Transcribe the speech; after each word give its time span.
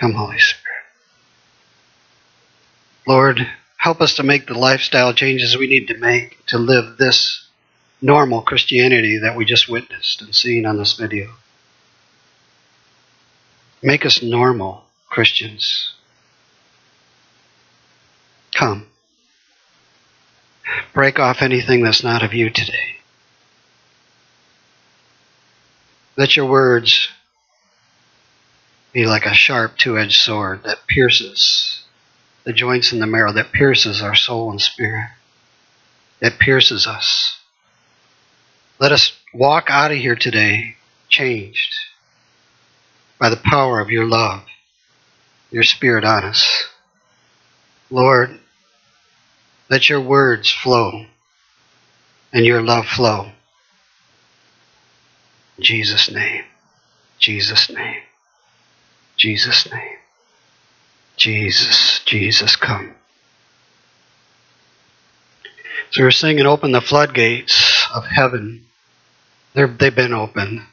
Come, 0.00 0.14
Holy 0.14 0.38
Spirit. 0.38 0.66
Lord, 3.06 3.46
help 3.76 4.00
us 4.00 4.14
to 4.14 4.22
make 4.22 4.46
the 4.46 4.58
lifestyle 4.58 5.12
changes 5.12 5.58
we 5.58 5.66
need 5.66 5.88
to 5.88 5.98
make 5.98 6.44
to 6.46 6.56
live 6.56 6.96
this 6.96 7.46
normal 8.00 8.40
Christianity 8.40 9.18
that 9.18 9.36
we 9.36 9.44
just 9.44 9.68
witnessed 9.68 10.22
and 10.22 10.34
seen 10.34 10.64
on 10.64 10.78
this 10.78 10.94
video. 10.94 11.34
Make 13.82 14.06
us 14.06 14.22
normal 14.22 14.84
Christians. 15.10 15.92
Come. 18.54 18.86
Break 20.94 21.18
off 21.18 21.42
anything 21.42 21.82
that's 21.82 22.02
not 22.02 22.22
of 22.22 22.32
you 22.32 22.48
today. 22.48 22.96
Let 26.16 26.36
your 26.36 26.46
words 26.46 27.08
be 28.92 29.06
like 29.06 29.26
a 29.26 29.34
sharp 29.34 29.76
two 29.76 29.98
edged 29.98 30.20
sword 30.20 30.62
that 30.64 30.86
pierces 30.86 31.82
the 32.44 32.52
joints 32.52 32.92
and 32.92 33.00
the 33.00 33.06
marrow, 33.06 33.32
that 33.32 33.52
pierces 33.52 34.02
our 34.02 34.14
soul 34.14 34.50
and 34.50 34.60
spirit, 34.60 35.08
that 36.20 36.38
pierces 36.38 36.86
us. 36.86 37.38
Let 38.78 38.92
us 38.92 39.12
walk 39.34 39.66
out 39.68 39.92
of 39.92 39.98
here 39.98 40.16
today 40.16 40.76
changed 41.08 41.74
by 43.18 43.28
the 43.28 43.36
power 43.36 43.80
of 43.80 43.90
your 43.90 44.06
love, 44.06 44.42
your 45.50 45.62
spirit 45.62 46.04
on 46.04 46.24
us. 46.24 46.64
Lord, 47.90 48.38
let 49.68 49.88
your 49.88 50.00
words 50.00 50.50
flow 50.50 51.06
and 52.32 52.46
your 52.46 52.62
love 52.62 52.86
flow. 52.86 53.32
In 55.58 55.64
Jesus' 55.64 56.10
name. 56.10 56.44
Jesus' 57.18 57.68
name. 57.68 58.02
Jesus' 59.20 59.70
name. 59.70 59.98
Jesus, 61.18 62.00
Jesus, 62.06 62.56
come. 62.56 62.94
So 65.90 66.04
we're 66.04 66.10
singing, 66.10 66.46
Open 66.46 66.72
the 66.72 66.80
floodgates 66.80 67.86
of 67.94 68.06
heaven. 68.06 68.64
They're, 69.52 69.66
they've 69.66 69.94
been 69.94 70.14
open. 70.14 70.66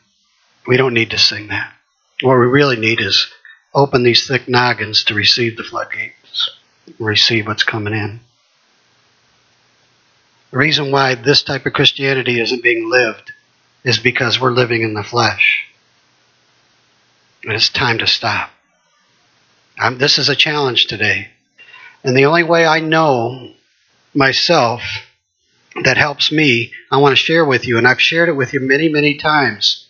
We 0.66 0.78
don't 0.78 0.94
need 0.94 1.10
to 1.10 1.18
sing 1.18 1.50
that. 1.50 1.74
What 2.22 2.38
we 2.38 2.46
really 2.46 2.78
need 2.78 3.02
is 3.02 3.28
open 3.74 4.04
these 4.04 4.26
thick 4.26 4.48
noggins 4.48 5.04
to 5.06 5.14
receive 5.14 5.58
the 5.58 5.64
floodgates, 5.64 6.50
receive 7.00 7.48
what's 7.48 7.64
coming 7.64 7.94
in. 7.94 8.22
The 10.52 10.58
reason 10.58 10.90
why 10.90 11.16
this 11.16 11.44
type 11.44 11.66
of 11.66 11.74
Christianity 11.74 12.40
isn't 12.40 12.64
being 12.64 12.90
lived 12.90 13.34
is 13.84 14.00
because 14.00 14.40
we're 14.40 14.52
living 14.52 14.84
in 14.84 14.94
the 14.94 15.04
flesh. 15.04 15.67
And 17.48 17.56
it's 17.56 17.70
time 17.70 18.00
to 18.00 18.08
stop. 18.08 18.52
I'm, 19.80 19.98
this 19.98 20.18
is 20.18 20.28
a 20.28 20.36
challenge 20.36 20.88
today. 20.88 21.30
And 22.04 22.16
the 22.16 22.26
only 22.26 22.44
way 22.44 22.66
I 22.66 22.82
know 22.82 23.54
myself 24.14 24.82
that 25.82 25.96
helps 25.96 26.30
me, 26.30 26.74
I 26.92 26.98
want 26.98 27.14
to 27.14 27.24
share 27.24 27.46
with 27.46 27.66
you. 27.66 27.78
And 27.78 27.88
I've 27.88 28.02
shared 28.02 28.28
it 28.28 28.36
with 28.36 28.52
you 28.52 28.60
many, 28.60 28.90
many 28.90 29.16
times. 29.16 29.88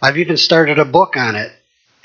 I've 0.00 0.16
even 0.16 0.38
started 0.38 0.78
a 0.78 0.86
book 0.86 1.14
on 1.14 1.36
it. 1.36 1.52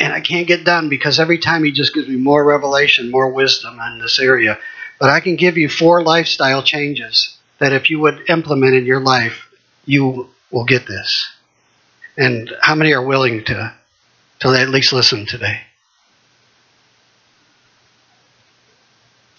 And 0.01 0.11
I 0.11 0.19
can't 0.19 0.47
get 0.47 0.65
done 0.65 0.89
because 0.89 1.17
every 1.17 1.37
time 1.37 1.63
he 1.63 1.71
just 1.71 1.93
gives 1.93 2.09
me 2.09 2.17
more 2.17 2.43
revelation, 2.43 3.09
more 3.09 3.31
wisdom 3.31 3.79
in 3.79 3.99
this 3.99 4.19
area. 4.19 4.59
But 4.99 5.09
I 5.09 5.21
can 5.21 5.37
give 5.37 5.55
you 5.55 5.69
four 5.69 6.03
lifestyle 6.03 6.61
changes 6.61 7.37
that 7.59 7.71
if 7.71 7.89
you 7.89 8.01
would 8.01 8.29
implement 8.29 8.75
in 8.75 8.85
your 8.85 8.99
life, 8.99 9.47
you 9.85 10.27
will 10.51 10.65
get 10.65 10.87
this. 10.87 11.31
And 12.17 12.51
how 12.59 12.75
many 12.75 12.91
are 12.91 13.05
willing 13.05 13.45
to, 13.45 13.73
to 14.51 14.59
at 14.59 14.69
least 14.69 14.91
listen 14.91 15.25
today? 15.25 15.61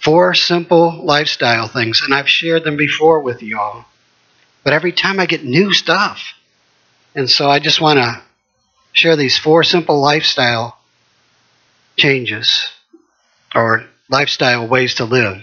Four 0.01 0.35
simple 0.35 1.05
lifestyle 1.05 1.69
things, 1.69 2.03
and 2.03 2.15
I've 2.15 2.29
shared 2.29 2.65
them 2.65 2.77
before 2.77 3.21
with 3.21 3.43
you 3.43 3.59
all. 3.59 3.87
But 4.63 4.73
every 4.73 4.93
time 4.93 5.21
I 5.21 5.27
get 5.27 5.45
new 5.45 5.73
stuff. 5.73 6.35
And 7.15 7.31
so 7.31 7.49
I 7.49 7.59
just 7.59 7.81
want 7.81 7.99
to 7.99 8.23
share 8.93 9.17
these 9.17 9.39
four 9.39 9.63
simple 9.63 10.01
lifestyle 10.01 10.79
changes 11.97 12.67
or 13.55 13.85
lifestyle 14.09 14.67
ways 14.67 14.95
to 14.95 15.05
live 15.05 15.43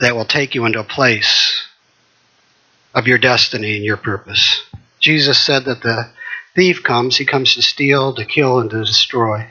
that 0.00 0.14
will 0.14 0.24
take 0.24 0.54
you 0.54 0.64
into 0.64 0.80
a 0.80 0.84
place 0.84 1.66
of 2.94 3.06
your 3.06 3.18
destiny 3.18 3.76
and 3.76 3.84
your 3.84 3.96
purpose. 3.96 4.62
Jesus 5.00 5.38
said 5.40 5.64
that 5.64 5.82
the 5.82 6.10
thief 6.54 6.82
comes, 6.82 7.16
he 7.16 7.24
comes 7.24 7.54
to 7.54 7.62
steal, 7.62 8.14
to 8.14 8.24
kill, 8.24 8.60
and 8.60 8.70
to 8.70 8.84
destroy. 8.84 9.46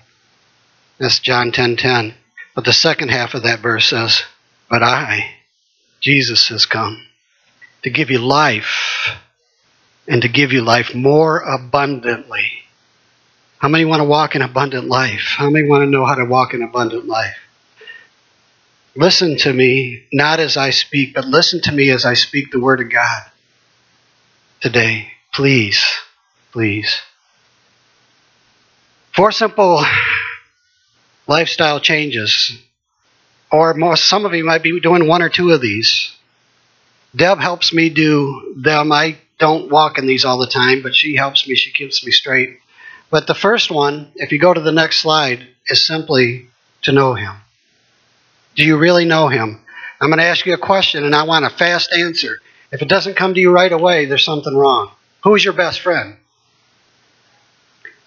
That's 0.98 1.20
John 1.20 1.52
10:10. 1.52 1.54
10, 1.54 1.78
10. 1.78 2.14
But 2.56 2.66
the 2.66 2.74
second 2.74 3.10
half 3.10 3.34
of 3.34 3.44
that 3.44 3.60
verse 3.62 3.90
says, 3.90 4.24
But 4.70 4.84
I, 4.84 5.36
Jesus, 6.00 6.50
has 6.50 6.66
come 6.66 7.06
to 7.84 7.90
give 7.90 8.10
you 8.10 8.20
life 8.20 9.10
and 10.08 10.22
to 10.22 10.28
give 10.28 10.52
you 10.52 10.62
life 10.62 10.94
more 10.94 11.40
abundantly. 11.40 12.52
How 13.58 13.70
many 13.70 13.86
want 13.86 14.02
to 14.02 14.08
walk 14.08 14.36
in 14.36 14.42
abundant 14.42 14.88
life? 14.88 15.36
How 15.38 15.50
many 15.50 15.68
want 15.68 15.84
to 15.84 15.90
know 15.90 16.06
how 16.06 16.16
to 16.16 16.26
walk 16.26 16.54
in 16.54 16.62
abundant 16.62 17.06
life? 17.06 17.38
Listen 18.96 19.38
to 19.38 19.52
me, 19.52 20.04
not 20.12 20.40
as 20.40 20.58
I 20.58 20.70
speak, 20.70 21.16
but 21.16 21.26
listen 21.26 21.62
to 21.62 21.72
me 21.72 21.90
as 21.90 22.06
I 22.06 22.14
speak 22.14 22.52
the 22.52 22.60
Word 22.60 22.82
of 22.82 22.92
God 22.92 23.24
today. 24.62 25.08
Please, 25.34 25.84
please. 26.54 27.02
Four 29.14 29.32
simple 29.32 29.84
lifestyle 31.28 31.80
changes, 31.80 32.58
or 33.52 33.74
most, 33.74 34.06
some 34.06 34.26
of 34.26 34.34
you 34.34 34.46
might 34.46 34.64
be 34.64 34.80
doing 34.80 35.08
one 35.08 35.22
or 35.22 35.30
two 35.30 35.52
of 35.52 35.62
these. 35.62 36.16
Deb 37.16 37.40
helps 37.40 37.74
me 37.74 37.90
do 37.90 38.56
them. 38.58 38.92
I 38.92 39.18
don't 39.40 39.70
walk 39.70 39.98
in 39.98 40.08
these 40.08 40.26
all 40.26 40.38
the 40.38 40.48
time, 40.48 40.82
but 40.82 40.96
she 40.96 41.16
helps 41.16 41.48
me. 41.48 41.56
She 41.56 41.72
keeps 41.72 42.04
me 42.06 42.12
straight. 42.12 42.58
But 43.12 43.28
the 43.28 43.36
first 43.36 43.70
one, 43.70 44.12
if 44.16 44.32
you 44.32 44.40
go 44.40 44.54
to 44.54 44.62
the 44.62 44.72
next 44.72 45.00
slide, 45.00 45.48
is 45.68 45.86
simply 45.86 46.48
to 46.84 46.92
know 46.92 47.14
Him. 47.14 47.36
Do 48.56 48.64
you 48.64 48.78
really 48.78 49.06
know 49.06 49.28
Him? 49.28 49.60
I'm 50.02 50.10
going 50.10 50.20
to 50.20 50.26
ask 50.26 50.46
you 50.46 50.54
a 50.54 50.58
question, 50.58 51.04
and 51.04 51.14
I 51.14 51.24
want 51.24 51.46
a 51.46 51.50
fast 51.50 51.92
answer. 51.94 52.40
If 52.72 52.82
it 52.82 52.88
doesn't 52.88 53.16
come 53.16 53.36
to 53.36 53.40
you 53.40 53.52
right 53.52 53.72
away, 53.72 54.06
there's 54.06 54.26
something 54.26 54.56
wrong. 54.56 54.92
Who 55.24 55.36
is 55.36 55.46
your 55.46 55.54
best 55.54 55.82
friend? 55.82 56.18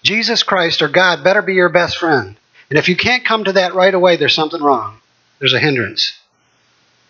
Jesus 0.03 0.43
Christ 0.43 0.81
or 0.81 0.87
God 0.87 1.23
better 1.23 1.41
be 1.41 1.53
your 1.53 1.69
best 1.69 1.97
friend. 1.97 2.37
And 2.69 2.77
if 2.77 2.89
you 2.89 2.95
can't 2.95 3.25
come 3.25 3.43
to 3.45 3.53
that 3.53 3.75
right 3.75 3.93
away, 3.93 4.17
there's 4.17 4.35
something 4.35 4.61
wrong. 4.61 4.99
There's 5.39 5.53
a 5.53 5.59
hindrance. 5.59 6.17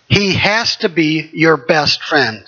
He 0.07 0.35
has 0.35 0.77
to 0.77 0.89
be 0.89 1.29
your 1.33 1.57
best 1.57 2.03
friend. 2.03 2.43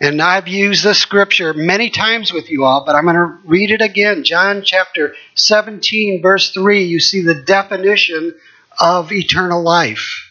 And 0.00 0.22
I've 0.22 0.48
used 0.48 0.82
this 0.82 0.98
scripture 0.98 1.52
many 1.52 1.90
times 1.90 2.32
with 2.32 2.50
you 2.50 2.64
all, 2.64 2.84
but 2.86 2.94
I'm 2.94 3.04
going 3.04 3.16
to 3.16 3.38
read 3.44 3.70
it 3.70 3.82
again. 3.82 4.24
John 4.24 4.62
chapter 4.64 5.14
17, 5.34 6.22
verse 6.22 6.52
3, 6.52 6.84
you 6.84 7.00
see 7.00 7.20
the 7.20 7.42
definition 7.42 8.34
of 8.80 9.12
eternal 9.12 9.62
life. 9.62 10.30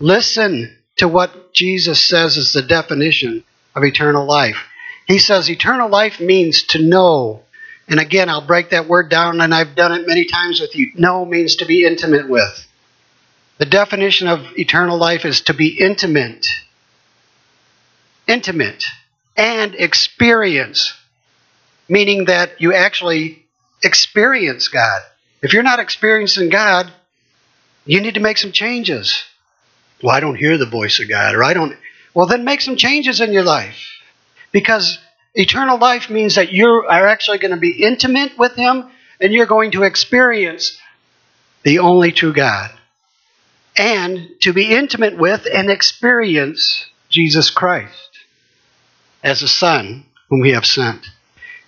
Listen 0.00 0.76
to 0.96 1.06
what 1.06 1.54
Jesus 1.54 2.04
says 2.04 2.36
is 2.36 2.52
the 2.52 2.62
definition 2.62 3.44
of 3.76 3.84
eternal 3.84 4.26
life. 4.26 4.66
He 5.06 5.18
says 5.18 5.48
eternal 5.48 5.88
life 5.88 6.18
means 6.18 6.64
to 6.68 6.82
know 6.82 7.43
and 7.88 8.00
again, 8.00 8.30
I'll 8.30 8.46
break 8.46 8.70
that 8.70 8.88
word 8.88 9.10
down, 9.10 9.40
and 9.40 9.54
I've 9.54 9.74
done 9.74 9.92
it 9.92 10.06
many 10.06 10.24
times 10.24 10.60
with 10.60 10.74
you. 10.74 10.92
Know 10.94 11.24
means 11.24 11.56
to 11.56 11.66
be 11.66 11.84
intimate 11.84 12.28
with. 12.28 12.66
The 13.58 13.66
definition 13.66 14.26
of 14.26 14.40
eternal 14.56 14.98
life 14.98 15.24
is 15.24 15.42
to 15.42 15.54
be 15.54 15.78
intimate. 15.78 16.46
Intimate. 18.26 18.84
And 19.36 19.74
experience. 19.74 20.94
Meaning 21.88 22.26
that 22.26 22.60
you 22.60 22.72
actually 22.72 23.44
experience 23.82 24.68
God. 24.68 25.02
If 25.42 25.52
you're 25.52 25.62
not 25.62 25.78
experiencing 25.78 26.48
God, 26.48 26.90
you 27.84 28.00
need 28.00 28.14
to 28.14 28.20
make 28.20 28.38
some 28.38 28.52
changes. 28.52 29.22
Well, 30.02 30.16
I 30.16 30.20
don't 30.20 30.36
hear 30.36 30.56
the 30.56 30.66
voice 30.66 31.00
of 31.00 31.08
God, 31.08 31.34
or 31.34 31.44
I 31.44 31.52
don't. 31.52 31.76
Well, 32.14 32.26
then 32.26 32.44
make 32.44 32.62
some 32.62 32.76
changes 32.76 33.20
in 33.20 33.32
your 33.32 33.42
life. 33.42 33.76
Because 34.52 34.98
Eternal 35.34 35.78
life 35.78 36.10
means 36.10 36.36
that 36.36 36.52
you 36.52 36.66
are 36.88 37.08
actually 37.08 37.38
going 37.38 37.50
to 37.50 37.56
be 37.56 37.82
intimate 37.82 38.38
with 38.38 38.54
Him 38.54 38.88
and 39.20 39.32
you're 39.32 39.46
going 39.46 39.72
to 39.72 39.82
experience 39.82 40.78
the 41.64 41.80
only 41.80 42.12
true 42.12 42.32
God. 42.32 42.70
And 43.76 44.30
to 44.42 44.52
be 44.52 44.72
intimate 44.72 45.18
with 45.18 45.46
and 45.52 45.68
experience 45.68 46.86
Jesus 47.08 47.50
Christ 47.50 48.10
as 49.24 49.42
a 49.42 49.48
Son 49.48 50.04
whom 50.28 50.40
we 50.40 50.52
have 50.52 50.66
sent. 50.66 51.06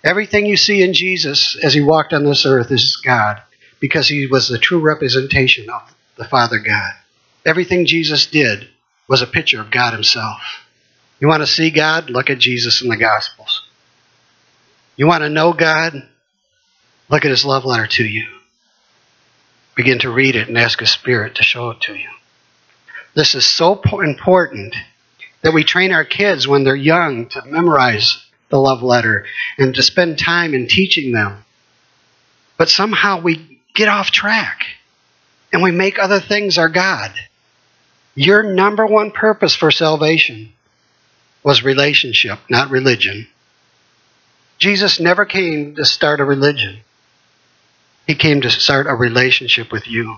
Everything 0.03 0.45
you 0.45 0.55
see 0.55 0.81
in 0.81 0.93
Jesus 0.93 1.57
as 1.61 1.73
He 1.73 1.81
walked 1.81 2.13
on 2.13 2.23
this 2.23 2.45
earth 2.45 2.71
is 2.71 2.95
God 2.95 3.41
because 3.81 4.07
He 4.07 4.27
was 4.27 4.47
the 4.47 4.57
true 4.57 4.79
representation 4.79 5.69
of 5.69 5.93
the 6.15 6.25
Father 6.25 6.59
God. 6.59 6.93
Everything 7.45 7.85
Jesus 7.85 8.27
did 8.27 8.69
was 9.09 9.21
a 9.21 9.27
picture 9.27 9.59
of 9.59 9.71
God 9.71 9.93
Himself. 9.93 10.39
You 11.19 11.27
want 11.27 11.41
to 11.41 11.47
see 11.47 11.71
God? 11.71 12.09
Look 12.09 12.29
at 12.29 12.37
Jesus 12.37 12.81
in 12.81 12.89
the 12.89 12.97
Gospels. 12.97 13.63
You 14.95 15.07
want 15.07 15.23
to 15.23 15.29
know 15.29 15.53
God? 15.53 15.93
Look 17.09 17.25
at 17.25 17.31
his 17.31 17.45
love 17.45 17.65
letter 17.65 17.87
to 17.87 18.03
you. 18.03 18.27
begin 19.75 19.99
to 19.99 20.09
read 20.09 20.35
it 20.35 20.47
and 20.47 20.57
ask 20.57 20.79
His 20.79 20.91
Spirit 20.91 21.35
to 21.35 21.43
show 21.43 21.69
it 21.69 21.81
to 21.81 21.93
you. 21.93 22.09
This 23.13 23.35
is 23.35 23.45
so 23.45 23.79
important 24.01 24.75
that 25.43 25.53
we 25.53 25.63
train 25.63 25.91
our 25.91 26.03
kids 26.03 26.47
when 26.47 26.63
they're 26.63 26.75
young 26.75 27.29
to 27.29 27.45
memorize 27.45 28.23
the 28.49 28.57
love 28.57 28.81
letter 28.81 29.25
and 29.57 29.73
to 29.75 29.83
spend 29.83 30.17
time 30.17 30.53
in 30.53 30.67
teaching 30.67 31.11
them. 31.11 31.45
But 32.57 32.69
somehow 32.69 33.21
we 33.21 33.61
get 33.75 33.87
off 33.87 34.09
track 34.09 34.65
and 35.53 35.61
we 35.61 35.71
make 35.71 35.99
other 35.99 36.19
things 36.19 36.57
our 36.57 36.69
God. 36.69 37.11
Your 38.15 38.41
number 38.41 38.85
one 38.85 39.11
purpose 39.11 39.55
for 39.55 39.69
salvation 39.69 40.53
was 41.47 41.63
relationship, 41.63 42.37
not 42.49 42.69
religion. 42.69 43.25
Jesus 44.59 44.99
never 44.99 45.23
came 45.23 45.75
to 45.75 45.85
start 45.85 46.19
a 46.19 46.25
religion. 46.25 46.81
He 48.05 48.15
came 48.15 48.41
to 48.41 48.49
start 48.49 48.85
a 48.85 48.93
relationship 48.93 49.71
with 49.71 49.87
you. 49.87 50.17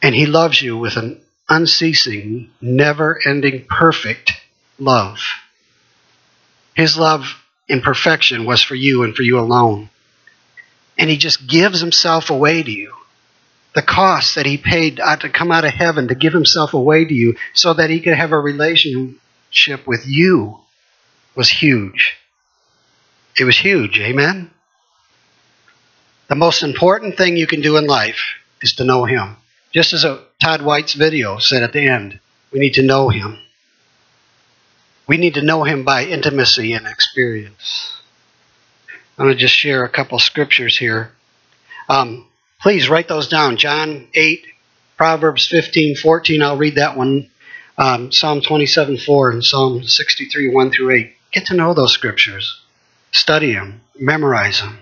And 0.00 0.14
he 0.14 0.24
loves 0.24 0.62
you 0.62 0.78
with 0.78 0.96
an 0.96 1.20
unceasing, 1.50 2.48
never 2.62 3.18
ending, 3.26 3.66
perfect 3.68 4.32
love. 4.78 5.18
His 6.74 6.96
love 6.96 7.34
in 7.68 7.82
perfection 7.82 8.46
was 8.46 8.62
for 8.62 8.74
you 8.74 9.02
and 9.02 9.14
for 9.14 9.22
you 9.22 9.38
alone. 9.38 9.90
And 10.96 11.10
he 11.10 11.18
just 11.18 11.46
gives 11.46 11.78
himself 11.78 12.30
away 12.30 12.62
to 12.62 12.70
you. 12.70 12.94
The 13.74 13.82
cost 13.82 14.36
that 14.36 14.46
he 14.46 14.56
paid 14.56 14.96
to 14.96 15.28
come 15.28 15.52
out 15.52 15.66
of 15.66 15.72
heaven 15.72 16.08
to 16.08 16.14
give 16.14 16.32
himself 16.32 16.72
away 16.72 17.04
to 17.04 17.12
you 17.12 17.36
so 17.52 17.74
that 17.74 17.90
he 17.90 18.00
could 18.00 18.14
have 18.14 18.32
a 18.32 18.40
relationship 19.56 19.86
with 19.86 20.06
you 20.06 20.58
was 21.34 21.48
huge. 21.48 22.16
It 23.38 23.44
was 23.44 23.58
huge. 23.58 23.98
Amen? 23.98 24.50
The 26.28 26.34
most 26.34 26.62
important 26.62 27.16
thing 27.16 27.36
you 27.36 27.46
can 27.46 27.60
do 27.62 27.76
in 27.76 27.86
life 27.86 28.20
is 28.60 28.74
to 28.74 28.84
know 28.84 29.04
him. 29.04 29.36
Just 29.72 29.92
as 29.92 30.04
a, 30.04 30.22
Todd 30.42 30.62
White's 30.62 30.94
video 30.94 31.38
said 31.38 31.62
at 31.62 31.72
the 31.72 31.86
end, 31.86 32.20
we 32.52 32.58
need 32.58 32.74
to 32.74 32.82
know 32.82 33.08
him. 33.08 33.38
We 35.06 35.18
need 35.18 35.34
to 35.34 35.42
know 35.42 35.64
him 35.64 35.84
by 35.84 36.04
intimacy 36.04 36.72
and 36.72 36.86
experience. 36.86 37.92
I'm 39.18 39.26
going 39.26 39.36
to 39.36 39.40
just 39.40 39.54
share 39.54 39.84
a 39.84 39.88
couple 39.88 40.18
scriptures 40.18 40.76
here. 40.76 41.12
Um, 41.88 42.26
please 42.60 42.88
write 42.88 43.08
those 43.08 43.28
down. 43.28 43.56
John 43.56 44.08
8, 44.14 44.44
Proverbs 44.96 45.46
15, 45.46 45.96
14. 45.96 46.42
I'll 46.42 46.58
read 46.58 46.74
that 46.74 46.96
one. 46.96 47.30
Um, 47.78 48.10
Psalm 48.10 48.40
27, 48.40 48.98
4 48.98 49.30
and 49.30 49.44
Psalm 49.44 49.84
63, 49.84 50.48
1 50.48 50.70
through 50.70 50.94
8. 50.94 51.12
Get 51.32 51.46
to 51.46 51.54
know 51.54 51.74
those 51.74 51.92
scriptures. 51.92 52.60
Study 53.12 53.52
them. 53.52 53.80
Memorize 53.98 54.60
them. 54.60 54.78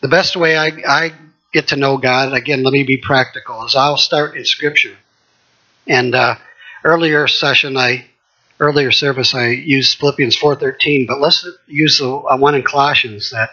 The 0.00 0.08
best 0.08 0.36
way 0.36 0.56
I, 0.56 0.66
I 0.86 1.12
get 1.52 1.68
to 1.68 1.76
know 1.76 1.96
God, 1.96 2.32
again, 2.32 2.62
let 2.62 2.72
me 2.72 2.82
be 2.82 2.96
practical, 2.96 3.64
is 3.64 3.76
I'll 3.76 3.96
start 3.96 4.36
in 4.36 4.44
Scripture. 4.44 4.96
And 5.86 6.14
uh, 6.14 6.36
earlier 6.84 7.28
session, 7.28 7.76
I 7.76 8.06
earlier 8.58 8.92
service, 8.92 9.34
I 9.34 9.48
used 9.48 9.98
Philippians 9.98 10.36
4.13, 10.36 11.06
but 11.06 11.20
let's 11.20 11.46
use 11.66 11.98
the 11.98 12.08
uh, 12.08 12.36
one 12.36 12.54
in 12.54 12.62
Colossians 12.62 13.30
that 13.30 13.50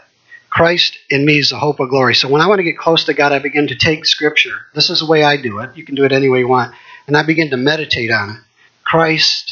Christ 0.49 0.97
in 1.09 1.25
me 1.25 1.39
is 1.39 1.49
the 1.49 1.57
hope 1.57 1.79
of 1.79 1.89
glory. 1.89 2.15
So 2.15 2.29
when 2.29 2.41
I 2.41 2.47
want 2.47 2.59
to 2.59 2.63
get 2.63 2.77
close 2.77 3.05
to 3.05 3.13
God, 3.13 3.31
I 3.31 3.39
begin 3.39 3.67
to 3.67 3.75
take 3.75 4.05
Scripture. 4.05 4.65
This 4.73 4.89
is 4.89 4.99
the 4.99 5.07
way 5.07 5.23
I 5.23 5.37
do 5.37 5.59
it. 5.59 5.75
You 5.75 5.83
can 5.83 5.95
do 5.95 6.03
it 6.05 6.11
any 6.11 6.29
way 6.29 6.39
you 6.39 6.47
want. 6.47 6.73
And 7.09 7.17
I 7.17 7.23
begin 7.23 7.49
to 7.49 7.57
meditate 7.57 8.11
on 8.11 8.29
it. 8.29 8.37
Christ, 8.83 9.51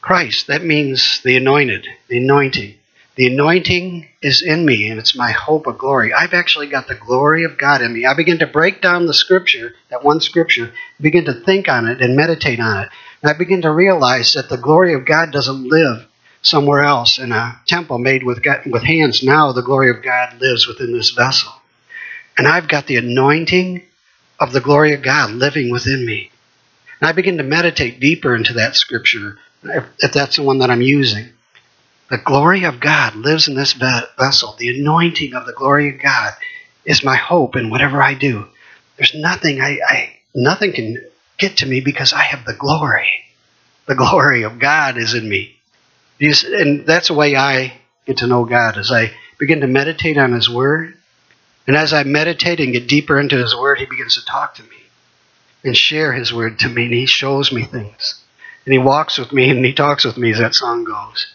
Christ, 0.00 0.46
that 0.46 0.62
means 0.62 1.20
the 1.24 1.36
anointed, 1.36 1.88
the 2.06 2.18
anointing. 2.18 2.76
The 3.16 3.26
anointing 3.26 4.08
is 4.22 4.40
in 4.40 4.64
me, 4.64 4.88
and 4.88 5.00
it's 5.00 5.16
my 5.16 5.32
hope 5.32 5.66
of 5.66 5.78
glory. 5.78 6.12
I've 6.14 6.32
actually 6.32 6.68
got 6.68 6.86
the 6.86 6.94
glory 6.94 7.42
of 7.42 7.58
God 7.58 7.82
in 7.82 7.92
me. 7.92 8.06
I 8.06 8.14
begin 8.14 8.38
to 8.38 8.46
break 8.46 8.80
down 8.80 9.06
the 9.06 9.12
scripture, 9.12 9.74
that 9.90 10.04
one 10.04 10.20
scripture, 10.20 10.72
begin 11.00 11.24
to 11.24 11.34
think 11.34 11.68
on 11.68 11.88
it 11.88 12.00
and 12.00 12.14
meditate 12.14 12.60
on 12.60 12.84
it. 12.84 12.88
And 13.20 13.28
I 13.28 13.36
begin 13.36 13.62
to 13.62 13.72
realize 13.72 14.34
that 14.34 14.48
the 14.48 14.56
glory 14.56 14.94
of 14.94 15.04
God 15.04 15.32
doesn't 15.32 15.68
live 15.68 16.06
somewhere 16.42 16.82
else 16.82 17.18
in 17.18 17.32
a 17.32 17.60
temple 17.66 17.98
made 17.98 18.22
with, 18.22 18.44
God, 18.44 18.60
with 18.64 18.84
hands. 18.84 19.24
Now 19.24 19.50
the 19.50 19.62
glory 19.62 19.90
of 19.90 20.04
God 20.04 20.40
lives 20.40 20.68
within 20.68 20.92
this 20.92 21.10
vessel. 21.10 21.50
And 22.38 22.46
I've 22.46 22.68
got 22.68 22.86
the 22.86 22.98
anointing 22.98 23.82
of 24.42 24.52
the 24.52 24.60
glory 24.60 24.92
of 24.92 25.02
God 25.02 25.30
living 25.30 25.70
within 25.70 26.04
me. 26.04 26.30
And 27.00 27.08
I 27.08 27.12
begin 27.12 27.38
to 27.38 27.44
meditate 27.44 28.00
deeper 28.00 28.34
into 28.34 28.54
that 28.54 28.74
scripture, 28.74 29.38
if, 29.62 29.84
that's 30.12 30.36
the 30.36 30.42
one 30.42 30.58
that 30.58 30.70
I'm 30.70 30.82
using. 30.82 31.28
The 32.10 32.18
glory 32.18 32.64
of 32.64 32.80
God 32.80 33.14
lives 33.14 33.46
in 33.46 33.54
this 33.54 33.72
vessel. 33.72 34.56
The 34.58 34.80
anointing 34.80 35.32
of 35.34 35.46
the 35.46 35.52
glory 35.52 35.94
of 35.94 36.02
God 36.02 36.32
is 36.84 37.04
my 37.04 37.14
hope 37.14 37.54
in 37.54 37.70
whatever 37.70 38.02
I 38.02 38.14
do. 38.14 38.48
There's 38.96 39.14
nothing 39.14 39.60
I, 39.60 39.78
I 39.88 40.16
nothing 40.34 40.72
can 40.72 40.98
get 41.38 41.58
to 41.58 41.66
me 41.66 41.80
because 41.80 42.12
I 42.12 42.22
have 42.22 42.44
the 42.44 42.54
glory. 42.54 43.08
The 43.86 43.94
glory 43.94 44.42
of 44.42 44.58
God 44.58 44.98
is 44.98 45.14
in 45.14 45.28
me. 45.28 45.56
And 46.20 46.84
that's 46.84 47.08
the 47.08 47.14
way 47.14 47.36
I 47.36 47.74
get 48.06 48.18
to 48.18 48.26
know 48.26 48.44
God 48.44 48.76
as 48.76 48.90
I 48.90 49.12
begin 49.38 49.60
to 49.60 49.68
meditate 49.68 50.18
on 50.18 50.32
His 50.32 50.50
Word. 50.50 50.98
And 51.66 51.76
as 51.76 51.92
I 51.92 52.02
meditate 52.02 52.60
and 52.60 52.72
get 52.72 52.88
deeper 52.88 53.18
into 53.20 53.36
His 53.36 53.56
Word, 53.56 53.78
He 53.78 53.86
begins 53.86 54.16
to 54.16 54.24
talk 54.24 54.54
to 54.56 54.62
me 54.62 54.68
and 55.64 55.76
share 55.76 56.12
His 56.12 56.32
Word 56.32 56.58
to 56.60 56.68
me. 56.68 56.84
And 56.86 56.94
He 56.94 57.06
shows 57.06 57.52
me 57.52 57.64
things. 57.64 58.20
And 58.64 58.72
He 58.72 58.78
walks 58.78 59.18
with 59.18 59.32
me 59.32 59.50
and 59.50 59.64
He 59.64 59.72
talks 59.72 60.04
with 60.04 60.16
me 60.16 60.32
as 60.32 60.38
that 60.38 60.54
song 60.54 60.84
goes. 60.84 61.32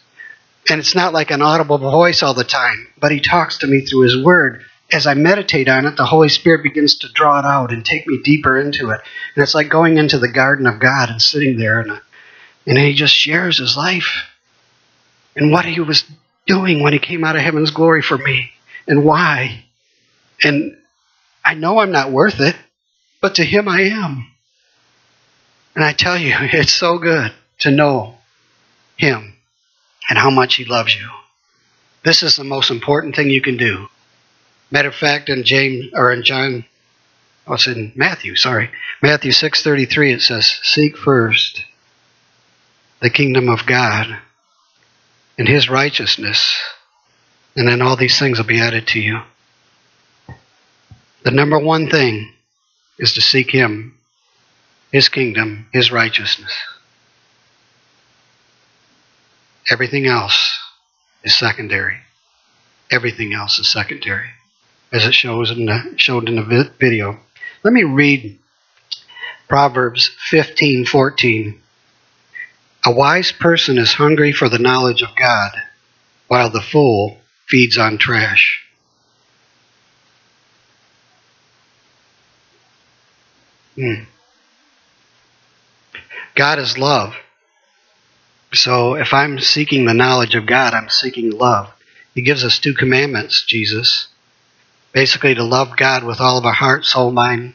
And 0.70 0.80
it's 0.80 0.96
not 0.96 1.14
like 1.14 1.32
an 1.32 1.42
audible 1.42 1.78
voice 1.78 2.22
all 2.22 2.34
the 2.34 2.44
time, 2.44 2.88
but 3.00 3.12
He 3.12 3.22
talks 3.22 3.60
to 3.60 3.68
me 3.68 3.82
through 3.82 4.02
His 4.02 4.22
Word. 4.22 4.64
As 4.92 5.08
I 5.08 5.14
meditate 5.14 5.68
on 5.68 5.86
it, 5.86 5.98
the 5.98 6.06
Holy 6.06 6.30
Spirit 6.30 6.64
begins 6.64 6.98
to 7.00 7.12
draw 7.12 7.40
it 7.40 7.46
out 7.46 7.72
and 7.72 7.84
take 7.84 8.08
me 8.08 8.20
deeper 8.24 8.60
into 8.60 8.90
it. 8.92 9.02
And 9.36 9.44
it's 9.44 9.56
like 9.56 9.70
going 9.70 9.98
into 9.98 10.18
the 10.18 10.32
garden 10.32 10.66
of 10.66 10.80
God 10.80 11.10
and 11.10 11.22
sitting 11.22 11.58
there, 11.58 11.82
and, 11.82 12.02
and 12.66 12.78
He 12.78 12.94
just 12.94 13.14
shares 13.14 13.58
His 13.58 13.78
life 13.78 14.26
and 15.36 15.52
what 15.52 15.66
He 15.66 15.80
was 15.80 16.06
doing 16.46 16.82
when 16.82 16.94
He 16.94 17.00
came 17.00 17.24
out 17.24 17.36
of 17.36 17.42
heaven's 17.42 17.72
glory 17.72 18.02
for 18.02 18.18
me 18.18 18.52
and 18.88 19.06
why. 19.06 19.66
And 20.44 20.78
I 21.44 21.54
know 21.54 21.80
I'm 21.80 21.92
not 21.92 22.12
worth 22.12 22.40
it, 22.40 22.56
but 23.22 23.36
to 23.36 23.44
Him 23.44 23.68
I 23.68 23.82
am. 23.84 24.28
And 25.76 25.84
I 25.84 25.94
tell 25.94 26.18
you, 26.18 26.34
it's 26.40 26.74
so 26.74 26.98
good 26.98 27.34
to 27.60 27.72
know 27.72 28.16
Him 28.98 29.36
and 30.10 30.18
how 30.18 30.30
much 30.30 30.56
He 30.56 30.66
loves 30.66 30.96
you. 30.96 31.10
This 32.04 32.24
is 32.24 32.36
the 32.36 32.44
most 32.44 32.72
important 32.72 33.16
thing 33.16 33.30
you 33.30 33.42
can 33.42 33.58
do. 33.58 33.88
Matter 34.70 34.90
of 34.90 34.96
fact, 34.96 35.30
in 35.30 35.44
James 35.44 35.88
or 35.94 36.12
in 36.12 36.24
John, 36.24 36.66
oh, 37.48 37.54
it's 37.54 37.68
in 37.68 37.94
Matthew. 37.96 38.36
Sorry, 38.36 38.70
Matthew 39.02 39.32
six 39.32 39.64
thirty 39.64 39.86
three. 39.86 40.14
It 40.14 40.22
says, 40.22 40.60
"Seek 40.64 40.98
first 40.98 41.64
the 43.02 43.10
kingdom 43.10 43.50
of 43.50 43.66
God 43.66 44.18
and 45.38 45.48
His 45.48 45.70
righteousness, 45.70 46.58
and 47.56 47.68
then 47.68 47.82
all 47.82 47.96
these 47.96 48.20
things 48.20 48.38
will 48.38 48.46
be 48.46 48.60
added 48.60 48.88
to 48.88 49.00
you." 49.00 49.22
The 51.28 51.34
number 51.34 51.60
one 51.60 51.90
thing 51.90 52.32
is 52.98 53.16
to 53.16 53.22
seek 53.22 53.52
Him, 53.52 53.98
His 54.94 55.10
kingdom, 55.10 55.68
His 55.74 55.92
righteousness. 55.92 56.54
Everything 59.70 60.06
else 60.06 60.58
is 61.26 61.36
secondary. 61.36 61.98
Everything 62.90 63.34
else 63.34 63.60
is 63.60 63.70
secondary, 63.70 64.30
as 64.94 65.06
it 65.06 65.14
shows 65.14 65.52
in 65.52 65.66
the, 65.66 65.96
showed 65.98 66.30
in 66.30 66.38
the 66.38 66.72
video. 66.80 67.20
Let 67.62 67.74
me 67.74 67.84
read 67.84 68.40
Proverbs 69.50 70.10
15:14. 70.32 71.60
A 72.86 72.92
wise 72.94 73.34
person 73.34 73.78
is 73.78 73.92
hungry 73.92 74.32
for 74.32 74.48
the 74.48 74.60
knowledge 74.60 75.02
of 75.02 75.14
God, 75.18 75.52
while 76.30 76.50
the 76.50 76.62
fool 76.62 77.20
feeds 77.50 77.78
on 77.78 77.98
trash. 77.98 78.62
Hmm. 83.78 84.04
God 86.36 86.60
is 86.60 86.78
love. 86.78 87.14
So 88.54 88.96
if 88.96 89.14
I'm 89.14 89.40
seeking 89.40 89.86
the 89.86 89.94
knowledge 89.94 90.36
of 90.36 90.46
God, 90.46 90.74
I'm 90.74 90.90
seeking 90.90 91.32
love. 91.32 91.70
He 92.16 92.22
gives 92.22 92.44
us 92.44 92.58
two 92.58 92.74
commandments, 92.74 93.44
Jesus. 93.46 94.08
Basically, 94.94 95.36
to 95.36 95.44
love 95.44 95.78
God 95.78 96.04
with 96.04 96.20
all 96.20 96.40
of 96.40 96.46
our 96.46 96.54
heart, 96.54 96.86
soul, 96.86 97.12
mind, 97.12 97.54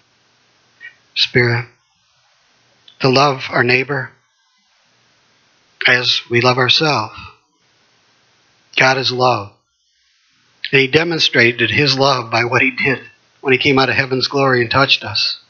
spirit. 1.16 1.66
To 3.00 3.08
love 3.08 3.44
our 3.50 3.64
neighbor 3.64 4.10
as 5.88 6.20
we 6.30 6.40
love 6.40 6.58
ourselves. 6.58 7.18
God 8.76 8.98
is 8.98 9.10
love. 9.10 9.52
And 10.70 10.80
He 10.80 10.86
demonstrated 10.86 11.70
His 11.70 11.98
love 11.98 12.30
by 12.30 12.44
what 12.44 12.62
He 12.62 12.70
did 12.70 13.00
when 13.40 13.52
He 13.52 13.58
came 13.58 13.78
out 13.78 13.88
of 13.88 13.96
heaven's 13.96 14.28
glory 14.28 14.60
and 14.60 14.70
touched 14.70 15.02
us. 15.02 15.41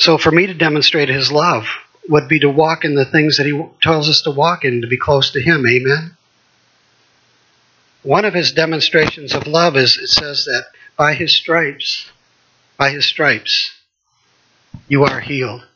So 0.00 0.18
for 0.18 0.32
me 0.32 0.46
to 0.46 0.54
demonstrate 0.54 1.08
His 1.08 1.30
love, 1.30 1.66
would 2.08 2.28
be 2.28 2.40
to 2.40 2.50
walk 2.50 2.84
in 2.84 2.94
the 2.94 3.04
things 3.04 3.36
that 3.36 3.46
He 3.46 3.64
tells 3.80 4.08
us 4.08 4.22
to 4.22 4.30
walk 4.30 4.64
in, 4.64 4.80
to 4.80 4.88
be 4.88 4.98
close 4.98 5.30
to 5.30 5.40
Him. 5.40 5.64
Amen? 5.66 6.16
One 8.02 8.24
of 8.24 8.32
his 8.32 8.52
demonstrations 8.52 9.34
of 9.34 9.46
love 9.46 9.76
is 9.76 9.98
it 9.98 10.08
says 10.08 10.46
that 10.46 10.66
by 10.96 11.12
his 11.14 11.34
stripes, 11.34 12.10
by 12.78 12.90
his 12.90 13.04
stripes, 13.04 13.72
you 14.88 15.04
are 15.04 15.20
healed. 15.20 15.66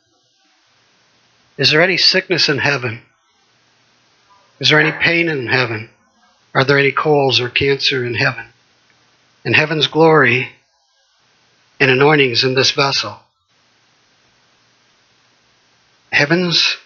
Is 1.59 1.71
there 1.71 1.83
any 1.83 1.99
sickness 1.99 2.49
in 2.49 2.59
heaven? 2.59 3.03
Is 4.59 4.71
there 4.71 4.81
any 4.81 4.93
pain 4.93 5.29
in 5.29 5.47
heaven? 5.49 5.91
Are 6.55 6.65
there 6.65 6.79
any 6.79 6.93
colds 6.93 7.41
or 7.41 7.51
cancer 7.51 8.05
in 8.05 8.15
heaven? 8.15 8.47
In 9.45 9.53
heaven's 9.53 9.87
glory 9.87 10.49
and 11.79 11.91
anointings 11.91 12.43
in 12.43 12.55
this 12.55 12.71
vessel. 12.71 13.19
Heaven's 16.15 16.77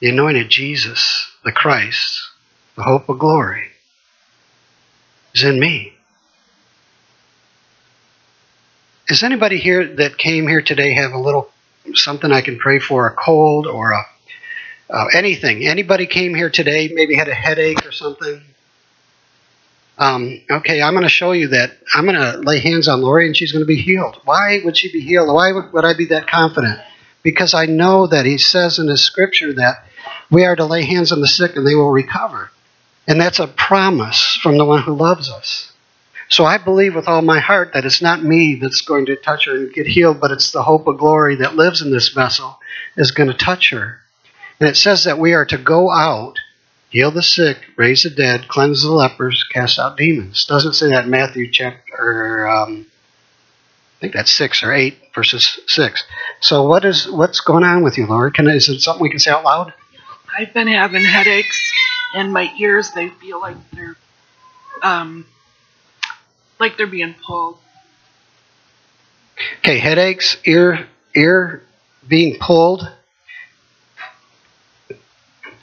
the 0.00 0.10
anointed 0.10 0.50
Jesus, 0.50 1.32
the 1.42 1.52
Christ, 1.52 2.20
the 2.76 2.82
hope 2.82 3.08
of 3.08 3.18
glory, 3.18 3.68
is 5.34 5.42
in 5.42 5.58
me. 5.58 5.94
Is 9.08 9.22
anybody 9.22 9.56
here 9.56 9.96
that 9.96 10.18
came 10.18 10.46
here 10.46 10.60
today 10.60 10.92
have 10.92 11.12
a 11.12 11.18
little 11.18 11.50
something 11.94 12.30
I 12.30 12.42
can 12.42 12.58
pray 12.58 12.78
for, 12.78 13.06
a 13.06 13.14
cold 13.14 13.66
or 13.66 13.92
a 13.92 14.02
uh, 14.90 15.06
anything? 15.14 15.66
Anybody 15.66 16.06
came 16.06 16.34
here 16.34 16.50
today, 16.50 16.90
maybe 16.92 17.14
had 17.14 17.28
a 17.28 17.34
headache 17.34 17.86
or 17.86 17.92
something? 17.92 18.42
Um, 19.96 20.42
okay, 20.50 20.82
I'm 20.82 20.92
going 20.92 21.04
to 21.04 21.08
show 21.08 21.32
you 21.32 21.48
that. 21.48 21.72
I'm 21.94 22.04
going 22.04 22.20
to 22.20 22.38
lay 22.38 22.60
hands 22.60 22.86
on 22.86 23.00
Lori 23.00 23.26
and 23.26 23.36
she's 23.36 23.50
going 23.50 23.64
to 23.64 23.66
be 23.66 23.80
healed. 23.80 24.20
Why 24.24 24.60
would 24.62 24.76
she 24.76 24.92
be 24.92 25.00
healed? 25.00 25.34
Why 25.34 25.52
would, 25.52 25.72
would 25.72 25.84
I 25.86 25.94
be 25.96 26.06
that 26.06 26.28
confident? 26.28 26.78
Because 27.22 27.54
I 27.54 27.66
know 27.66 28.06
that 28.06 28.26
he 28.26 28.38
says 28.38 28.78
in 28.78 28.88
his 28.88 29.02
scripture 29.02 29.52
that 29.54 29.84
we 30.30 30.44
are 30.44 30.56
to 30.56 30.64
lay 30.64 30.84
hands 30.84 31.12
on 31.12 31.20
the 31.20 31.28
sick 31.28 31.56
and 31.56 31.66
they 31.66 31.74
will 31.74 31.90
recover. 31.90 32.50
And 33.06 33.20
that's 33.20 33.38
a 33.38 33.46
promise 33.46 34.38
from 34.42 34.58
the 34.58 34.64
one 34.64 34.82
who 34.82 34.94
loves 34.94 35.30
us. 35.30 35.72
So 36.28 36.44
I 36.44 36.58
believe 36.58 36.94
with 36.94 37.08
all 37.08 37.22
my 37.22 37.40
heart 37.40 37.72
that 37.72 37.86
it's 37.86 38.02
not 38.02 38.22
me 38.22 38.58
that's 38.60 38.82
going 38.82 39.06
to 39.06 39.16
touch 39.16 39.46
her 39.46 39.56
and 39.56 39.72
get 39.72 39.86
healed, 39.86 40.20
but 40.20 40.30
it's 40.30 40.50
the 40.50 40.62
hope 40.62 40.86
of 40.86 40.98
glory 40.98 41.36
that 41.36 41.56
lives 41.56 41.80
in 41.80 41.90
this 41.90 42.10
vessel 42.10 42.58
is 42.96 43.12
going 43.12 43.30
to 43.30 43.36
touch 43.36 43.70
her. 43.70 44.00
And 44.60 44.68
it 44.68 44.76
says 44.76 45.04
that 45.04 45.18
we 45.18 45.32
are 45.32 45.46
to 45.46 45.56
go 45.56 45.90
out 45.90 46.38
heal 46.90 47.10
the 47.10 47.22
sick, 47.22 47.58
raise 47.76 48.02
the 48.02 48.10
dead, 48.10 48.48
cleanse 48.48 48.82
the 48.82 48.90
lepers, 48.90 49.44
cast 49.52 49.78
out 49.78 49.96
demons. 49.96 50.44
Doesn't 50.46 50.74
say 50.74 50.88
that 50.90 51.04
in 51.04 51.10
Matthew 51.10 51.50
chapter, 51.50 52.48
um, 52.48 52.86
I 53.98 54.00
think 54.00 54.12
that's 54.14 54.30
six 54.30 54.62
or 54.62 54.72
eight 54.72 54.96
verses 55.14 55.58
six. 55.66 56.04
So 56.40 56.66
what 56.66 56.84
is 56.84 57.10
what's 57.10 57.40
going 57.40 57.64
on 57.64 57.82
with 57.82 57.98
you, 57.98 58.06
Laura? 58.06 58.30
Can 58.30 58.48
is 58.48 58.68
it 58.68 58.80
something 58.80 59.02
we 59.02 59.10
can 59.10 59.18
say 59.18 59.30
out 59.30 59.44
loud? 59.44 59.72
I've 60.38 60.54
been 60.54 60.68
having 60.68 61.04
headaches, 61.04 61.72
and 62.14 62.32
my 62.32 62.52
ears 62.58 62.92
they 62.92 63.08
feel 63.08 63.40
like 63.40 63.56
they're, 63.72 63.96
um, 64.82 65.26
like 66.60 66.76
they're 66.76 66.86
being 66.86 67.16
pulled. 67.26 67.58
Okay, 69.58 69.78
headaches, 69.78 70.36
ear 70.44 70.86
ear 71.14 71.62
being 72.06 72.38
pulled 72.38 72.88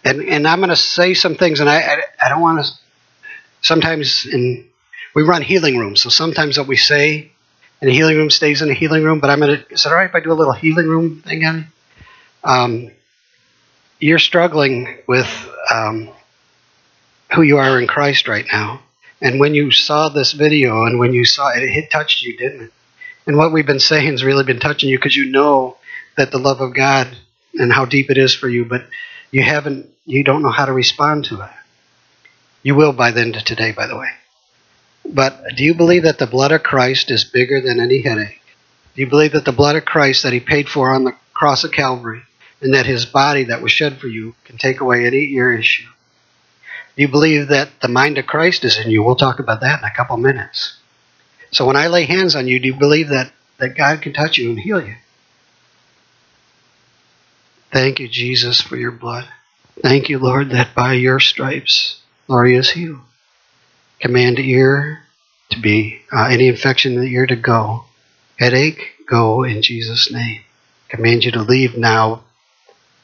and 0.05 0.21
and 0.21 0.47
I'm 0.47 0.59
going 0.59 0.69
to 0.69 0.75
say 0.75 1.13
some 1.13 1.35
things, 1.35 1.59
and 1.59 1.69
I 1.69 1.81
I, 1.81 2.01
I 2.23 2.29
don't 2.29 2.41
want 2.41 2.63
to. 2.63 2.71
Sometimes 3.61 4.27
in 4.31 4.65
we 5.15 5.23
run 5.23 5.41
healing 5.41 5.77
rooms, 5.77 6.01
so 6.01 6.09
sometimes 6.09 6.57
what 6.57 6.67
we 6.67 6.77
say 6.77 7.31
in 7.81 7.89
a 7.89 7.91
healing 7.91 8.17
room 8.17 8.29
stays 8.29 8.61
in 8.61 8.69
a 8.69 8.73
healing 8.73 9.03
room. 9.03 9.19
But 9.19 9.29
I'm 9.29 9.39
to. 9.41 9.65
Is 9.69 9.85
it 9.85 9.89
all 9.89 9.95
right 9.95 10.09
if 10.09 10.15
I 10.15 10.19
do 10.19 10.31
a 10.31 10.33
little 10.33 10.53
healing 10.53 10.87
room 10.87 11.21
thing 11.21 11.45
on? 11.45 11.67
Um, 12.43 12.91
you're 13.99 14.19
struggling 14.19 14.97
with 15.07 15.27
um, 15.73 16.09
who 17.33 17.41
you 17.41 17.57
are 17.57 17.79
in 17.79 17.87
Christ 17.87 18.27
right 18.27 18.45
now, 18.51 18.81
and 19.21 19.39
when 19.39 19.55
you 19.55 19.71
saw 19.71 20.09
this 20.09 20.33
video 20.33 20.85
and 20.85 20.99
when 20.99 21.13
you 21.13 21.25
saw 21.25 21.49
it, 21.49 21.63
it 21.63 21.89
touched 21.89 22.21
you, 22.21 22.37
didn't 22.37 22.65
it? 22.65 22.71
And 23.27 23.37
what 23.37 23.51
we've 23.51 23.65
been 23.65 23.79
saying 23.79 24.11
has 24.11 24.23
really 24.23 24.43
been 24.43 24.59
touching 24.59 24.89
you 24.89 24.97
because 24.97 25.15
you 25.15 25.25
know 25.25 25.77
that 26.17 26.31
the 26.31 26.37
love 26.37 26.61
of 26.61 26.73
God 26.75 27.07
and 27.55 27.73
how 27.73 27.85
deep 27.85 28.11
it 28.11 28.17
is 28.17 28.35
for 28.35 28.47
you, 28.47 28.65
but 28.65 28.85
you 29.31 29.41
haven't 29.41 29.89
you 30.05 30.23
don't 30.23 30.43
know 30.43 30.51
how 30.51 30.65
to 30.65 30.73
respond 30.73 31.25
to 31.25 31.41
it. 31.41 31.49
You 32.61 32.75
will 32.75 32.93
by 32.93 33.11
then 33.11 33.33
to 33.33 33.43
today, 33.43 33.71
by 33.71 33.87
the 33.87 33.97
way. 33.97 34.09
But 35.07 35.55
do 35.55 35.63
you 35.63 35.75
believe 35.75 36.03
that 36.03 36.17
the 36.17 36.27
blood 36.27 36.51
of 36.51 36.63
Christ 36.63 37.11
is 37.11 37.23
bigger 37.23 37.61
than 37.61 37.79
any 37.79 38.01
headache? 38.01 38.41
Do 38.95 39.01
you 39.01 39.07
believe 39.07 39.33
that 39.33 39.45
the 39.45 39.51
blood 39.51 39.75
of 39.75 39.85
Christ 39.85 40.23
that 40.23 40.33
he 40.33 40.39
paid 40.39 40.67
for 40.67 40.91
on 40.91 41.03
the 41.03 41.15
cross 41.33 41.63
of 41.63 41.71
Calvary 41.71 42.23
and 42.61 42.73
that 42.73 42.85
his 42.85 43.05
body 43.05 43.45
that 43.45 43.61
was 43.61 43.71
shed 43.71 43.99
for 43.99 44.07
you 44.07 44.35
can 44.45 44.57
take 44.57 44.79
away 44.79 45.05
any 45.05 45.33
ear 45.33 45.53
issue? 45.53 45.87
Do 46.95 47.01
you 47.01 47.09
believe 47.09 47.49
that 47.49 47.69
the 47.81 47.89
mind 47.89 48.17
of 48.17 48.25
Christ 48.25 48.63
is 48.63 48.77
in 48.77 48.89
you? 48.89 49.03
We'll 49.03 49.15
talk 49.15 49.39
about 49.39 49.61
that 49.61 49.79
in 49.79 49.85
a 49.85 49.93
couple 49.93 50.15
minutes. 50.17 50.77
So 51.51 51.65
when 51.65 51.75
I 51.75 51.87
lay 51.87 52.05
hands 52.05 52.35
on 52.35 52.47
you, 52.47 52.59
do 52.59 52.67
you 52.67 52.75
believe 52.75 53.09
that, 53.09 53.31
that 53.59 53.75
God 53.75 54.01
can 54.01 54.13
touch 54.13 54.37
you 54.37 54.49
and 54.49 54.59
heal 54.59 54.85
you? 54.85 54.95
Thank 57.71 57.99
you, 57.99 58.07
Jesus, 58.07 58.61
for 58.61 58.77
your 58.77 58.91
blood. 58.91 59.27
Thank 59.81 60.07
you, 60.07 60.19
Lord, 60.19 60.51
that 60.51 60.73
by 60.73 60.93
your 60.93 61.19
stripes, 61.19 62.01
Lori 62.29 62.55
is 62.55 62.71
healed. 62.71 63.01
Command 64.05 64.37
ear 64.37 64.99
to 65.49 65.59
be, 65.59 65.99
uh, 66.13 66.27
any 66.29 66.47
infection 66.47 66.93
in 66.93 66.99
the 66.99 67.11
ear 67.11 67.25
to 67.25 67.35
go. 67.35 67.85
Headache, 68.37 68.91
go 69.09 69.41
in 69.43 69.63
Jesus' 69.63 70.11
name. 70.11 70.43
Command 70.89 71.23
you 71.23 71.31
to 71.31 71.41
leave 71.41 71.75
now 71.75 72.23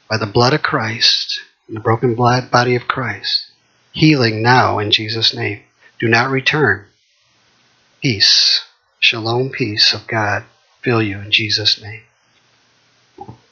by 0.07 0.17
the 0.17 0.27
blood 0.27 0.53
of 0.53 0.61
Christ 0.61 1.41
and 1.67 1.75
the 1.75 1.81
broken 1.81 2.13
blood 2.13 2.51
body 2.51 2.75
of 2.75 2.87
Christ. 2.87 3.47
Healing 3.91 4.43
now 4.43 4.77
in 4.77 4.91
Jesus' 4.91 5.33
name. 5.33 5.63
Do 5.97 6.07
not 6.07 6.29
return. 6.29 6.85
Peace, 8.03 8.63
shalom, 8.99 9.49
peace 9.49 9.95
of 9.95 10.05
God 10.05 10.43
fill 10.83 11.01
you 11.01 11.17
in 11.17 11.31
Jesus' 11.31 11.81
name. 11.81 12.03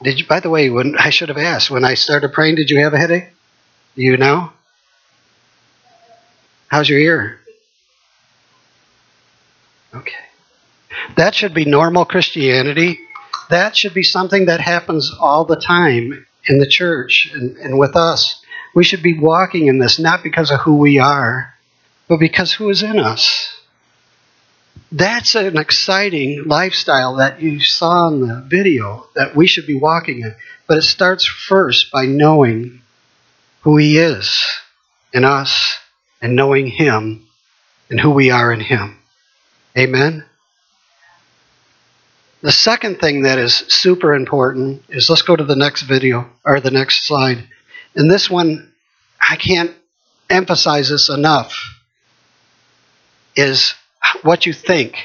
Did 0.04 0.20
you? 0.20 0.26
By 0.28 0.38
the 0.38 0.50
way, 0.50 0.70
when 0.70 0.94
I 0.96 1.10
should 1.10 1.30
have 1.30 1.36
asked 1.36 1.68
when 1.68 1.84
I 1.84 1.94
started 1.94 2.32
praying, 2.32 2.54
did 2.54 2.70
you 2.70 2.78
have 2.78 2.94
a 2.94 2.98
headache? 2.98 3.30
Do 3.96 4.02
you 4.02 4.16
know? 4.16 4.52
How's 6.68 6.88
your 6.88 7.00
ear? 7.00 7.39
Okay. 9.94 10.12
That 11.16 11.34
should 11.34 11.54
be 11.54 11.64
normal 11.64 12.04
Christianity. 12.04 13.00
That 13.48 13.76
should 13.76 13.94
be 13.94 14.02
something 14.02 14.46
that 14.46 14.60
happens 14.60 15.12
all 15.18 15.44
the 15.44 15.56
time 15.56 16.26
in 16.46 16.58
the 16.58 16.66
church 16.66 17.30
and, 17.32 17.56
and 17.56 17.78
with 17.78 17.96
us. 17.96 18.42
We 18.74 18.84
should 18.84 19.02
be 19.02 19.18
walking 19.18 19.66
in 19.66 19.78
this 19.78 19.98
not 19.98 20.22
because 20.22 20.50
of 20.50 20.60
who 20.60 20.76
we 20.76 20.98
are, 20.98 21.54
but 22.08 22.18
because 22.18 22.52
who 22.52 22.70
is 22.70 22.82
in 22.82 22.98
us. 22.98 23.56
That's 24.92 25.34
an 25.34 25.56
exciting 25.56 26.44
lifestyle 26.46 27.16
that 27.16 27.40
you 27.40 27.60
saw 27.60 28.08
in 28.08 28.26
the 28.26 28.44
video 28.48 29.08
that 29.14 29.36
we 29.36 29.46
should 29.46 29.66
be 29.66 29.78
walking 29.78 30.20
in. 30.20 30.34
But 30.66 30.78
it 30.78 30.82
starts 30.82 31.24
first 31.24 31.90
by 31.90 32.06
knowing 32.06 32.80
who 33.62 33.76
He 33.76 33.98
is 33.98 34.44
in 35.12 35.24
us 35.24 35.78
and 36.22 36.34
knowing 36.36 36.68
Him 36.68 37.26
and 37.88 38.00
who 38.00 38.10
we 38.10 38.30
are 38.30 38.52
in 38.52 38.60
Him. 38.60 38.99
Amen? 39.76 40.24
The 42.42 42.52
second 42.52 43.00
thing 43.00 43.22
that 43.22 43.38
is 43.38 43.54
super 43.54 44.14
important 44.14 44.84
is 44.88 45.10
let's 45.10 45.22
go 45.22 45.36
to 45.36 45.44
the 45.44 45.56
next 45.56 45.82
video 45.82 46.30
or 46.44 46.60
the 46.60 46.70
next 46.70 47.06
slide. 47.06 47.46
And 47.94 48.10
this 48.10 48.30
one, 48.30 48.72
I 49.20 49.36
can't 49.36 49.72
emphasize 50.30 50.88
this 50.88 51.10
enough, 51.10 51.54
is 53.36 53.74
what 54.22 54.46
you 54.46 54.52
think 54.52 54.96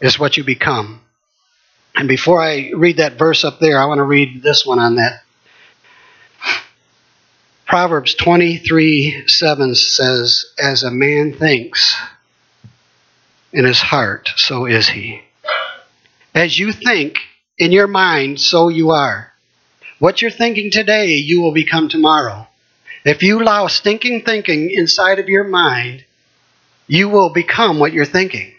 is 0.00 0.18
what 0.18 0.36
you 0.36 0.44
become. 0.44 1.00
And 1.96 2.06
before 2.06 2.42
I 2.42 2.70
read 2.74 2.98
that 2.98 3.18
verse 3.18 3.44
up 3.44 3.58
there, 3.58 3.80
I 3.80 3.86
want 3.86 3.98
to 3.98 4.04
read 4.04 4.42
this 4.42 4.64
one 4.64 4.78
on 4.78 4.96
that. 4.96 5.22
Proverbs 7.66 8.14
23 8.14 9.24
7 9.26 9.74
says, 9.74 10.46
As 10.58 10.82
a 10.84 10.90
man 10.90 11.32
thinks 11.32 11.96
in 13.52 13.64
his 13.64 13.80
heart, 13.80 14.28
so 14.36 14.66
is 14.66 14.88
he. 14.88 15.22
As 16.34 16.58
you 16.58 16.72
think 16.72 17.18
in 17.56 17.72
your 17.72 17.86
mind, 17.86 18.40
so 18.40 18.68
you 18.68 18.90
are. 18.90 19.32
What 19.98 20.22
you're 20.22 20.30
thinking 20.30 20.70
today, 20.70 21.14
you 21.14 21.40
will 21.40 21.52
become 21.52 21.88
tomorrow. 21.88 22.46
If 23.04 23.22
you 23.22 23.42
allow 23.42 23.66
stinking 23.66 24.22
thinking 24.22 24.70
inside 24.70 25.18
of 25.18 25.28
your 25.28 25.44
mind, 25.44 26.04
you 26.86 27.08
will 27.08 27.30
become 27.30 27.78
what 27.78 27.92
you're 27.92 28.04
thinking. 28.04 28.52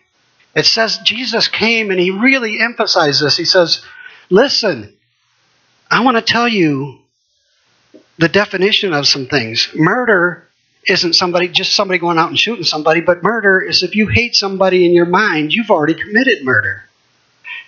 It 0.55 0.65
says 0.65 0.99
Jesus 1.03 1.47
came 1.47 1.91
and 1.91 1.99
he 1.99 2.11
really 2.11 2.59
emphasized 2.59 3.23
this. 3.23 3.37
He 3.37 3.45
says, 3.45 3.83
Listen, 4.29 4.93
I 5.89 6.03
want 6.03 6.17
to 6.17 6.21
tell 6.21 6.47
you 6.47 6.99
the 8.17 8.27
definition 8.27 8.93
of 8.93 9.07
some 9.07 9.27
things. 9.27 9.69
Murder 9.73 10.48
isn't 10.87 11.13
somebody 11.13 11.47
just 11.47 11.75
somebody 11.75 11.99
going 11.99 12.17
out 12.17 12.29
and 12.29 12.39
shooting 12.39 12.63
somebody, 12.63 13.01
but 13.01 13.23
murder 13.23 13.59
is 13.61 13.83
if 13.83 13.95
you 13.95 14.07
hate 14.07 14.35
somebody 14.35 14.85
in 14.85 14.93
your 14.93 15.05
mind, 15.05 15.53
you've 15.53 15.71
already 15.71 15.93
committed 15.93 16.43
murder. 16.43 16.83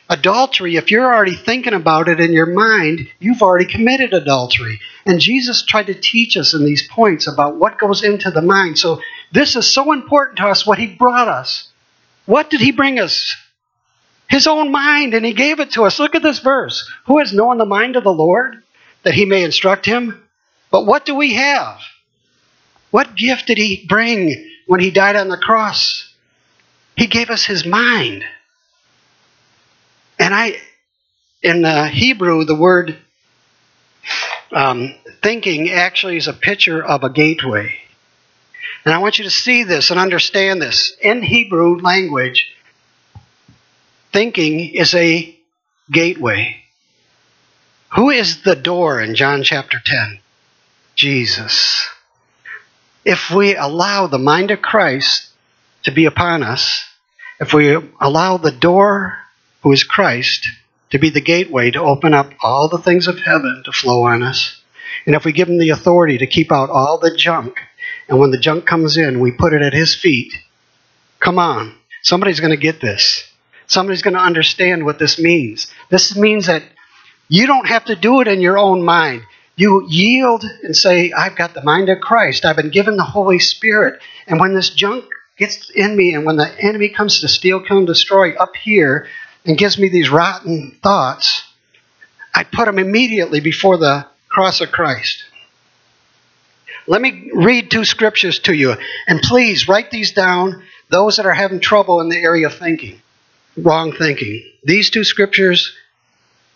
Adultery, 0.09 0.75
if 0.75 0.91
you're 0.91 1.13
already 1.13 1.35
thinking 1.35 1.73
about 1.73 2.09
it 2.09 2.19
in 2.19 2.33
your 2.33 2.47
mind, 2.47 3.07
you've 3.19 3.41
already 3.41 3.65
committed 3.65 4.13
adultery. 4.13 4.79
And 5.05 5.21
Jesus 5.21 5.65
tried 5.65 5.87
to 5.87 5.93
teach 5.93 6.35
us 6.35 6.53
in 6.53 6.65
these 6.65 6.85
points 6.87 7.27
about 7.27 7.55
what 7.55 7.79
goes 7.79 8.03
into 8.03 8.29
the 8.29 8.41
mind. 8.41 8.77
So 8.77 8.99
This 9.31 9.55
is 9.55 9.73
so 9.73 9.93
important 9.93 10.37
to 10.39 10.47
us, 10.47 10.65
what 10.65 10.79
he 10.79 10.87
brought 10.87 11.29
us. 11.29 11.69
What 12.25 12.49
did 12.49 12.59
he 12.59 12.71
bring 12.71 12.99
us? 12.99 13.35
His 14.29 14.47
own 14.47 14.71
mind, 14.71 15.13
and 15.13 15.25
he 15.25 15.33
gave 15.33 15.59
it 15.59 15.71
to 15.71 15.83
us. 15.83 15.99
Look 15.99 16.15
at 16.15 16.23
this 16.23 16.39
verse. 16.39 16.89
Who 17.05 17.19
has 17.19 17.33
known 17.33 17.57
the 17.57 17.65
mind 17.65 17.95
of 17.95 18.03
the 18.03 18.13
Lord 18.13 18.63
that 19.03 19.13
he 19.13 19.25
may 19.25 19.43
instruct 19.43 19.85
him? 19.85 20.27
But 20.71 20.85
what 20.85 21.05
do 21.05 21.15
we 21.15 21.33
have? 21.35 21.79
What 22.91 23.15
gift 23.15 23.47
did 23.47 23.57
he 23.57 23.85
bring 23.87 24.51
when 24.67 24.79
he 24.79 24.91
died 24.91 25.15
on 25.15 25.29
the 25.29 25.37
cross? 25.37 26.13
He 26.95 27.07
gave 27.07 27.29
us 27.29 27.45
his 27.45 27.65
mind. 27.65 28.23
And 30.19 30.35
I, 30.35 30.57
in 31.41 31.61
the 31.61 31.87
Hebrew, 31.87 32.43
the 32.43 32.55
word 32.55 32.97
um, 34.51 34.93
thinking 35.23 35.71
actually 35.71 36.17
is 36.17 36.27
a 36.27 36.33
picture 36.33 36.83
of 36.83 37.03
a 37.03 37.09
gateway. 37.09 37.77
And 38.85 38.93
I 38.93 38.97
want 38.97 39.17
you 39.17 39.23
to 39.25 39.31
see 39.31 39.63
this 39.63 39.89
and 39.89 39.99
understand 39.99 40.61
this. 40.61 40.95
In 41.01 41.21
Hebrew 41.21 41.79
language, 41.79 42.53
thinking 44.11 44.73
is 44.73 44.93
a 44.93 45.37
gateway. 45.91 46.57
Who 47.95 48.09
is 48.09 48.43
the 48.43 48.55
door 48.55 49.01
in 49.01 49.15
John 49.15 49.43
chapter 49.43 49.79
10? 49.83 50.19
Jesus. 50.95 51.87
If 53.03 53.31
we 53.31 53.55
allow 53.55 54.07
the 54.07 54.19
mind 54.19 54.51
of 54.51 54.61
Christ 54.61 55.29
to 55.83 55.91
be 55.91 56.05
upon 56.05 56.43
us, 56.43 56.85
if 57.39 57.53
we 57.53 57.75
allow 57.99 58.37
the 58.37 58.51
door, 58.51 59.17
who 59.63 59.71
is 59.71 59.83
Christ, 59.83 60.47
to 60.91 60.99
be 60.99 61.09
the 61.09 61.21
gateway 61.21 61.71
to 61.71 61.81
open 61.81 62.13
up 62.13 62.31
all 62.43 62.67
the 62.67 62.77
things 62.77 63.07
of 63.07 63.19
heaven 63.19 63.63
to 63.65 63.71
flow 63.71 64.03
on 64.03 64.21
us, 64.21 64.61
and 65.05 65.15
if 65.15 65.25
we 65.25 65.31
give 65.31 65.49
him 65.49 65.57
the 65.57 65.69
authority 65.69 66.19
to 66.19 66.27
keep 66.27 66.51
out 66.51 66.69
all 66.69 66.99
the 66.99 67.15
junk, 67.15 67.57
and 68.07 68.19
when 68.19 68.31
the 68.31 68.39
junk 68.39 68.65
comes 68.65 68.97
in, 68.97 69.19
we 69.19 69.31
put 69.31 69.53
it 69.53 69.61
at 69.61 69.73
his 69.73 69.95
feet, 69.95 70.33
come 71.19 71.39
on, 71.39 71.73
somebody's 72.03 72.39
going 72.39 72.51
to 72.51 72.57
get 72.57 72.81
this. 72.81 73.27
Somebody's 73.65 74.01
going 74.01 74.15
to 74.15 74.19
understand 74.19 74.83
what 74.83 74.99
this 74.99 75.17
means. 75.17 75.71
This 75.89 76.15
means 76.17 76.47
that 76.47 76.63
you 77.29 77.47
don't 77.47 77.67
have 77.67 77.85
to 77.85 77.95
do 77.95 78.19
it 78.19 78.27
in 78.27 78.41
your 78.41 78.59
own 78.59 78.83
mind. 78.83 79.23
You 79.55 79.85
yield 79.87 80.43
and 80.63 80.75
say, 80.75 81.11
I've 81.11 81.35
got 81.35 81.53
the 81.53 81.63
mind 81.63 81.89
of 81.89 81.99
Christ. 81.99 82.45
I've 82.45 82.55
been 82.55 82.69
given 82.69 82.95
the 82.95 83.03
Holy 83.03 83.39
Spirit. 83.39 84.01
And 84.27 84.39
when 84.39 84.53
this 84.53 84.69
junk 84.69 85.05
gets 85.37 85.69
in 85.69 85.95
me, 85.95 86.13
and 86.13 86.25
when 86.25 86.37
the 86.37 86.51
enemy 86.59 86.89
comes 86.89 87.21
to 87.21 87.27
steal, 87.27 87.61
kill, 87.61 87.79
and 87.79 87.87
destroy 87.87 88.33
up 88.35 88.55
here 88.55 89.07
and 89.45 89.57
gives 89.57 89.77
me 89.77 89.89
these 89.89 90.09
rotten 90.09 90.77
thoughts, 90.81 91.43
I 92.33 92.43
put 92.43 92.65
them 92.65 92.79
immediately 92.79 93.39
before 93.39 93.77
the 93.77 94.07
cross 94.29 94.61
of 94.61 94.71
Christ. 94.71 95.25
Let 96.87 97.01
me 97.01 97.29
read 97.33 97.69
two 97.69 97.85
scriptures 97.85 98.39
to 98.39 98.53
you. 98.53 98.75
And 99.07 99.21
please 99.21 99.67
write 99.67 99.91
these 99.91 100.13
down, 100.13 100.63
those 100.89 101.17
that 101.17 101.25
are 101.25 101.33
having 101.33 101.59
trouble 101.59 102.01
in 102.01 102.09
the 102.09 102.17
area 102.17 102.47
of 102.47 102.55
thinking 102.55 103.01
wrong 103.57 103.91
thinking. 103.93 104.43
These 104.63 104.89
two 104.89 105.03
scriptures 105.03 105.75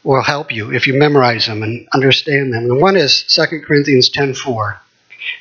will 0.05 0.21
help 0.21 0.53
you 0.53 0.71
if 0.71 0.87
you 0.87 0.97
memorize 0.97 1.47
them 1.47 1.63
and 1.63 1.87
understand 1.93 2.53
them. 2.53 2.65
And 2.65 2.79
one 2.79 2.95
is 2.95 3.25
2 3.27 3.65
Corinthians 3.65 4.09
10:4. 4.09 4.79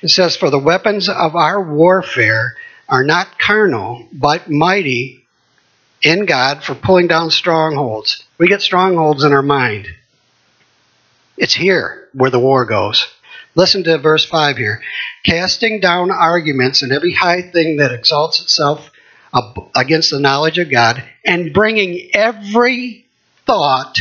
It 0.02 0.08
says, 0.08 0.36
"For 0.36 0.48
the 0.50 0.58
weapons 0.58 1.08
of 1.08 1.36
our 1.36 1.60
warfare 1.60 2.56
are 2.88 3.04
not 3.04 3.38
carnal, 3.38 4.08
but 4.12 4.50
mighty 4.50 5.22
in 6.02 6.24
God 6.24 6.64
for 6.64 6.74
pulling 6.74 7.06
down 7.06 7.30
strongholds." 7.30 8.24
We 8.38 8.48
get 8.48 8.62
strongholds 8.62 9.22
in 9.22 9.32
our 9.32 9.42
mind. 9.42 9.88
It's 11.36 11.54
here 11.54 12.08
where 12.14 12.30
the 12.30 12.40
war 12.40 12.64
goes. 12.64 13.06
Listen 13.54 13.84
to 13.84 13.98
verse 13.98 14.24
5 14.24 14.56
here. 14.56 14.82
Casting 15.24 15.80
down 15.80 16.10
arguments 16.10 16.82
and 16.82 16.90
every 16.90 17.12
high 17.12 17.42
thing 17.42 17.76
that 17.76 17.92
exalts 17.92 18.40
itself 18.40 18.90
against 19.74 20.10
the 20.10 20.20
knowledge 20.20 20.58
of 20.58 20.70
God 20.70 21.02
and 21.24 21.52
bringing 21.52 22.10
every 22.14 23.04
thought 23.46 23.96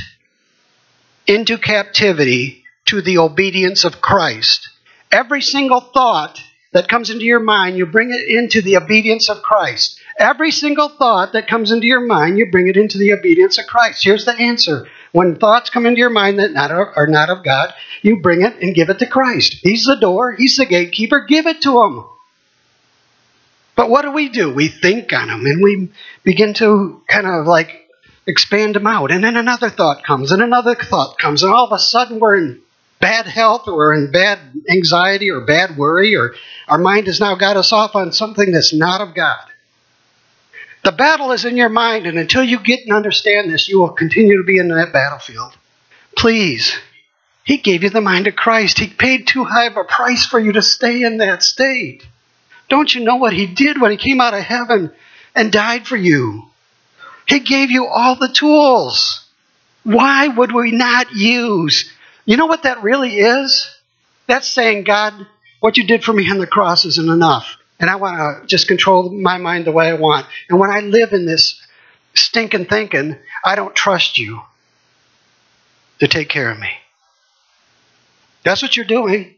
into 1.28 1.58
captivity 1.58 2.64
to 2.86 3.02
the 3.02 3.18
obedience 3.18 3.84
of 3.84 4.02
Christ. 4.02 4.70
Every 5.12 5.42
single 5.42 5.80
thought 5.80 6.40
that 6.74 6.90
comes 6.90 7.10
into 7.10 7.24
your 7.24 7.40
mind, 7.40 7.78
you 7.78 7.86
bring 7.86 8.12
it 8.12 8.28
into 8.28 8.62
the 8.62 8.78
obedience 8.78 9.30
of 9.30 9.42
Christ. 9.42 10.00
Every 10.18 10.52
single 10.52 10.90
thought 10.90 11.34
that 11.34 11.48
comes 11.48 11.72
into 11.72 11.88
your 11.88 12.06
mind, 12.06 12.38
you 12.38 12.52
bring 12.52 12.68
it 12.68 12.78
into 12.78 12.98
the 12.98 13.14
obedience 13.14 13.58
of 13.58 13.66
Christ. 13.68 14.04
Here's 14.04 14.26
the 14.26 14.34
answer. 14.34 14.88
When 15.12 15.36
thoughts 15.36 15.70
come 15.70 15.86
into 15.86 16.00
your 16.00 16.10
mind 16.10 16.40
that 16.40 16.52
not 16.52 16.72
are 16.72 17.08
not 17.08 17.30
of 17.30 17.44
God, 17.44 17.74
you 18.02 18.20
bring 18.22 18.42
it 18.42 18.56
and 18.62 18.76
give 18.76 18.90
it 18.90 19.00
to 19.00 19.06
Christ. 19.06 19.58
He's 19.62 19.84
the 19.84 19.96
door, 19.96 20.34
He's 20.34 20.58
the 20.58 20.66
gatekeeper. 20.66 21.26
Give 21.28 21.46
it 21.46 21.62
to 21.62 21.82
Him. 21.82 22.06
But 23.76 23.90
what 23.90 24.04
do 24.04 24.12
we 24.12 24.30
do? 24.30 24.54
We 24.54 24.68
think 24.68 25.14
on 25.14 25.28
them 25.28 25.46
and 25.46 25.64
we 25.64 25.92
begin 26.24 26.54
to 26.56 27.02
kind 27.08 27.26
of 27.26 27.48
like 27.48 27.83
expand 28.26 28.76
them 28.76 28.88
out. 28.88 29.12
And 29.12 29.24
then 29.24 29.38
another 29.38 29.70
thought 29.70 30.04
comes, 30.04 30.32
and 30.32 30.42
another 30.42 30.76
thought 30.76 31.18
comes, 31.18 31.44
and 31.44 31.54
all 31.54 31.66
of 31.66 31.72
a 31.72 31.80
sudden 31.80 32.20
we're 32.20 32.38
in 32.38 32.62
bad 33.00 33.26
health 33.26 33.68
or 33.68 33.94
in 33.94 34.12
bad 34.12 34.40
anxiety 34.70 35.30
or 35.30 35.42
bad 35.42 35.78
worry, 35.78 36.16
or 36.16 36.36
our 36.68 36.78
mind 36.78 37.08
has 37.08 37.20
now 37.20 37.36
got 37.36 37.58
us 37.58 37.74
off 37.74 37.96
on 37.96 38.12
something 38.12 38.52
that's 38.52 38.74
not 38.74 39.02
of 39.02 39.14
God. 39.14 39.46
The 40.84 40.92
battle 40.92 41.32
is 41.32 41.46
in 41.46 41.58
your 41.58 41.70
mind, 41.70 42.08
and 42.08 42.18
until 42.18 42.44
you 42.44 42.60
get 42.60 42.82
and 42.82 42.94
understand 42.94 43.52
this, 43.52 43.68
you 43.70 43.80
will 43.80 43.90
continue 43.90 44.38
to 44.38 44.44
be 44.44 44.58
in 44.58 44.70
that 44.70 44.94
battlefield. 44.94 45.54
Please, 46.16 46.78
He 47.44 47.58
gave 47.58 47.84
you 47.84 47.90
the 47.90 48.02
mind 48.02 48.28
of 48.28 48.36
Christ. 48.36 48.80
He 48.80 48.88
paid 48.88 49.28
too 49.28 49.44
high 49.44 49.66
of 49.66 49.78
a 49.78 49.84
price 49.84 50.26
for 50.26 50.40
you 50.40 50.54
to 50.54 50.62
stay 50.62 51.04
in 51.04 51.18
that 51.18 51.44
state. 51.44 52.06
Don't 52.70 52.94
you 52.94 53.04
know 53.04 53.18
what 53.18 53.34
he 53.34 53.46
did 53.46 53.80
when 53.80 53.92
he 53.92 53.98
came 53.98 54.22
out 54.22 54.34
of 54.34 54.42
heaven 54.42 54.92
and 55.36 55.52
died 55.52 55.86
for 55.86 55.98
you? 55.98 56.50
He 57.28 57.40
gave 57.40 57.72
you 57.72 57.88
all 57.88 58.16
the 58.16 58.30
tools. 58.30 59.26
Why 59.84 60.28
would 60.28 60.52
we 60.52 60.72
not 60.72 61.12
use? 61.14 61.92
You 62.26 62.38
know 62.38 62.46
what 62.46 62.64
that 62.64 62.84
really 62.84 63.18
is? 63.18 63.70
That's 64.28 64.48
saying, 64.48 64.84
God, 64.84 65.14
what 65.60 65.78
you 65.78 65.86
did 65.86 66.04
for 66.04 66.14
me 66.14 66.30
on 66.30 66.38
the 66.38 66.48
cross 66.48 66.86
isn't 66.86 67.10
enough. 67.10 67.58
And 67.80 67.90
I 67.90 67.96
want 67.96 68.18
to 68.42 68.48
just 68.48 68.68
control 68.68 69.10
my 69.10 69.38
mind 69.38 69.66
the 69.66 69.72
way 69.72 69.90
I 69.90 69.96
want. 69.96 70.26
And 70.50 70.60
when 70.60 70.70
I 70.70 70.80
live 70.80 71.12
in 71.12 71.26
this 71.26 71.62
stinking 72.14 72.66
thinking, 72.66 73.18
I 73.44 73.56
don't 73.56 73.76
trust 73.76 74.18
you 74.18 74.42
to 76.00 76.08
take 76.08 76.30
care 76.30 76.50
of 76.50 76.60
me. 76.60 76.70
That's 78.44 78.62
what 78.62 78.78
you're 78.78 78.86
doing. 78.86 79.36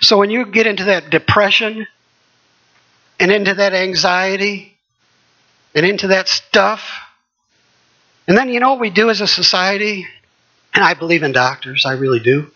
So 0.00 0.18
when 0.18 0.30
you 0.30 0.46
get 0.46 0.66
into 0.66 0.84
that 0.84 1.10
depression, 1.10 1.86
and 3.20 3.32
into 3.32 3.54
that 3.54 3.74
anxiety 3.74 4.77
and 5.78 5.86
into 5.86 6.08
that 6.08 6.28
stuff. 6.28 6.82
And 8.26 8.36
then 8.36 8.48
you 8.48 8.58
know 8.58 8.72
what 8.72 8.80
we 8.80 8.90
do 8.90 9.10
as 9.10 9.20
a 9.20 9.28
society? 9.28 10.06
And 10.74 10.84
I 10.84 10.94
believe 10.94 11.22
in 11.22 11.32
doctors, 11.32 11.86
I 11.86 11.92
really 11.92 12.18
do. 12.20 12.50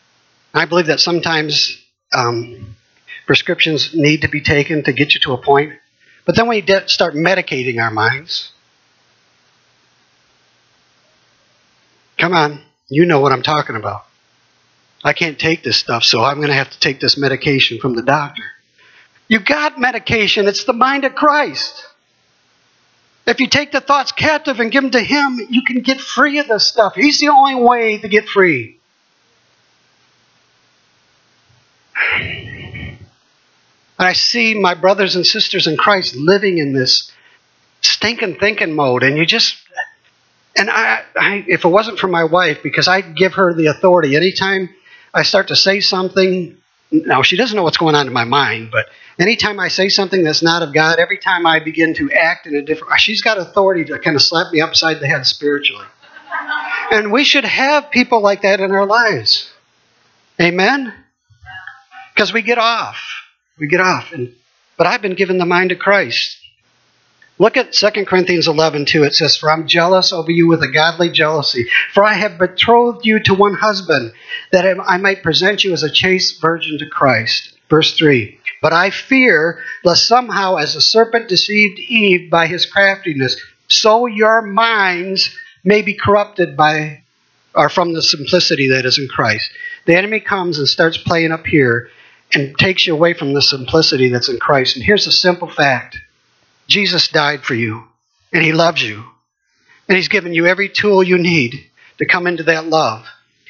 I 0.53 0.67
believe 0.67 0.87
that 0.87 1.01
sometimes 1.01 1.81
um, 2.13 2.77
prescriptions 3.27 3.95
need 3.95 4.23
to 4.23 4.29
be 4.29 4.43
taken 4.43 4.83
to 4.85 4.93
get 4.93 5.15
you 5.15 5.21
to 5.21 5.33
a 5.33 5.39
point. 5.39 5.73
But 6.27 6.37
then 6.37 6.49
we 6.49 6.61
de- 6.61 6.89
start 6.89 7.15
medicating 7.15 7.81
our 7.81 7.91
minds. 7.91 8.53
Come 12.19 12.35
on, 12.35 12.63
you 12.89 13.07
know 13.07 13.21
what 13.21 13.33
I'm 13.33 13.43
talking 13.43 13.77
about. 13.77 14.05
I 15.05 15.13
can't 15.13 15.39
take 15.39 15.63
this 15.63 15.77
stuff, 15.77 16.05
so 16.05 16.23
I'm 16.23 16.37
going 16.37 16.49
to 16.49 16.55
have 16.55 16.71
to 16.71 16.79
take 16.79 17.01
this 17.01 17.17
medication 17.17 17.79
from 17.79 17.95
the 17.95 18.03
doctor. 18.03 18.45
You 19.27 19.41
got 19.41 19.79
medication. 19.81 20.47
It's 20.47 20.65
the 20.65 20.73
mind 20.73 21.05
of 21.05 21.15
Christ. 21.15 21.87
If 23.27 23.39
you 23.41 23.47
take 23.47 23.71
the 23.71 23.81
thoughts 23.81 24.13
captive 24.13 24.59
and 24.59 24.73
give 24.73 24.83
them 24.83 24.91
to 24.93 25.01
Him, 25.01 25.41
you 25.49 25.63
can 25.63 25.81
get 25.81 26.01
free 26.01 26.39
of 26.39 26.49
this 26.49 26.67
stuff. 26.67 26.95
He's 26.95 27.21
the 27.21 27.29
only 27.29 27.55
way 27.55 27.99
to 27.99 28.09
get 28.09 28.29
free. 28.29 28.79
And 33.99 34.09
I 34.09 34.15
see 34.15 34.55
my 34.59 34.75
brothers 34.75 35.15
and 35.15 35.25
sisters 35.25 35.69
in 35.69 35.77
Christ 35.77 36.17
living 36.17 36.59
in 36.59 36.73
this 36.73 37.13
stinking 37.83 38.39
thinking 38.41 38.75
mode, 38.75 39.05
and 39.05 39.17
you 39.17 39.25
just 39.25 39.57
and 40.57 40.69
I, 40.69 41.03
I 41.17 41.45
if 41.47 41.65
it 41.65 41.69
wasn't 41.69 42.01
for 42.01 42.09
my 42.09 42.25
wife, 42.25 42.59
because 42.63 42.89
I 42.89 43.01
give 43.01 43.35
her 43.35 43.55
the 43.55 43.67
authority 43.67 44.17
anytime 44.17 44.71
I 45.15 45.23
start 45.23 45.49
to 45.49 45.57
say 45.57 45.81
something. 45.81 46.59
Now 46.93 47.23
she 47.23 47.37
doesn't 47.37 47.57
know 47.57 47.63
what's 47.63 47.79
going 47.79 47.95
on 47.95 48.07
in 48.07 48.13
my 48.13 48.25
mind, 48.25 48.71
but 48.71 48.87
Anytime 49.19 49.61
I 49.61 49.69
say 49.69 49.89
something 49.89 50.25
that's 50.25 50.43
not 50.43 50.63
of 50.63 50.73
God, 50.73 50.99
every 50.99 51.19
time 51.19 51.47
I 51.47 51.61
begin 51.61 51.95
to 51.95 52.11
act 52.11 52.47
in 52.47 52.57
a 52.57 52.63
different 52.63 52.95
uh, 52.95 52.97
she's 52.97 53.21
got 53.21 53.39
authority 53.39 53.85
to 53.85 53.99
kind 53.99 54.17
of 54.17 54.23
slap 54.23 54.53
me 54.53 54.61
upside 54.61 55.01
the 55.01 55.07
head 55.07 55.27
spiritually. 55.27 55.85
And 56.91 57.13
we 57.13 57.25
should 57.25 57.45
have 57.45 57.91
people 57.91 58.23
like 58.23 58.43
that 58.43 58.61
in 58.61 58.73
our 58.73 58.87
lives. 58.87 59.51
Amen? 60.41 60.93
Because 62.15 62.33
we 62.33 62.43
get 62.43 62.59
off. 62.59 62.97
We 63.59 63.69
get 63.69 63.81
off. 63.81 64.13
And 64.13 64.35
but 64.79 64.87
I've 64.87 65.03
been 65.03 65.15
given 65.15 65.39
the 65.39 65.47
mind 65.47 65.73
of 65.73 65.79
Christ. 65.79 66.39
Look 67.43 67.57
at 67.57 67.73
2 67.73 68.05
Corinthians 68.05 68.47
11, 68.47 68.85
2. 68.85 69.03
It 69.03 69.17
says, 69.17 69.37
For 69.37 69.51
I'm 69.51 69.67
jealous 69.67 70.13
over 70.13 70.31
you 70.31 70.47
with 70.47 70.63
a 70.63 70.71
godly 70.71 71.11
jealousy. 71.11 71.67
For 71.93 72.05
I 72.05 72.13
have 72.13 72.39
betrothed 72.39 73.05
you 73.05 73.21
to 73.25 73.35
one 73.35 73.55
husband, 73.55 74.13
that 74.53 74.65
I 74.65 74.99
might 74.99 75.25
present 75.25 75.65
you 75.65 75.73
as 75.73 75.83
a 75.83 75.91
chaste 75.91 76.41
virgin 76.41 76.79
to 76.79 76.87
Christ. 76.87 77.59
Verse 77.69 77.97
3 77.97 78.39
But 78.61 78.73
I 78.73 78.91
fear 78.91 79.61
lest 79.83 80.07
somehow, 80.07 80.55
as 80.55 80.75
the 80.75 80.81
serpent 80.81 81.29
deceived 81.29 81.81
Eve 81.81 82.31
by 82.31 82.47
his 82.47 82.65
craftiness, 82.65 83.37
so 83.67 84.07
your 84.07 84.43
minds 84.43 85.29
may 85.65 85.83
be 85.83 85.95
corrupted 85.95 86.57
by 86.57 87.03
or 87.57 87.69
from 87.69 87.93
the 87.93 88.03
simplicity 88.03 88.69
that 88.69 88.87
is 88.87 89.01
in 89.01 89.09
Christ. 89.09 89.51
The 89.87 89.97
enemy 89.97 90.21
comes 90.21 90.61
and 90.61 90.69
starts 90.69 90.97
playing 90.97 91.33
up 91.33 91.45
here 91.45 91.89
and 92.33 92.57
takes 92.57 92.87
you 92.87 92.95
away 92.95 93.15
from 93.15 93.35
the 93.35 93.43
simplicity 93.43 94.11
that's 94.11 94.29
in 94.29 94.39
Christ. 94.39 94.77
And 94.77 94.85
here's 94.85 95.09
a 95.09 95.13
simple 95.13 95.49
fact 95.49 95.99
Jesus 96.69 97.09
died 97.09 97.45
for 97.45 97.55
you, 97.55 97.85
and 98.33 98.43
he 98.43 98.53
loves 98.53 98.83
you. 98.83 99.05
And 99.89 99.97
he's 99.97 100.09
given 100.09 100.33
you 100.33 100.47
every 100.47 100.69
tool 100.69 101.03
you 101.03 101.19
need 101.19 101.71
to 101.99 102.07
come 102.07 102.27
into 102.27 102.45
that 102.45 102.67
love 102.67 103.05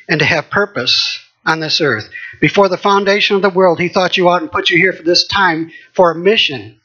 and 0.09 0.19
to 0.21 0.27
have 0.27 0.51
purpose 0.51 1.21
on 1.45 1.61
this 1.61 1.81
earth. 1.81 2.09
Before 2.41 2.69
the 2.69 2.77
foundation 2.77 3.37
of 3.37 3.43
the 3.43 3.51
world, 3.51 3.81
he 3.81 3.89
thought 3.89 4.17
you 4.17 4.29
out 4.29 4.43
and 4.43 4.51
put 4.51 4.71
you 4.71 4.79
here 4.79 4.93
for 4.93 5.03
this 5.03 5.27
time 5.27 5.71
for 5.95 6.11
a 6.11 6.15
mission 6.15 6.81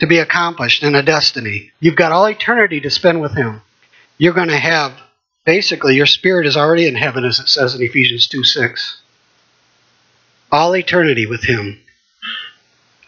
to 0.00 0.06
be 0.06 0.18
accomplished 0.18 0.82
and 0.82 0.96
a 0.96 1.02
destiny. 1.02 1.70
You've 1.80 1.96
got 1.96 2.12
all 2.12 2.26
eternity 2.26 2.80
to 2.80 2.90
spend 2.90 3.20
with 3.20 3.34
him. 3.34 3.62
You're 4.18 4.34
going 4.34 4.48
to 4.48 4.58
have, 4.58 4.92
basically, 5.44 5.96
your 5.96 6.06
spirit 6.06 6.46
is 6.46 6.56
already 6.56 6.86
in 6.86 6.94
heaven, 6.94 7.24
as 7.24 7.40
it 7.40 7.48
says 7.48 7.74
in 7.74 7.82
Ephesians 7.82 8.26
2 8.28 8.44
6. 8.44 9.00
All 10.52 10.76
eternity 10.76 11.26
with 11.26 11.44
him. 11.44 11.80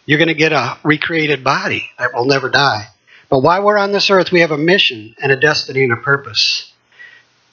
You're 0.07 0.19
going 0.19 0.29
to 0.29 0.33
get 0.33 0.53
a 0.53 0.77
recreated 0.83 1.43
body 1.43 1.89
that 1.99 2.13
will 2.13 2.25
never 2.25 2.49
die. 2.49 2.87
But 3.29 3.41
while 3.41 3.61
we're 3.61 3.77
on 3.77 3.91
this 3.91 4.09
earth, 4.09 4.31
we 4.31 4.39
have 4.39 4.51
a 4.51 4.57
mission 4.57 5.13
and 5.21 5.33
a 5.33 5.39
destiny 5.39 5.83
and 5.83 5.91
a 5.91 5.97
purpose. 5.97 6.71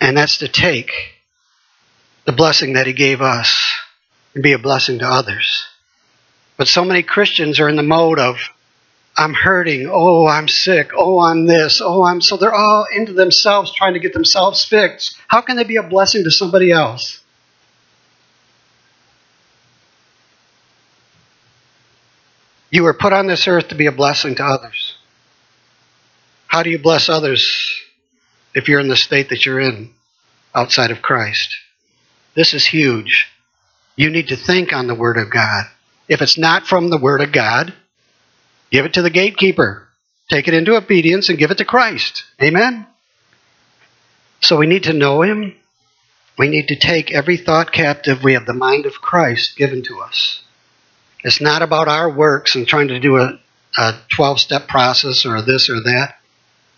And 0.00 0.16
that's 0.16 0.38
to 0.38 0.46
take 0.46 0.92
the 2.26 2.32
blessing 2.32 2.74
that 2.74 2.86
He 2.86 2.92
gave 2.92 3.20
us 3.20 3.74
and 4.34 4.42
be 4.42 4.52
a 4.52 4.58
blessing 4.58 5.00
to 5.00 5.04
others. 5.04 5.64
But 6.56 6.68
so 6.68 6.84
many 6.84 7.02
Christians 7.02 7.58
are 7.58 7.68
in 7.68 7.74
the 7.74 7.82
mode 7.82 8.20
of, 8.20 8.36
I'm 9.16 9.34
hurting, 9.34 9.90
oh, 9.92 10.28
I'm 10.28 10.46
sick, 10.46 10.90
oh, 10.96 11.18
I'm 11.18 11.46
this, 11.46 11.80
oh, 11.82 12.04
I'm 12.04 12.20
so 12.20 12.36
they're 12.36 12.54
all 12.54 12.86
into 12.94 13.12
themselves 13.12 13.74
trying 13.74 13.94
to 13.94 14.00
get 14.00 14.12
themselves 14.12 14.64
fixed. 14.64 15.16
How 15.26 15.40
can 15.40 15.56
they 15.56 15.64
be 15.64 15.76
a 15.76 15.82
blessing 15.82 16.22
to 16.22 16.30
somebody 16.30 16.70
else? 16.70 17.20
You 22.74 22.82
were 22.82 22.92
put 22.92 23.12
on 23.12 23.28
this 23.28 23.46
earth 23.46 23.68
to 23.68 23.76
be 23.76 23.87
a 23.87 23.92
blessing 23.92 24.34
to 24.34 24.44
others. 24.44 24.96
How 26.48 26.64
do 26.64 26.70
you 26.70 26.78
bless 26.80 27.08
others 27.08 27.72
if 28.52 28.68
you're 28.68 28.80
in 28.80 28.88
the 28.88 28.96
state 28.96 29.28
that 29.28 29.46
you're 29.46 29.60
in 29.60 29.92
outside 30.52 30.90
of 30.90 31.00
Christ? 31.00 31.54
This 32.34 32.52
is 32.52 32.66
huge. 32.66 33.28
You 33.94 34.10
need 34.10 34.26
to 34.26 34.37
think 34.37 34.72
on 34.72 34.88
the 34.88 34.94
Word 34.96 35.18
of 35.18 35.30
God. 35.30 35.66
If 36.08 36.20
it's 36.20 36.37
not 36.37 36.66
from 36.66 36.90
the 36.90 36.98
Word 36.98 37.20
of 37.20 37.30
God, 37.30 37.72
give 38.72 38.87
it 38.87 38.94
to 38.94 39.02
the 39.02 39.08
gatekeeper. 39.08 39.87
Take 40.28 40.48
it 40.48 40.54
into 40.54 40.74
obedience 40.74 41.28
and 41.28 41.38
give 41.38 41.52
it 41.52 41.58
to 41.58 41.64
Christ. 41.64 42.24
Amen? 42.42 42.88
So 44.40 44.56
we 44.56 44.66
need 44.66 44.82
to 44.82 44.92
know 44.92 45.22
Him. 45.22 45.54
We 46.37 46.48
need 46.48 46.66
to 46.66 46.76
take 46.76 47.12
every 47.12 47.37
thought 47.37 47.70
captive. 47.70 48.24
We 48.24 48.32
have 48.32 48.46
the 48.46 48.52
mind 48.52 48.84
of 48.84 48.94
Christ 48.94 49.56
given 49.56 49.84
to 49.84 50.00
us. 50.00 50.40
It's 51.24 51.40
not 51.40 51.62
about 51.62 51.88
our 51.88 52.10
works 52.10 52.54
and 52.54 52.68
trying 52.68 52.88
to 52.88 53.00
do 53.00 53.16
a, 53.16 53.40
a 53.78 53.94
12 54.14 54.40
step 54.40 54.68
process 54.68 55.24
or 55.24 55.40
this 55.42 55.70
or 55.70 55.80
that. 55.80 56.16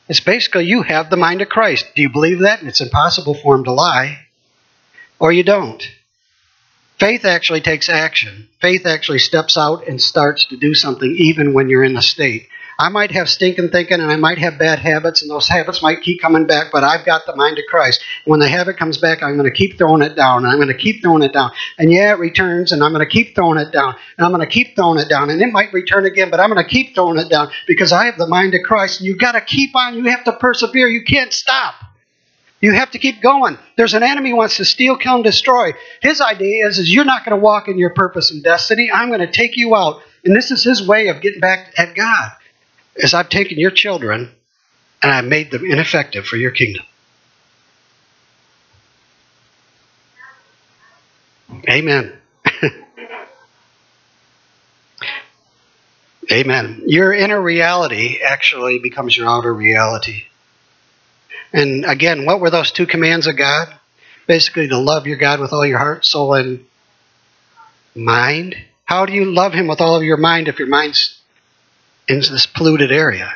It's 0.09 0.20
basically 0.20 0.66
you 0.66 0.82
have 0.82 1.11
the 1.11 1.16
mind 1.16 1.42
of 1.42 1.48
Christ. 1.48 1.85
Do 1.96 2.02
you 2.02 2.09
believe 2.09 2.38
that? 2.40 2.61
And 2.61 2.68
it's 2.68 2.80
impossible 2.80 3.35
for 3.35 3.56
him 3.56 3.64
to 3.64 3.72
lie. 3.72 4.20
Or 5.18 5.32
you 5.32 5.42
don't. 5.42 5.82
Faith 7.00 7.24
actually 7.24 7.61
takes 7.61 7.88
action. 7.88 8.48
Faith 8.61 8.87
actually 8.87 9.18
steps 9.18 9.59
out 9.59 9.87
and 9.87 10.00
starts 10.00 10.46
to 10.46 10.56
do 10.56 10.74
something 10.74 11.14
even 11.18 11.52
when 11.52 11.68
you're 11.68 11.85
in 11.85 11.96
a 11.96 12.02
state. 12.02 12.48
I 12.78 12.90
might 12.90 13.10
have 13.12 13.28
stinking 13.28 13.70
thinking 13.70 14.00
and 14.00 14.10
I 14.10 14.16
might 14.16 14.38
have 14.38 14.58
bad 14.58 14.78
habits, 14.78 15.22
and 15.22 15.30
those 15.30 15.48
habits 15.48 15.82
might 15.82 16.02
keep 16.02 16.20
coming 16.20 16.46
back, 16.46 16.66
but 16.70 16.84
I've 16.84 17.06
got 17.06 17.24
the 17.24 17.34
mind 17.34 17.58
of 17.58 17.64
Christ. 17.68 18.04
When 18.24 18.38
the 18.38 18.48
habit 18.48 18.76
comes 18.76 18.98
back, 18.98 19.22
I'm 19.22 19.36
going 19.36 19.50
to 19.50 19.56
keep 19.56 19.78
throwing 19.78 20.02
it 20.02 20.14
down, 20.14 20.44
and 20.44 20.52
I'm 20.52 20.58
going 20.58 20.68
to 20.68 20.74
keep 20.74 21.02
throwing 21.02 21.22
it 21.22 21.32
down. 21.32 21.52
And 21.78 21.90
yeah, 21.90 22.12
it 22.12 22.18
returns, 22.18 22.72
and 22.72 22.84
I'm 22.84 22.92
going 22.92 23.04
to 23.04 23.10
keep 23.10 23.34
throwing 23.34 23.58
it 23.58 23.72
down, 23.72 23.94
and 24.18 24.26
I'm 24.26 24.30
going 24.30 24.46
to 24.46 24.52
keep 24.52 24.76
throwing 24.76 24.98
it 24.98 25.08
down, 25.08 25.30
and 25.30 25.40
it 25.40 25.52
might 25.52 25.72
return 25.72 26.04
again, 26.04 26.30
but 26.30 26.38
I'm 26.38 26.50
going 26.50 26.62
to 26.62 26.68
keep 26.68 26.94
throwing 26.94 27.18
it 27.18 27.30
down 27.30 27.50
because 27.66 27.92
I 27.92 28.04
have 28.04 28.18
the 28.18 28.26
mind 28.26 28.54
of 28.54 28.60
Christ. 28.62 29.00
And 29.00 29.06
you've 29.06 29.18
got 29.18 29.32
to 29.32 29.40
keep 29.40 29.74
on, 29.74 29.94
you 29.94 30.04
have 30.10 30.24
to 30.24 30.32
persevere, 30.34 30.88
you 30.88 31.04
can't 31.04 31.32
stop. 31.32 31.74
You 32.60 32.72
have 32.72 32.90
to 32.92 32.98
keep 32.98 33.20
going. 33.20 33.58
There's 33.76 33.94
an 33.94 34.02
enemy 34.02 34.30
who 34.30 34.36
wants 34.36 34.56
to 34.56 34.64
steal, 34.64 34.96
kill, 34.96 35.16
and 35.16 35.24
destroy. 35.24 35.72
His 36.00 36.22
idea 36.22 36.66
is, 36.66 36.78
is 36.78 36.92
you're 36.92 37.04
not 37.04 37.24
going 37.24 37.38
to 37.38 37.42
walk 37.42 37.68
in 37.68 37.78
your 37.78 37.90
purpose 37.90 38.30
and 38.30 38.42
destiny. 38.42 38.90
I'm 38.90 39.08
going 39.08 39.20
to 39.20 39.30
take 39.30 39.56
you 39.56 39.76
out. 39.76 40.00
And 40.24 40.34
this 40.34 40.50
is 40.50 40.64
his 40.64 40.86
way 40.86 41.08
of 41.08 41.20
getting 41.20 41.40
back 41.40 41.74
at 41.76 41.94
God 41.94 42.32
is 42.96 43.14
I've 43.14 43.28
taken 43.28 43.59
your 43.59 43.70
children 43.70 44.30
and 45.02 45.12
I've 45.12 45.24
made 45.24 45.50
them 45.50 45.64
ineffective 45.64 46.26
for 46.26 46.37
your 46.37 46.50
kingdom. 46.50 46.85
Amen. 51.68 52.12
Amen. 56.30 56.82
Your 56.87 57.12
inner 57.12 57.40
reality 57.40 58.18
actually 58.20 58.78
becomes 58.78 59.16
your 59.16 59.28
outer 59.28 59.54
reality. 59.54 60.24
And 61.52 61.85
again, 61.85 62.24
what 62.24 62.40
were 62.40 62.50
those 62.50 62.72
two 62.72 62.87
commands 62.87 63.26
of 63.26 63.37
God? 63.37 63.68
Basically, 64.26 64.66
to 64.68 64.78
love 64.78 65.06
your 65.06 65.18
God 65.18 65.38
with 65.38 65.52
all 65.52 65.64
your 65.64 65.78
heart, 65.78 66.04
soul, 66.04 66.35
and 66.35 66.66
mind. 67.94 68.56
How 68.85 69.06
do 69.06 69.12
you 69.12 69.24
love 69.24 69.52
Him 69.52 69.68
with 69.68 69.80
all 69.80 69.96
of 69.96 70.02
your 70.02 70.16
mind 70.16 70.48
if 70.48 70.59
your 70.59 70.68
mind's 70.68 71.15
into 72.09 72.33
this 72.33 72.47
polluted 72.47 72.92
area. 72.92 73.33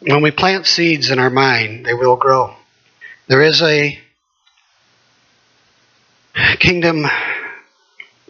When 0.00 0.22
we 0.22 0.30
plant 0.30 0.66
seeds 0.66 1.10
in 1.10 1.18
our 1.18 1.30
mind, 1.30 1.86
they 1.86 1.94
will 1.94 2.16
grow. 2.16 2.54
There 3.28 3.42
is 3.42 3.62
a 3.62 3.98
kingdom. 6.58 7.04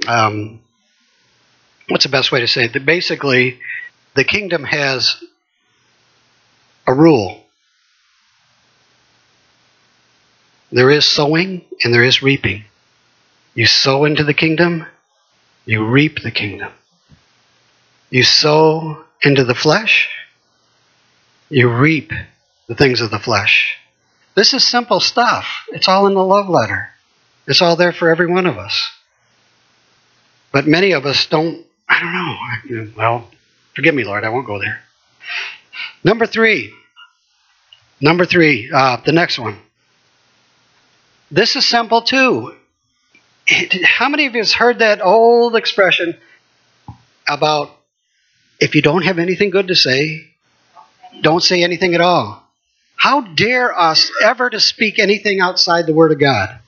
Um, 0.06 0.60
what's 1.88 2.04
the 2.04 2.10
best 2.10 2.30
way 2.30 2.40
to 2.40 2.48
say 2.48 2.64
it? 2.64 2.86
Basically, 2.86 3.58
the 4.14 4.24
kingdom 4.24 4.64
has 4.64 5.22
a 6.86 6.94
rule. 6.94 7.42
There 10.70 10.90
is 10.90 11.04
sowing 11.04 11.64
and 11.82 11.92
there 11.92 12.04
is 12.04 12.22
reaping. 12.22 12.64
You 13.54 13.66
sow 13.66 14.04
into 14.04 14.24
the 14.24 14.34
kingdom, 14.34 14.86
you 15.64 15.84
reap 15.84 16.22
the 16.22 16.30
kingdom. 16.30 16.72
You 18.10 18.22
sow 18.22 19.04
into 19.22 19.44
the 19.44 19.54
flesh, 19.54 20.08
you 21.48 21.72
reap 21.72 22.12
the 22.68 22.74
things 22.74 23.00
of 23.00 23.10
the 23.10 23.18
flesh. 23.18 23.76
This 24.34 24.54
is 24.54 24.66
simple 24.66 25.00
stuff. 25.00 25.46
It's 25.72 25.88
all 25.88 26.06
in 26.06 26.14
the 26.14 26.24
love 26.24 26.48
letter. 26.48 26.88
It's 27.46 27.60
all 27.60 27.76
there 27.76 27.92
for 27.92 28.10
every 28.10 28.26
one 28.26 28.46
of 28.46 28.58
us. 28.58 28.90
But 30.52 30.66
many 30.66 30.92
of 30.92 31.06
us 31.06 31.26
don't, 31.26 31.64
I 31.88 32.00
don't 32.00 32.12
know. 32.12 32.92
Well, 32.96 33.30
forgive 33.74 33.94
me, 33.94 34.04
Lord, 34.04 34.24
I 34.24 34.30
won't 34.30 34.46
go 34.46 34.58
there. 34.58 34.80
Number 36.04 36.26
three. 36.26 36.72
Number 38.00 38.24
three, 38.24 38.70
uh, 38.74 38.98
the 39.04 39.12
next 39.12 39.38
one. 39.38 39.58
This 41.30 41.56
is 41.56 41.66
simple 41.66 42.02
too 42.02 42.54
how 43.84 44.08
many 44.08 44.26
of 44.26 44.34
you 44.34 44.40
has 44.40 44.52
heard 44.52 44.78
that 44.80 45.00
old 45.00 45.56
expression 45.56 46.16
about 47.28 47.70
if 48.60 48.74
you 48.74 48.82
don't 48.82 49.02
have 49.02 49.18
anything 49.18 49.50
good 49.50 49.68
to 49.68 49.74
say, 49.74 50.26
don't 51.20 51.42
say 51.42 51.62
anything 51.62 51.94
at 51.94 52.00
all? 52.00 52.42
How 52.96 53.20
dare 53.20 53.76
us 53.76 54.10
ever 54.22 54.48
to 54.48 54.60
speak 54.60 54.98
anything 54.98 55.40
outside 55.40 55.86
the 55.86 55.92
Word 55.92 56.12
of 56.12 56.20
God? 56.20 56.58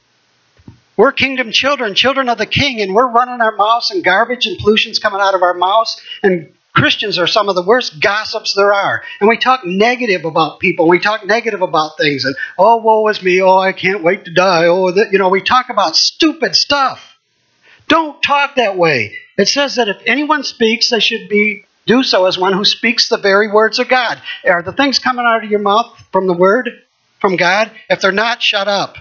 We're 0.97 1.13
kingdom 1.13 1.51
children, 1.51 1.95
children 1.95 2.29
of 2.29 2.39
the 2.39 2.47
King, 2.47 2.81
and 2.81 2.95
we're 2.95 3.09
running 3.09 3.41
our 3.41 3.55
mouths 3.57 3.91
and 3.91 4.05
garbage 4.05 4.47
and 4.47 4.59
pollution's 4.59 4.99
coming 4.99 5.21
out 5.21 5.35
of 5.35 5.43
our 5.43 5.55
mouths, 5.55 6.01
and 6.23 6.53
Christians 6.75 7.19
are 7.19 7.27
some 7.27 7.49
of 7.49 7.55
the 7.55 7.63
worst 7.63 8.01
gossips 8.01 8.55
there 8.55 8.75
are. 8.75 9.03
And 9.21 9.29
we 9.29 9.39
talk 9.39 9.65
negative 9.65 10.25
about 10.25 10.59
people. 10.59 10.89
We 10.89 10.99
talk 10.99 11.25
negative 11.25 11.63
about 11.63 11.97
things. 11.97 12.25
And, 12.25 12.35
oh, 12.59 12.79
woe 12.79 13.07
is 13.09 13.23
me. 13.23 13.41
Oh, 13.41 13.59
I 13.59 13.73
can't 13.73 14.03
wait 14.03 14.25
to 14.25 14.35
die. 14.35 14.67
Oh, 14.67 14.91
that, 14.91 15.13
you 15.13 15.19
know, 15.19 15.29
we 15.29 15.41
talk 15.41 15.71
about 15.71 15.97
stupid 15.97 16.57
stuff. 16.57 17.17
Don't 17.89 18.21
talk 18.23 18.57
that 18.57 18.77
way. 18.77 19.17
It 19.39 19.47
says 19.47 19.77
that 19.77 19.89
if 19.89 20.03
anyone 20.07 20.43
speaks, 20.43 20.91
they 20.91 21.01
should 21.01 21.29
be 21.29 21.65
do 21.87 22.03
so 22.03 22.27
as 22.27 22.39
one 22.39 22.53
who 22.53 22.65
speaks 22.65 23.09
the 23.09 23.19
very 23.19 23.53
words 23.53 23.79
of 23.79 23.89
God. 23.89 24.21
Are 24.45 24.63
the 24.63 24.73
things 24.73 24.99
coming 24.99 25.25
out 25.25 25.45
of 25.45 25.51
your 25.51 25.61
mouth 25.61 25.97
from 26.13 26.27
the 26.27 26.33
word 26.33 26.71
from 27.21 27.37
God? 27.37 27.71
If 27.89 28.01
they're 28.01 28.13
not, 28.13 28.43
shut 28.43 28.69
up. 28.69 28.97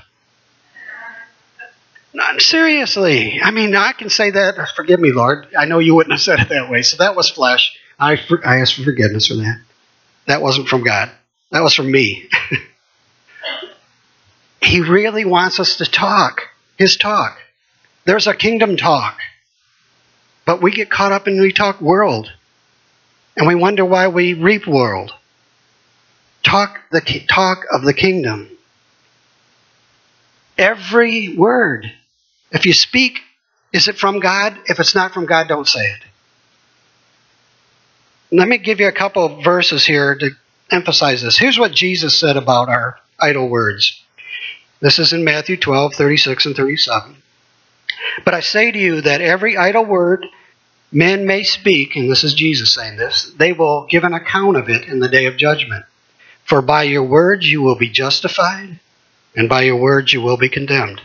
Seriously. 2.38 3.39
I 3.41 3.52
mean, 3.52 3.76
I 3.76 3.93
can 3.93 4.10
say 4.10 4.32
that. 4.32 4.56
Forgive 4.76 4.99
me, 4.99 5.12
Lord. 5.12 5.47
I 5.58 5.65
know 5.65 5.80
you 5.80 5.95
wouldn't 5.95 6.13
have 6.13 6.21
said 6.21 6.39
it 6.39 6.49
that 6.49 6.69
way. 6.69 6.84
So 6.84 6.97
that 6.97 7.15
was 7.15 7.30
flesh. 7.30 7.76
I, 7.99 8.17
I 8.45 8.60
asked 8.60 8.76
for 8.76 8.84
forgiveness 8.84 9.28
for 9.28 9.36
that. 9.36 9.62
That 10.28 10.41
wasn't 10.41 10.67
from 10.67 10.84
God. 10.84 11.12
That 11.52 11.62
was 11.62 11.73
from 11.73 11.91
me. 11.91 12.30
he 14.62 14.82
really 14.82 15.26
wants 15.26 15.60
us 15.60 15.78
to 15.78 15.86
talk. 15.86 16.41
His 16.78 16.97
talk. 16.97 17.38
There's 18.06 18.28
a 18.28 18.36
kingdom 18.36 18.78
talk. 18.78 19.19
But 20.45 20.62
we 20.62 20.71
get 20.71 20.89
caught 20.89 21.12
up 21.12 21.28
and 21.28 21.39
we 21.39 21.54
talk 21.54 21.82
world. 21.82 22.32
And 23.36 23.47
we 23.47 23.56
wonder 23.56 23.86
why 23.86 24.08
we 24.08 24.34
reap 24.34 24.67
world. 24.67 25.13
Talk 26.43 26.80
the 26.91 27.02
talk 27.28 27.65
of 27.71 27.84
the 27.84 27.93
kingdom. 27.93 28.49
Every 30.58 31.36
word. 31.36 31.91
If 32.53 32.65
you 32.65 32.73
speak, 32.73 33.19
is 33.73 33.87
it 33.87 33.97
from 33.97 34.19
God? 34.19 34.57
If 34.67 34.79
it's 34.79 34.95
not 34.95 35.13
from 35.13 35.25
God, 35.25 35.47
don't 35.47 35.67
say 35.67 35.81
it. 35.81 35.99
Let 38.31 38.47
me 38.47 38.59
give 38.59 38.79
you 38.79 38.87
a 38.87 38.93
couple 38.93 39.25
of 39.25 39.43
verses 39.43 39.85
here 39.85 40.15
to 40.15 40.29
emphasize 40.71 41.21
this. 41.21 41.37
Here's 41.37 41.59
what 41.59 41.71
Jesus 41.71 42.17
said 42.17 42.37
about 42.37 42.69
our 42.69 42.97
idle 43.19 43.49
words. 43.49 44.01
This 44.79 44.99
is 44.99 45.13
in 45.13 45.23
Matthew 45.23 45.57
12, 45.57 45.95
36 45.95 46.45
and 46.45 46.55
37. 46.55 47.15
But 48.25 48.33
I 48.33 48.41
say 48.41 48.71
to 48.71 48.77
you 48.77 49.01
that 49.01 49.21
every 49.21 49.57
idle 49.57 49.85
word 49.85 50.25
men 50.91 51.25
may 51.25 51.43
speak, 51.43 51.95
and 51.95 52.09
this 52.09 52.23
is 52.23 52.33
Jesus 52.33 52.73
saying 52.73 52.97
this, 52.97 53.31
they 53.37 53.53
will 53.53 53.87
give 53.89 54.03
an 54.03 54.13
account 54.13 54.57
of 54.57 54.69
it 54.69 54.87
in 54.87 54.99
the 54.99 55.09
day 55.09 55.25
of 55.25 55.37
judgment. 55.37 55.85
For 56.45 56.61
by 56.61 56.83
your 56.83 57.03
words 57.03 57.49
you 57.49 57.61
will 57.61 57.77
be 57.77 57.89
justified, 57.89 58.79
and 59.35 59.49
by 59.49 59.63
your 59.63 59.77
words 59.77 60.13
you 60.13 60.21
will 60.21 60.37
be 60.37 60.49
condemned. 60.49 61.01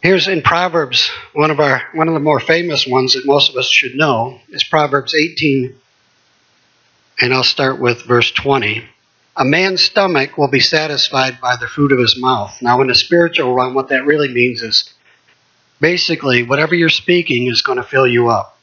Here's 0.00 0.28
in 0.28 0.42
Proverbs, 0.42 1.10
one 1.32 1.50
of 1.50 1.58
our 1.58 1.82
one 1.92 2.06
of 2.06 2.14
the 2.14 2.20
more 2.20 2.38
famous 2.38 2.86
ones 2.86 3.14
that 3.14 3.26
most 3.26 3.50
of 3.50 3.56
us 3.56 3.68
should 3.68 3.96
know 3.96 4.38
is 4.48 4.62
Proverbs 4.62 5.12
18, 5.12 5.74
and 7.20 7.34
I'll 7.34 7.42
start 7.42 7.80
with 7.80 8.02
verse 8.02 8.30
20. 8.30 8.84
A 9.36 9.44
man's 9.44 9.82
stomach 9.82 10.38
will 10.38 10.48
be 10.48 10.60
satisfied 10.60 11.40
by 11.40 11.56
the 11.56 11.66
fruit 11.66 11.90
of 11.90 11.98
his 11.98 12.16
mouth. 12.16 12.62
Now, 12.62 12.80
in 12.80 12.86
the 12.86 12.94
spiritual 12.94 13.54
realm, 13.54 13.74
what 13.74 13.88
that 13.88 14.06
really 14.06 14.32
means 14.32 14.62
is 14.62 14.92
basically 15.80 16.44
whatever 16.44 16.76
you're 16.76 16.88
speaking 16.88 17.48
is 17.48 17.62
going 17.62 17.78
to 17.78 17.84
fill 17.84 18.06
you 18.06 18.28
up. 18.28 18.56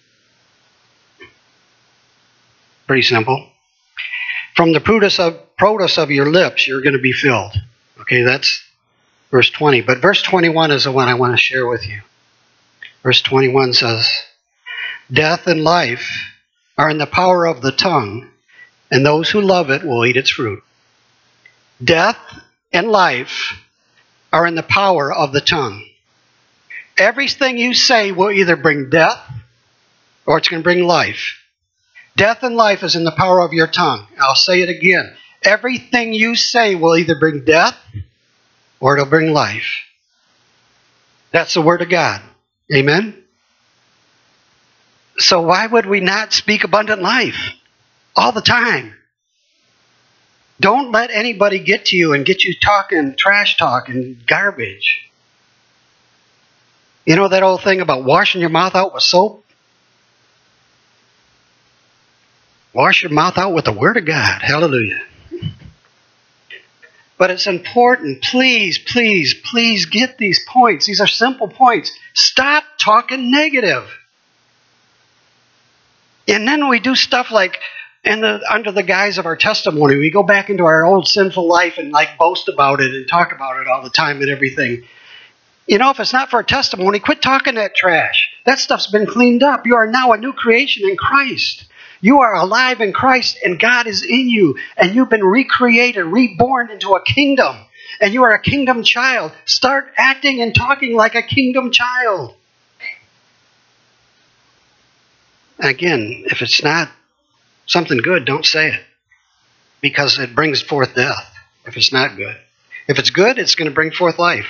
Pretty 2.88 3.02
simple. 3.02 3.50
From 4.56 4.71
the 4.71 4.80
produce 4.80 5.19
of, 5.19 5.38
produce 5.58 5.98
of 5.98 6.12
your 6.12 6.32
lips, 6.32 6.65
you're 6.65 6.82
going 6.82 6.95
to 6.95 7.02
be 7.02 7.13
filled. 7.13 7.56
Okay, 8.02 8.21
that's 8.24 8.63
verse 9.36 9.50
20. 9.50 9.82
But 9.82 9.98
verse 9.98 10.21
21 10.21 10.71
is 10.71 10.86
the 10.86 10.93
one 10.93 11.10
I 11.10 11.15
want 11.15 11.34
to 11.34 11.38
share 11.38 11.67
with 11.67 11.86
you. 11.86 12.00
Verse 13.04 13.21
21 13.21 13.74
says, 13.74 14.10
Death 15.12 15.45
and 15.48 15.62
life 15.62 16.10
are 16.78 16.89
in 16.89 17.00
the 17.00 17.06
power 17.06 17.45
of 17.45 17.62
the 17.62 17.74
tongue, 17.74 18.30
and 18.89 19.06
those 19.06 19.30
who 19.30 19.41
love 19.41 19.69
it 19.69 19.84
will 19.84 20.06
eat 20.06 20.15
its 20.15 20.30
fruit. 20.30 20.63
Death 21.84 22.17
and 22.71 22.88
life 22.88 23.62
are 24.32 24.48
in 24.48 24.56
the 24.56 24.63
power 24.63 25.13
of 25.13 25.34
the 25.34 25.41
tongue. 25.41 25.86
Everything 26.98 27.58
you 27.58 27.74
say 27.74 28.13
will 28.13 28.32
either 28.32 28.56
bring 28.56 28.89
death 28.89 29.19
or 30.26 30.38
it's 30.38 30.48
going 30.48 30.62
to 30.62 30.63
bring 30.63 30.88
life. 30.88 31.43
Death 32.15 32.41
and 32.41 32.56
life 32.56 32.84
is 32.84 32.95
in 32.95 33.04
the 33.04 33.12
power 33.12 33.41
of 33.41 33.52
your 33.52 33.67
tongue. 33.67 34.08
I'll 34.17 34.34
say 34.34 34.62
it 34.62 34.69
again. 34.69 35.13
Everything 35.43 36.13
you 36.13 36.36
say 36.36 36.76
will 36.76 36.95
either 36.95 37.19
bring 37.19 37.43
death 37.43 37.78
or 38.86 38.95
it'll 38.95 39.10
bring 39.10 39.34
life. 39.34 39.82
That's 41.32 41.56
the 41.56 41.62
Word 41.63 41.82
of 41.82 41.89
God. 41.89 42.21
Amen? 42.71 43.24
So, 45.17 45.41
why 45.41 45.65
would 45.65 45.88
we 45.88 46.02
not 46.02 46.34
speak 46.34 46.63
abundant 46.63 47.02
life 47.02 47.54
all 48.15 48.32
the 48.32 48.41
time? 48.41 48.93
Don't 50.60 50.91
let 50.91 51.10
anybody 51.10 51.58
get 51.58 51.86
to 51.86 51.98
you 51.98 52.13
and 52.13 52.28
get 52.28 52.43
you 52.43 52.54
talking 52.54 53.15
trash 53.17 53.58
talk 53.58 53.89
and 53.89 54.24
garbage. 54.28 55.10
You 57.06 57.15
know 57.15 57.28
that 57.28 57.41
old 57.41 57.63
thing 57.63 57.82
about 57.82 58.04
washing 58.04 58.39
your 58.39 58.52
mouth 58.52 58.76
out 58.76 58.93
with 58.93 59.02
soap? 59.02 59.43
Wash 62.71 63.02
your 63.02 63.12
mouth 63.12 63.39
out 63.39 63.56
with 63.56 63.65
the 63.65 63.74
Word 63.74 63.98
of 63.98 64.06
God. 64.06 64.43
Hallelujah. 64.43 65.02
But 67.17 67.32
it's 67.32 67.47
important. 67.47 68.23
Please, 68.23 68.78
please, 68.78 69.34
please 69.34 69.86
get 69.86 70.17
these 70.17 70.43
points. 70.47 70.86
These 70.86 70.99
are 70.99 71.08
simple 71.08 71.47
points. 71.47 71.91
Stop 72.13 72.65
talking 72.78 73.32
negative. 73.32 73.88
And 76.28 76.47
then 76.47 76.67
we 76.67 76.80
do 76.80 76.95
stuff 76.95 77.32
like, 77.32 77.60
under 78.04 78.71
the 78.71 78.84
guise 78.84 79.17
of 79.17 79.25
our 79.25 79.36
testimony, 79.38 79.95
we 79.95 80.12
go 80.12 80.23
back 80.23 80.49
into 80.49 80.65
our 80.65 80.86
old 80.86 81.08
sinful 81.08 81.47
life 81.47 81.78
and 81.78 81.91
like 81.91 82.17
boast 82.17 82.49
about 82.49 82.82
it 82.82 82.93
and 82.93 83.08
talk 83.08 83.32
about 83.32 83.62
it 83.62 83.67
all 83.67 83.82
the 83.82 83.89
time 83.89 84.21
and 84.21 84.30
everything. 84.30 84.84
You 85.67 85.78
know, 85.80 85.89
if 85.89 85.99
it's 85.99 86.13
not 86.13 86.30
for 86.30 86.39
a 86.39 86.43
testimony, 86.43 86.99
quit 86.99 87.21
talking 87.21 87.56
that 87.56 87.75
trash. 87.75 88.30
That 88.45 88.60
stuff's 88.60 88.88
been 88.88 89.08
cleaned 89.08 89.41
up. 89.41 89.65
You 89.65 89.75
are 89.78 89.88
now 89.88 90.12
a 90.12 90.17
new 90.17 90.34
creation 90.34 90.88
in 90.88 90.97
Christ. 90.97 91.65
You 92.01 92.19
are 92.19 92.36
alive 92.36 92.81
in 92.81 92.93
Christ, 92.93 93.38
and 93.43 93.60
God 93.60 93.88
is 93.88 94.03
in 94.03 94.29
you, 94.29 94.58
and 94.77 94.95
you've 94.95 95.10
been 95.10 95.23
recreated, 95.23 96.05
reborn 96.05 96.71
into 96.71 96.93
a 96.93 97.03
kingdom, 97.03 97.55
and 97.99 98.13
you 98.13 98.23
are 98.23 98.34
a 98.34 98.41
kingdom 98.41 98.84
child. 98.84 99.31
Start 99.45 99.91
acting 99.97 100.41
and 100.41 100.53
talking 100.53 100.95
like 100.95 101.15
a 101.15 101.21
kingdom 101.21 101.71
child. 101.71 102.36
Again, 105.60 106.25
if 106.25 106.41
it's 106.41 106.63
not 106.63 106.89
something 107.65 107.97
good, 107.97 108.25
don't 108.25 108.45
say 108.45 108.69
it 108.69 108.81
because 109.81 110.19
it 110.19 110.36
brings 110.36 110.62
forth 110.62 110.95
death 110.95 111.34
if 111.65 111.77
it's 111.77 111.93
not 111.93 112.17
good. 112.17 112.36
If 112.88 112.99
it's 112.99 113.10
good, 113.10 113.39
it's 113.39 113.55
going 113.55 113.69
to 113.69 113.73
bring 113.73 113.91
forth 113.91 114.19
life. 114.19 114.47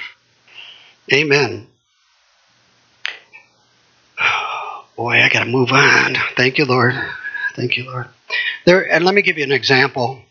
Amen. 1.14 1.68
boy, 4.96 5.22
I 5.22 5.30
got 5.30 5.44
to 5.44 5.50
move 5.50 5.72
on. 5.72 6.16
Thank 6.36 6.58
you, 6.58 6.66
Lord. 6.66 6.96
Thank 7.56 7.78
you, 7.78 7.86
Lord. 7.86 8.08
There, 8.66 8.92
and 8.92 9.06
let 9.06 9.16
me 9.16 9.22
give 9.22 9.38
you 9.38 9.44
an 9.44 9.52
example. 9.52 10.22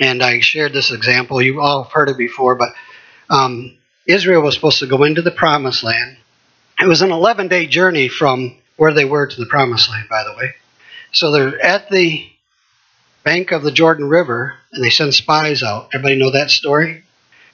And 0.00 0.22
I 0.22 0.40
shared 0.40 0.72
this 0.72 0.90
example. 0.90 1.40
You 1.40 1.60
all 1.60 1.84
have 1.84 1.92
heard 1.92 2.08
it 2.08 2.18
before, 2.18 2.54
but 2.56 2.70
um, 3.30 3.76
Israel 4.06 4.42
was 4.42 4.54
supposed 4.54 4.80
to 4.80 4.86
go 4.86 5.04
into 5.04 5.22
the 5.22 5.30
Promised 5.30 5.84
Land. 5.84 6.16
It 6.80 6.88
was 6.88 7.02
an 7.02 7.12
11 7.12 7.48
day 7.48 7.66
journey 7.66 8.08
from 8.08 8.56
where 8.76 8.92
they 8.92 9.04
were 9.04 9.26
to 9.26 9.40
the 9.40 9.46
Promised 9.46 9.90
Land, 9.90 10.08
by 10.08 10.24
the 10.24 10.34
way. 10.36 10.54
So 11.12 11.30
they're 11.30 11.62
at 11.64 11.88
the 11.90 12.26
bank 13.22 13.52
of 13.52 13.62
the 13.62 13.70
Jordan 13.70 14.08
River, 14.08 14.54
and 14.72 14.82
they 14.82 14.90
send 14.90 15.14
spies 15.14 15.62
out. 15.62 15.90
Everybody 15.94 16.18
know 16.18 16.32
that 16.32 16.50
story? 16.50 17.04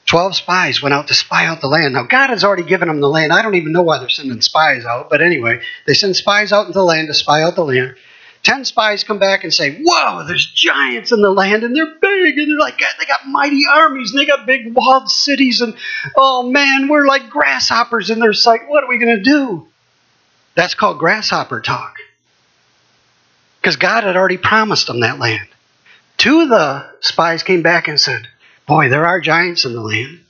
Twelve 0.06 0.34
spies 0.36 0.80
went 0.80 0.94
out 0.94 1.08
to 1.08 1.14
spy 1.14 1.44
out 1.44 1.60
the 1.60 1.68
land. 1.68 1.92
Now, 1.92 2.04
God 2.04 2.30
has 2.30 2.42
already 2.42 2.62
given 2.62 2.88
them 2.88 3.00
the 3.00 3.08
land. 3.08 3.30
I 3.30 3.42
don't 3.42 3.56
even 3.56 3.72
know 3.72 3.82
why 3.82 3.98
they're 3.98 4.08
sending 4.08 4.40
spies 4.40 4.86
out, 4.86 5.10
but 5.10 5.20
anyway, 5.20 5.60
they 5.86 5.92
send 5.92 6.16
spies 6.16 6.50
out 6.50 6.66
into 6.66 6.78
the 6.78 6.84
land 6.84 7.08
to 7.08 7.14
spy 7.14 7.42
out 7.42 7.56
the 7.56 7.64
land. 7.64 7.94
Ten 8.48 8.64
spies 8.64 9.04
come 9.04 9.18
back 9.18 9.44
and 9.44 9.52
say, 9.52 9.78
Whoa, 9.84 10.24
there's 10.24 10.46
giants 10.46 11.12
in 11.12 11.20
the 11.20 11.30
land, 11.30 11.64
and 11.64 11.76
they're 11.76 11.98
big, 12.00 12.38
and 12.38 12.50
they're 12.50 12.58
like, 12.58 12.78
they 12.78 13.04
got 13.04 13.28
mighty 13.28 13.64
armies, 13.70 14.10
and 14.10 14.18
they 14.18 14.24
got 14.24 14.46
big 14.46 14.74
walled 14.74 15.10
cities, 15.10 15.60
and 15.60 15.74
oh 16.16 16.44
man, 16.50 16.88
we're 16.88 17.06
like 17.06 17.28
grasshoppers 17.28 18.08
in 18.08 18.20
their 18.20 18.32
sight. 18.32 18.62
What 18.66 18.84
are 18.84 18.88
we 18.88 18.96
going 18.96 19.18
to 19.18 19.22
do? 19.22 19.68
That's 20.54 20.74
called 20.74 20.98
grasshopper 20.98 21.60
talk. 21.60 21.96
Because 23.60 23.76
God 23.76 24.04
had 24.04 24.16
already 24.16 24.38
promised 24.38 24.86
them 24.86 25.00
that 25.00 25.18
land. 25.18 25.46
Two 26.16 26.40
of 26.40 26.48
the 26.48 26.86
spies 27.00 27.42
came 27.42 27.60
back 27.60 27.86
and 27.86 28.00
said, 28.00 28.28
Boy, 28.66 28.88
there 28.88 29.04
are 29.04 29.20
giants 29.20 29.66
in 29.66 29.74
the 29.74 29.82
land, 29.82 30.20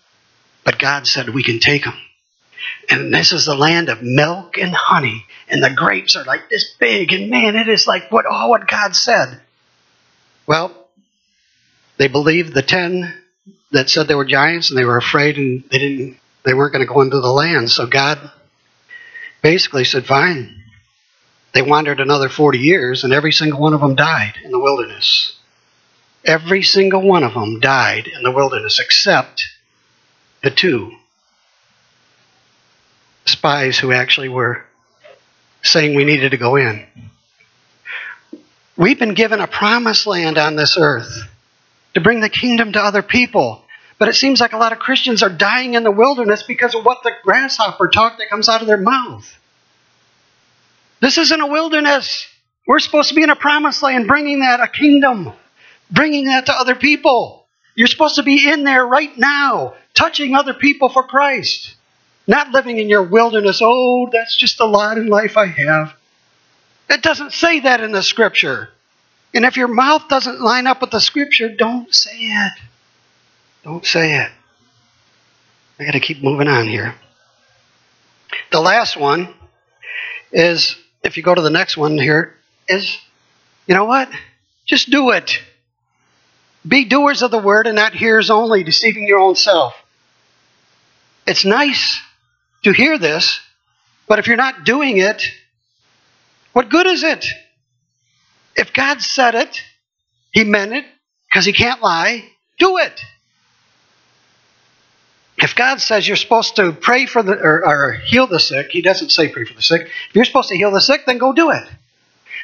but 0.65 0.81
God 0.81 1.07
said 1.07 1.29
we 1.29 1.45
can 1.45 1.61
take 1.61 1.85
them. 1.85 1.95
And 2.91 3.13
this 3.13 3.33
is 3.33 3.45
the 3.45 3.55
land 3.55 3.89
of 3.89 4.03
milk 4.03 4.59
and 4.59 4.75
honey, 4.75 5.27
and 5.49 5.63
the 5.63 5.71
grapes 5.71 6.17
are 6.17 6.25
like 6.25 6.49
this 6.49 6.75
big, 6.79 7.13
and 7.13 7.31
man, 7.31 7.57
it 7.57 7.69
is 7.69 7.87
like 7.87 8.11
what 8.11 8.27
all 8.27 8.51
what 8.51 8.67
God 8.67 8.97
said. 8.97 9.41
Well, 10.47 10.89
they 11.99 12.09
believed 12.09 12.55
the 12.55 12.63
ten 12.63 13.15
that 13.71 13.91
said 13.91 14.09
they 14.09 14.15
were 14.15 14.25
giants, 14.25 14.71
and 14.71 14.79
they 14.79 14.85
were 14.85 14.97
afraid, 14.97 15.37
and 15.37 15.65
they 15.71 15.79
didn't. 15.79 16.19
They 16.45 16.55
weren't 16.55 16.73
going 16.73 16.87
to 16.87 16.93
go 16.93 17.03
into 17.03 17.21
the 17.21 17.29
land. 17.33 17.71
So 17.71 17.87
God 17.87 18.31
basically 19.43 19.85
said, 19.85 20.07
"Fine." 20.07 20.55
They 21.53 21.63
wandered 21.63 22.01
another 22.01 22.29
forty 22.29 22.59
years, 22.59 23.05
and 23.05 23.13
every 23.13 23.33
single 23.33 23.61
one 23.61 23.75
of 23.75 23.81
them 23.81 23.95
died 23.95 24.35
in 24.43 24.51
the 24.51 24.59
wilderness. 24.59 25.37
Every 26.25 26.63
single 26.63 27.03
one 27.03 27.23
of 27.23 27.35
them 27.35 27.61
died 27.61 28.07
in 28.07 28.23
the 28.23 28.31
wilderness 28.31 28.79
except 28.79 29.45
the 30.43 30.51
two 30.51 30.98
spies 33.29 33.79
who 33.79 33.93
actually 33.93 34.29
were 34.29 34.65
saying 35.63 35.95
we 35.95 36.05
needed 36.05 36.31
to 36.31 36.37
go 36.37 36.57
in. 36.57 36.87
We've 38.77 38.99
been 38.99 39.15
given 39.15 39.41
a 39.41 39.47
promised 39.47 40.07
land 40.07 40.39
on 40.39 40.57
this 40.57 40.77
earth 40.79 41.29
to 41.95 42.01
bring 42.01 42.21
the 42.21 42.29
kingdom 42.29 42.73
to 42.73 42.81
other 42.81 43.03
people. 43.03 43.63
But 43.99 44.09
it 44.09 44.15
seems 44.15 44.41
like 44.41 44.53
a 44.53 44.59
lot 44.59 44.73
of 44.73 44.79
Christians 44.79 45.25
are 45.25 45.31
dying 45.31 45.75
in 45.75 45.83
the 45.83 45.91
wilderness 45.91 46.45
because 46.45 46.75
of 46.75 46.85
what 46.85 47.03
the 47.03 47.11
grasshopper 47.25 47.89
talk 47.89 48.19
that 48.19 48.31
comes 48.31 48.49
out 48.49 48.61
of 48.61 48.69
their 48.69 48.77
mouth. 48.77 49.29
This 51.01 51.19
isn't 51.19 51.41
a 51.41 51.47
wilderness. 51.47 52.27
We're 52.67 52.79
supposed 52.79 53.09
to 53.09 53.15
be 53.15 53.25
in 53.25 53.31
a 53.31 53.37
promised 53.37 53.83
land, 53.83 54.07
bringing 54.07 54.41
that 54.41 54.61
a 54.61 54.69
kingdom 54.69 55.33
bringing 55.91 56.25
that 56.25 56.47
to 56.47 56.53
other 56.53 56.75
people. 56.75 57.47
You're 57.75 57.89
supposed 57.89 58.17
to 58.17 58.23
be 58.23 58.51
in 58.51 58.65
there 58.65 58.85
right 58.85 59.17
now, 59.17 59.75
touching 59.95 60.35
other 60.35 60.55
people 60.55 60.89
for 60.89 61.03
Christ. 61.03 61.75
Not 62.29 62.51
living 62.51 62.79
in 62.79 62.91
your 62.91 63.03
wilderness, 63.03 63.61
oh, 63.63 64.11
that's 64.13 64.37
just 64.37 64.61
a 64.61 64.67
lot 64.67 64.99
in 64.99 65.07
life 65.07 65.39
I 65.39 65.47
have. 65.47 65.95
It 66.91 67.03
doesn't 67.03 67.33
say 67.33 67.61
that 67.61 67.81
in 67.81 67.91
the 67.91 68.03
scripture. 68.03 68.69
And 69.33 69.47
if 69.47 69.57
your 69.57 69.69
mouth 69.69 70.09
doesn't 70.09 70.39
line 70.39 70.67
up 70.67 70.83
with 70.83 70.91
the 70.91 71.01
scripture, 71.01 71.49
don't 71.49 71.93
say 71.93 72.17
it. 72.17 72.53
Don't 73.65 73.85
say 73.85 74.17
it. 74.17 74.31
I 75.81 75.85
got 75.85 75.93
to 75.93 76.01
keep 76.01 76.23
moving 76.23 76.49
on 76.49 76.69
here. 76.69 76.95
The 78.53 78.61
last 78.61 78.99
one 78.99 79.33
is 80.31 80.77
if 81.03 81.17
you 81.17 81.23
go 81.23 81.35
to 81.35 81.43
the 81.43 81.51
next 81.51 81.79
one 81.79 81.97
here 81.97 82.37
is 82.69 82.99
you 83.67 83.75
know 83.75 83.85
what? 83.85 84.11
Just 84.67 84.91
do 84.91 85.11
it. 85.11 85.39
Be 86.67 86.85
doers 86.85 87.23
of 87.23 87.31
the 87.31 87.39
word 87.39 87.67
and 87.67 87.77
not 87.77 87.95
hearers 87.95 88.31
only, 88.31 88.65
deceiving 88.65 89.07
your 89.07 89.19
own 89.19 89.35
self. 89.35 89.75
It's 91.27 91.45
nice 91.45 92.03
to 92.63 92.73
hear 92.73 92.99
this, 92.99 93.41
but 94.07 94.19
if 94.19 94.27
you're 94.27 94.37
not 94.37 94.65
doing 94.65 94.99
it, 94.99 95.23
what 96.53 96.71
good 96.71 96.87
is 96.87 97.03
it? 97.03 97.27
If 98.57 98.73
God 98.73 99.01
said 99.01 99.35
it, 99.35 99.63
He 100.33 100.45
meant 100.45 100.73
it, 100.73 100.85
because 101.29 101.45
He 101.45 101.53
can't 101.53 101.83
lie, 101.83 102.25
do 102.59 102.79
it. 102.79 103.01
If 105.37 105.55
God 105.55 105.81
says 105.81 106.07
you're 106.09 106.17
supposed 106.17 106.57
to 106.57 106.73
pray 106.73 107.07
for 107.07 107.23
the 107.23 107.35
or, 107.35 107.65
or, 107.65 107.93
heal 107.93 108.27
the 108.27 108.41
sick, 108.41 108.71
He 108.71 108.83
doesn't 108.83 109.11
say 109.11 109.29
pray 109.29 109.45
for 109.45 109.55
the 109.55 109.63
sick. 109.63 109.83
If 109.83 110.15
you're 110.15 110.25
supposed 110.25 110.49
to 110.49 110.57
heal 110.57 110.73
the 110.73 110.81
sick, 110.81 111.07
then 111.07 111.19
go 111.19 111.33
do 111.33 111.51
it. 111.51 111.63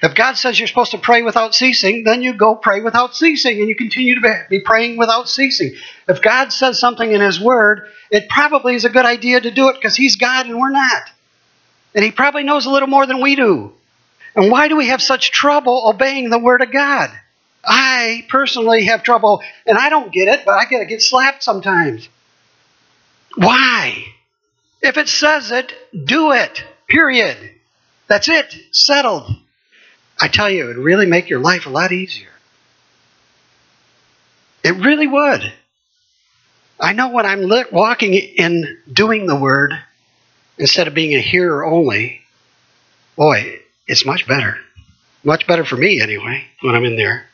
If 0.03 0.14
God 0.14 0.37
says 0.37 0.59
you're 0.59 0.68
supposed 0.68 0.90
to 0.90 0.99
pray 0.99 1.23
without 1.23 1.55
ceasing, 1.55 2.05
then 2.05 2.23
you 2.23 2.35
go 2.35 2.55
pray 2.55 2.81
without 2.81 3.14
ceasing 3.14 3.61
and 3.61 3.68
you 3.68 3.77
continue 3.77 4.20
to 4.20 4.47
be 4.51 4.61
praying 4.61 4.97
without 4.97 5.29
ceasing. 5.29 5.75
If 6.09 6.20
God 6.20 6.53
says 6.53 6.79
something 6.79 7.11
in 7.11 7.20
His 7.20 7.40
Word, 7.40 7.88
it 8.11 8.29
probably 8.29 8.75
is 8.75 8.85
a 8.85 8.90
good 8.90 9.07
idea 9.07 9.40
to 9.40 9.51
do 9.51 9.68
it 9.68 9.77
because 9.77 9.97
He's 9.97 10.16
God 10.16 10.47
and 10.47 10.59
we're 10.59 10.70
not. 10.70 11.03
And 11.94 12.05
He 12.05 12.11
probably 12.11 12.42
knows 12.42 12.66
a 12.66 12.70
little 12.70 12.88
more 12.88 13.07
than 13.07 13.23
we 13.23 13.37
do. 13.37 13.73
And 14.35 14.51
why 14.51 14.68
do 14.68 14.77
we 14.77 14.88
have 14.88 15.01
such 15.01 15.31
trouble 15.31 15.88
obeying 15.88 16.29
the 16.29 16.38
Word 16.38 16.61
of 16.61 16.73
God? 16.73 17.11
I 17.64 18.27
personally 18.29 18.85
have 18.87 19.03
trouble, 19.03 19.42
and 19.66 19.79
I 19.79 19.88
don't 19.88 20.12
get 20.12 20.29
it, 20.29 20.44
but 20.44 20.59
I 20.59 20.64
gotta 20.64 20.85
get 20.85 21.03
slapped 21.03 21.42
sometimes. 21.42 22.09
Why? 23.37 24.05
If 24.83 24.99
it 24.99 25.09
says 25.09 25.51
it, 25.51 25.73
do 26.05 26.33
it. 26.33 26.62
Period. 26.88 27.38
That's 28.07 28.29
it. 28.29 28.55
Settled. 28.73 29.35
I 30.20 30.29
tell 30.29 30.48
you, 30.48 30.64
it 30.64 30.66
would 30.68 30.85
really 30.85 31.07
make 31.07 31.29
your 31.29 31.40
life 31.40 31.66
a 31.66 31.70
lot 31.70 31.92
easier. 31.92 32.29
It 34.62 34.77
really 34.77 35.07
would. 35.07 35.53
I 36.81 36.92
know 36.92 37.09
when 37.09 37.27
I'm 37.27 37.48
walking 37.70 38.14
in 38.14 38.79
doing 38.90 39.27
the 39.27 39.37
word 39.37 39.74
instead 40.59 40.88
of 40.88 40.94
being 40.94 41.14
a 41.14 41.20
hearer 41.20 41.64
only, 41.64 42.22
boy, 43.16 43.61
it's 43.87 44.07
much 44.07 44.27
better. 44.27 44.59
Much 45.22 45.46
better 45.46 45.64
for 45.64 45.77
me, 45.77 46.00
anyway, 46.00 46.44
when 46.61 46.74
I'm 46.74 46.85
in 46.85 46.96
there. 46.96 47.27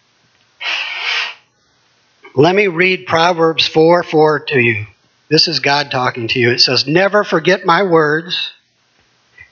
Let 2.34 2.54
me 2.54 2.68
read 2.68 3.06
Proverbs 3.06 3.66
4 3.66 4.04
4 4.04 4.40
to 4.48 4.58
you. 4.60 4.86
This 5.28 5.48
is 5.48 5.58
God 5.58 5.90
talking 5.90 6.28
to 6.28 6.38
you. 6.38 6.50
It 6.52 6.60
says, 6.60 6.86
Never 6.86 7.24
forget 7.24 7.64
my 7.64 7.82
words. 7.82 8.50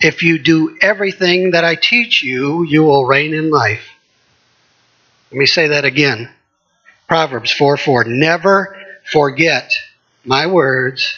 If 0.01 0.23
you 0.23 0.39
do 0.39 0.79
everything 0.81 1.53
that 1.53 1.65
I 1.65 1.75
teach 1.75 2.23
you, 2.23 2.65
you 2.65 2.85
will 2.85 3.05
reign 3.05 3.35
in 3.35 3.51
life. 3.51 3.83
Let 5.31 5.39
me 5.39 5.47
say 5.47 5.69
that 5.69 5.85
again. 5.85 6.31
Proverbs 7.09 7.53
4 7.53 7.77
4. 7.77 8.05
Never 8.05 8.77
forget 9.11 9.73
my 10.25 10.47
words. 10.47 11.15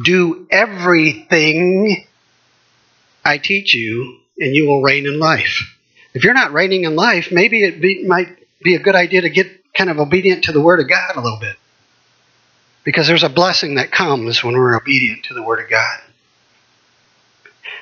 Do 0.00 0.46
everything 0.50 2.06
I 3.24 3.38
teach 3.38 3.74
you, 3.74 4.18
and 4.38 4.54
you 4.54 4.66
will 4.66 4.82
reign 4.82 5.06
in 5.06 5.18
life. 5.18 5.74
If 6.12 6.24
you're 6.24 6.34
not 6.34 6.52
reigning 6.52 6.84
in 6.84 6.96
life, 6.96 7.28
maybe 7.32 7.62
it 7.62 7.80
be, 7.80 8.04
might 8.06 8.28
be 8.62 8.74
a 8.74 8.78
good 8.78 8.94
idea 8.94 9.22
to 9.22 9.30
get 9.30 9.46
kind 9.74 9.90
of 9.90 9.98
obedient 9.98 10.44
to 10.44 10.52
the 10.52 10.60
Word 10.60 10.80
of 10.80 10.88
God 10.88 11.16
a 11.16 11.20
little 11.20 11.38
bit. 11.38 11.56
Because 12.84 13.06
there's 13.06 13.24
a 13.24 13.28
blessing 13.28 13.76
that 13.76 13.90
comes 13.90 14.44
when 14.44 14.54
we're 14.54 14.76
obedient 14.76 15.24
to 15.24 15.34
the 15.34 15.42
Word 15.42 15.62
of 15.62 15.70
God. 15.70 16.00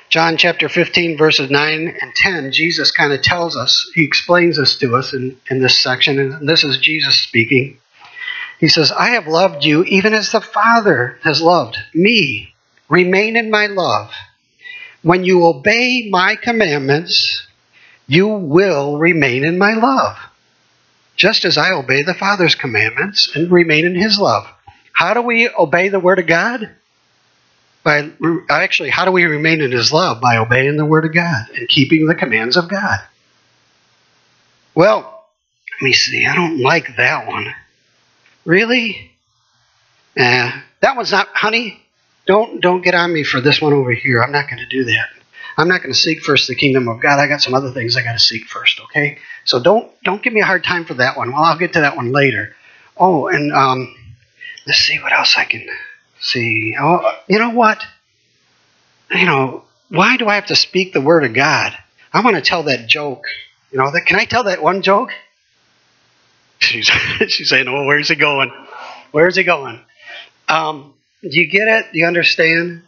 John 0.09 0.37
chapter 0.37 0.69
15, 0.69 1.17
verses 1.17 1.49
9 1.49 1.97
and 1.99 2.15
10, 2.15 2.51
Jesus 2.51 2.91
kind 2.91 3.11
of 3.11 3.21
tells 3.21 3.57
us, 3.57 3.89
he 3.95 4.03
explains 4.03 4.57
this 4.57 4.77
to 4.77 4.95
us 4.95 5.13
in, 5.13 5.37
in 5.49 5.61
this 5.61 5.77
section, 5.77 6.19
and 6.19 6.47
this 6.47 6.63
is 6.63 6.77
Jesus 6.77 7.19
speaking. 7.19 7.77
He 8.59 8.67
says, 8.67 8.91
I 8.91 9.09
have 9.09 9.27
loved 9.27 9.65
you 9.65 9.83
even 9.83 10.13
as 10.13 10.31
the 10.31 10.41
Father 10.41 11.19
has 11.23 11.41
loved 11.41 11.77
me. 11.93 12.53
Remain 12.87 13.35
in 13.35 13.49
my 13.49 13.65
love. 13.65 14.11
When 15.01 15.23
you 15.23 15.45
obey 15.45 16.07
my 16.09 16.35
commandments, 16.35 17.45
you 18.07 18.27
will 18.27 18.97
remain 18.97 19.45
in 19.45 19.57
my 19.57 19.73
love, 19.73 20.17
just 21.15 21.45
as 21.45 21.57
I 21.57 21.71
obey 21.71 22.03
the 22.03 22.13
Father's 22.13 22.55
commandments 22.55 23.35
and 23.35 23.51
remain 23.51 23.85
in 23.85 23.95
his 23.95 24.19
love. 24.19 24.47
How 24.93 25.13
do 25.13 25.21
we 25.21 25.49
obey 25.49 25.89
the 25.89 25.99
Word 25.99 26.19
of 26.19 26.27
God? 26.27 26.69
By 27.85 28.11
actually, 28.49 28.89
how 28.89 29.05
do 29.05 29.11
we 29.11 29.23
remain 29.23 29.61
in 29.61 29.71
His 29.71 29.93
love? 29.93 30.19
By 30.19 30.37
obeying 30.37 30.75
the 30.75 30.85
Word 30.85 31.05
of 31.05 31.13
God 31.13 31.45
and 31.55 31.69
keeping 31.69 32.07
the 32.07 32.15
commands 32.15 32.57
of 32.57 32.67
God. 32.67 32.99
Well, 34.73 35.01
let 35.01 35.85
me 35.85 35.93
see. 35.93 36.25
I 36.25 36.35
don't 36.35 36.59
like 36.59 36.97
that 36.97 37.27
one. 37.27 37.47
Really? 38.43 39.11
Uh, 40.19 40.51
that 40.81 40.97
one's 40.97 41.11
not, 41.11 41.27
honey. 41.29 41.81
Don't 42.25 42.59
don't 42.59 42.81
get 42.81 42.95
on 42.95 43.13
me 43.13 43.23
for 43.23 43.39
this 43.39 43.61
one 43.61 43.71
over 43.73 43.91
here. 43.91 44.21
I'm 44.21 44.31
not 44.31 44.49
going 44.49 44.59
to 44.59 44.65
do 44.65 44.85
that. 44.85 45.07
I'm 45.57 45.67
not 45.67 45.81
going 45.81 45.93
to 45.93 45.99
seek 45.99 46.21
first 46.21 46.47
the 46.47 46.55
kingdom 46.55 46.89
of 46.89 46.99
God. 46.99 47.19
I 47.19 47.27
got 47.27 47.41
some 47.41 47.53
other 47.53 47.71
things 47.71 47.95
I 47.95 48.03
got 48.03 48.13
to 48.13 48.19
seek 48.19 48.47
first. 48.47 48.81
Okay. 48.85 49.19
So 49.45 49.61
don't 49.61 49.89
don't 50.03 50.23
give 50.23 50.33
me 50.33 50.41
a 50.41 50.45
hard 50.45 50.63
time 50.63 50.85
for 50.85 50.95
that 50.95 51.17
one. 51.17 51.31
Well, 51.31 51.43
I'll 51.43 51.57
get 51.57 51.73
to 51.73 51.81
that 51.81 51.95
one 51.95 52.11
later. 52.11 52.55
Oh, 52.97 53.27
and 53.27 53.53
um, 53.53 53.95
Let's 54.65 54.79
see 54.79 54.99
what 54.99 55.13
else 55.13 55.35
I 55.37 55.45
can 55.45 55.67
see. 56.31 56.75
Oh, 56.79 57.01
you 57.27 57.39
know 57.39 57.51
what? 57.51 57.83
You 59.11 59.25
know, 59.25 59.63
why 59.89 60.17
do 60.17 60.27
I 60.27 60.35
have 60.35 60.47
to 60.47 60.55
speak 60.55 60.93
the 60.93 61.01
word 61.01 61.23
of 61.23 61.33
God? 61.33 61.77
I 62.11 62.21
want 62.21 62.35
to 62.35 62.41
tell 62.41 62.63
that 62.63 62.87
joke. 62.87 63.25
You 63.71 63.79
know, 63.79 63.91
that, 63.91 64.05
can 64.05 64.17
I 64.19 64.25
tell 64.25 64.45
that 64.45 64.63
one 64.63 64.81
joke? 64.81 65.09
She's, 66.59 66.85
she's 67.27 67.49
saying, 67.49 67.71
well, 67.71 67.85
where's 67.85 68.09
he 68.09 68.15
going? 68.15 68.51
Where's 69.11 69.35
he 69.35 69.43
going? 69.43 69.79
Um, 70.47 70.93
do 71.21 71.39
you 71.39 71.49
get 71.49 71.67
it? 71.67 71.91
Do 71.91 71.99
you 71.99 72.05
understand? 72.05 72.83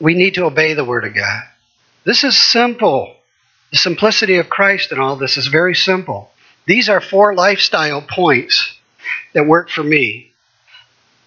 We 0.00 0.14
need 0.14 0.34
to 0.34 0.44
obey 0.44 0.74
the 0.74 0.84
word 0.84 1.04
of 1.04 1.14
God. 1.14 1.42
This 2.04 2.24
is 2.24 2.36
simple. 2.36 3.14
The 3.72 3.78
simplicity 3.78 4.38
of 4.38 4.48
Christ 4.48 4.92
and 4.92 5.00
all 5.00 5.16
this 5.16 5.36
is 5.36 5.48
very 5.48 5.74
simple. 5.74 6.30
These 6.66 6.88
are 6.88 7.00
four 7.00 7.34
lifestyle 7.34 8.02
points 8.02 8.76
that 9.34 9.46
work 9.46 9.70
for 9.70 9.82
me. 9.82 10.32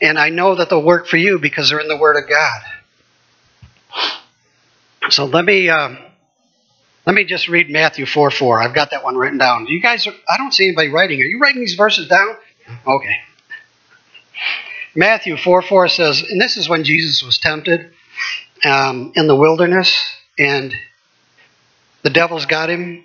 And 0.01 0.17
I 0.17 0.29
know 0.29 0.55
that 0.55 0.69
they'll 0.69 0.83
work 0.83 1.07
for 1.07 1.17
you 1.17 1.39
because 1.39 1.69
they're 1.69 1.79
in 1.79 1.88
the 1.88 1.97
Word 1.97 2.15
of 2.15 2.29
God. 2.29 2.62
So 5.09 5.25
let 5.25 5.43
me 5.43 5.69
um, 5.69 5.97
let 7.05 7.15
me 7.15 7.23
just 7.25 7.47
read 7.47 7.69
Matthew 7.69 8.05
4 8.05 8.29
4. 8.29 8.62
I've 8.62 8.75
got 8.75 8.91
that 8.91 9.03
one 9.03 9.15
written 9.15 9.39
down. 9.39 9.65
You 9.67 9.81
guys, 9.81 10.05
are, 10.05 10.13
I 10.27 10.38
don't 10.38 10.53
see 10.53 10.67
anybody 10.67 10.89
writing. 10.89 11.19
Are 11.19 11.25
you 11.25 11.39
writing 11.39 11.62
these 11.62 11.75
verses 11.75 12.07
down? 12.07 12.35
Okay. 12.85 13.15
Matthew 14.95 15.38
4 15.38 15.62
4 15.63 15.88
says, 15.88 16.21
and 16.29 16.39
this 16.39 16.57
is 16.57 16.69
when 16.69 16.83
Jesus 16.83 17.23
was 17.23 17.39
tempted 17.39 17.91
um, 18.63 19.12
in 19.15 19.27
the 19.27 19.35
wilderness, 19.35 20.03
and 20.38 20.73
the 22.03 22.09
devils 22.09 22.45
got 22.45 22.69
him 22.69 23.03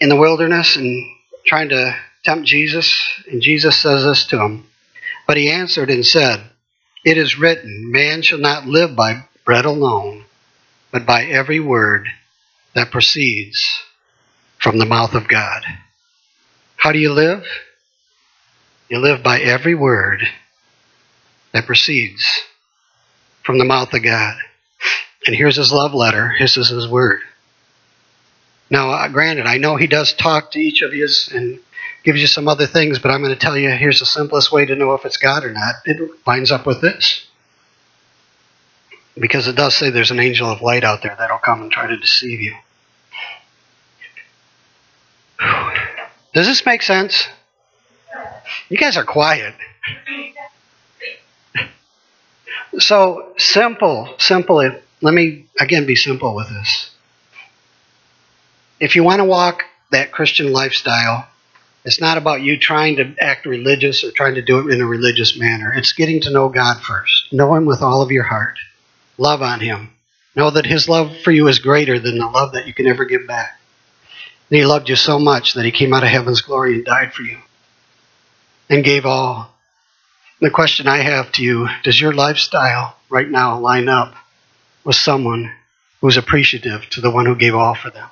in 0.00 0.08
the 0.08 0.16
wilderness 0.16 0.76
and 0.76 1.04
trying 1.44 1.68
to 1.70 1.96
tempt 2.24 2.46
Jesus. 2.46 2.98
And 3.30 3.42
Jesus 3.42 3.76
says 3.76 4.04
this 4.04 4.26
to 4.26 4.40
him 4.40 4.66
but 5.28 5.36
he 5.36 5.50
answered 5.50 5.90
and 5.90 6.04
said, 6.04 6.42
It 7.04 7.18
is 7.18 7.38
written, 7.38 7.92
Man 7.92 8.22
shall 8.22 8.38
not 8.38 8.66
live 8.66 8.96
by 8.96 9.26
bread 9.44 9.66
alone, 9.66 10.24
but 10.90 11.04
by 11.04 11.24
every 11.24 11.60
word 11.60 12.08
that 12.74 12.90
proceeds 12.90 13.78
from 14.58 14.78
the 14.78 14.86
mouth 14.86 15.14
of 15.14 15.28
God. 15.28 15.62
How 16.76 16.92
do 16.92 16.98
you 16.98 17.12
live? 17.12 17.44
You 18.88 18.98
live 19.00 19.22
by 19.22 19.40
every 19.40 19.74
word 19.74 20.22
that 21.52 21.66
proceeds 21.66 22.24
from 23.42 23.58
the 23.58 23.66
mouth 23.66 23.92
of 23.92 24.02
God. 24.02 24.34
And 25.26 25.36
here's 25.36 25.56
his 25.56 25.70
love 25.70 25.92
letter. 25.92 26.34
This 26.40 26.56
is 26.56 26.70
his 26.70 26.88
word. 26.88 27.20
Now, 28.70 28.92
uh, 28.92 29.08
granted, 29.08 29.46
I 29.46 29.58
know 29.58 29.76
he 29.76 29.86
does 29.86 30.14
talk 30.14 30.52
to 30.52 30.58
each 30.58 30.80
of 30.80 30.94
you 30.94 31.06
and 31.32 31.58
gives 32.08 32.22
you 32.22 32.26
some 32.26 32.48
other 32.48 32.66
things, 32.66 32.98
but 32.98 33.10
I'm 33.10 33.20
going 33.20 33.34
to 33.34 33.38
tell 33.38 33.54
you 33.54 33.68
here's 33.68 34.00
the 34.00 34.06
simplest 34.06 34.50
way 34.50 34.64
to 34.64 34.74
know 34.74 34.94
if 34.94 35.04
it's 35.04 35.18
God 35.18 35.44
or 35.44 35.52
not. 35.52 35.74
It 35.84 36.26
lines 36.26 36.50
up 36.50 36.64
with 36.64 36.80
this. 36.80 37.26
Because 39.18 39.46
it 39.46 39.56
does 39.56 39.76
say 39.76 39.90
there's 39.90 40.10
an 40.10 40.18
angel 40.18 40.48
of 40.48 40.62
light 40.62 40.84
out 40.84 41.02
there 41.02 41.14
that'll 41.18 41.36
come 41.36 41.60
and 41.60 41.70
try 41.70 41.86
to 41.86 41.98
deceive 41.98 42.40
you. 42.40 42.54
Does 46.32 46.46
this 46.46 46.64
make 46.64 46.80
sense? 46.80 47.28
You 48.70 48.78
guys 48.78 48.96
are 48.96 49.04
quiet. 49.04 49.54
So 52.78 53.34
simple, 53.36 54.14
simple. 54.16 54.62
Let 55.02 55.12
me 55.12 55.44
again 55.60 55.84
be 55.84 55.94
simple 55.94 56.34
with 56.34 56.48
this. 56.48 56.90
If 58.80 58.96
you 58.96 59.04
want 59.04 59.18
to 59.18 59.24
walk 59.24 59.64
that 59.90 60.10
Christian 60.10 60.54
lifestyle, 60.54 61.28
it's 61.84 62.00
not 62.00 62.18
about 62.18 62.42
you 62.42 62.58
trying 62.58 62.96
to 62.96 63.14
act 63.18 63.46
religious 63.46 64.04
or 64.04 64.10
trying 64.10 64.34
to 64.34 64.42
do 64.42 64.58
it 64.58 64.74
in 64.74 64.80
a 64.80 64.86
religious 64.86 65.38
manner. 65.38 65.72
It's 65.72 65.92
getting 65.92 66.20
to 66.22 66.30
know 66.30 66.48
God 66.48 66.82
first. 66.82 67.32
Know 67.32 67.54
Him 67.54 67.66
with 67.66 67.82
all 67.82 68.02
of 68.02 68.10
your 68.10 68.24
heart. 68.24 68.58
Love 69.16 69.42
on 69.42 69.60
Him. 69.60 69.90
Know 70.34 70.50
that 70.50 70.66
His 70.66 70.88
love 70.88 71.16
for 71.18 71.30
you 71.30 71.48
is 71.48 71.58
greater 71.58 71.98
than 71.98 72.18
the 72.18 72.26
love 72.26 72.52
that 72.52 72.66
you 72.66 72.74
can 72.74 72.86
ever 72.86 73.04
give 73.04 73.26
back. 73.26 73.58
And 74.50 74.58
He 74.58 74.66
loved 74.66 74.88
you 74.88 74.96
so 74.96 75.18
much 75.18 75.54
that 75.54 75.64
He 75.64 75.70
came 75.70 75.94
out 75.94 76.02
of 76.02 76.08
heaven's 76.08 76.42
glory 76.42 76.74
and 76.74 76.84
died 76.84 77.12
for 77.12 77.22
you 77.22 77.38
and 78.68 78.84
gave 78.84 79.06
all. 79.06 79.54
The 80.40 80.50
question 80.50 80.86
I 80.86 80.98
have 80.98 81.32
to 81.32 81.42
you 81.42 81.68
does 81.82 82.00
your 82.00 82.12
lifestyle 82.12 82.96
right 83.08 83.28
now 83.28 83.58
line 83.58 83.88
up 83.88 84.14
with 84.84 84.96
someone 84.96 85.52
who's 86.00 86.16
appreciative 86.16 86.88
to 86.90 87.00
the 87.00 87.10
one 87.10 87.26
who 87.26 87.34
gave 87.34 87.54
all 87.54 87.74
for 87.74 87.90
them? 87.90 88.08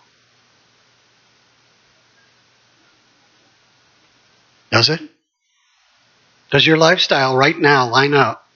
Does 4.70 4.88
it? 4.88 5.00
Does 6.50 6.66
your 6.66 6.76
lifestyle 6.76 7.36
right 7.36 7.58
now 7.58 7.88
line 7.88 8.14
up 8.14 8.46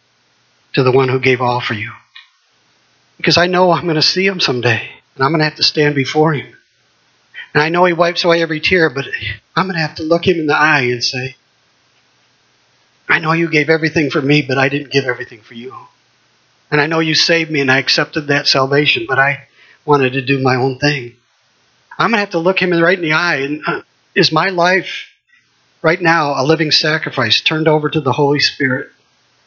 to 0.74 0.82
the 0.82 0.92
one 0.92 1.08
who 1.08 1.18
gave 1.18 1.40
all 1.40 1.60
for 1.60 1.74
you? 1.74 1.92
Because 3.16 3.36
I 3.36 3.46
know 3.46 3.72
I'm 3.72 3.84
going 3.84 3.96
to 3.96 4.02
see 4.02 4.26
him 4.26 4.40
someday, 4.40 4.88
and 5.14 5.24
I'm 5.24 5.30
going 5.30 5.40
to 5.40 5.44
have 5.44 5.56
to 5.56 5.62
stand 5.62 5.94
before 5.94 6.32
him. 6.32 6.54
And 7.52 7.62
I 7.62 7.68
know 7.68 7.84
he 7.84 7.92
wipes 7.92 8.24
away 8.24 8.42
every 8.42 8.60
tear, 8.60 8.90
but 8.90 9.06
I'm 9.56 9.66
going 9.66 9.74
to 9.74 9.86
have 9.86 9.96
to 9.96 10.04
look 10.04 10.26
him 10.26 10.38
in 10.38 10.46
the 10.46 10.56
eye 10.56 10.82
and 10.82 11.02
say, 11.02 11.36
I 13.08 13.18
know 13.18 13.32
you 13.32 13.50
gave 13.50 13.68
everything 13.68 14.08
for 14.10 14.22
me, 14.22 14.42
but 14.42 14.56
I 14.56 14.68
didn't 14.68 14.92
give 14.92 15.04
everything 15.04 15.40
for 15.40 15.54
you. 15.54 15.74
And 16.70 16.80
I 16.80 16.86
know 16.86 17.00
you 17.00 17.16
saved 17.16 17.50
me 17.50 17.60
and 17.60 17.70
I 17.70 17.78
accepted 17.78 18.28
that 18.28 18.46
salvation, 18.46 19.06
but 19.08 19.18
I 19.18 19.48
wanted 19.84 20.12
to 20.12 20.22
do 20.22 20.38
my 20.38 20.54
own 20.54 20.78
thing. 20.78 21.16
I'm 21.98 22.10
going 22.10 22.18
to 22.18 22.20
have 22.20 22.30
to 22.30 22.38
look 22.38 22.62
him 22.62 22.70
right 22.70 22.96
in 22.96 23.04
the 23.04 23.12
eye. 23.12 23.38
And 23.38 23.62
uh, 23.66 23.82
is 24.14 24.30
my 24.30 24.48
life 24.50 25.09
right 25.82 26.00
now 26.00 26.40
a 26.40 26.44
living 26.44 26.70
sacrifice 26.70 27.40
turned 27.40 27.68
over 27.68 27.88
to 27.88 28.00
the 28.00 28.12
Holy 28.12 28.40
Spirit? 28.40 28.90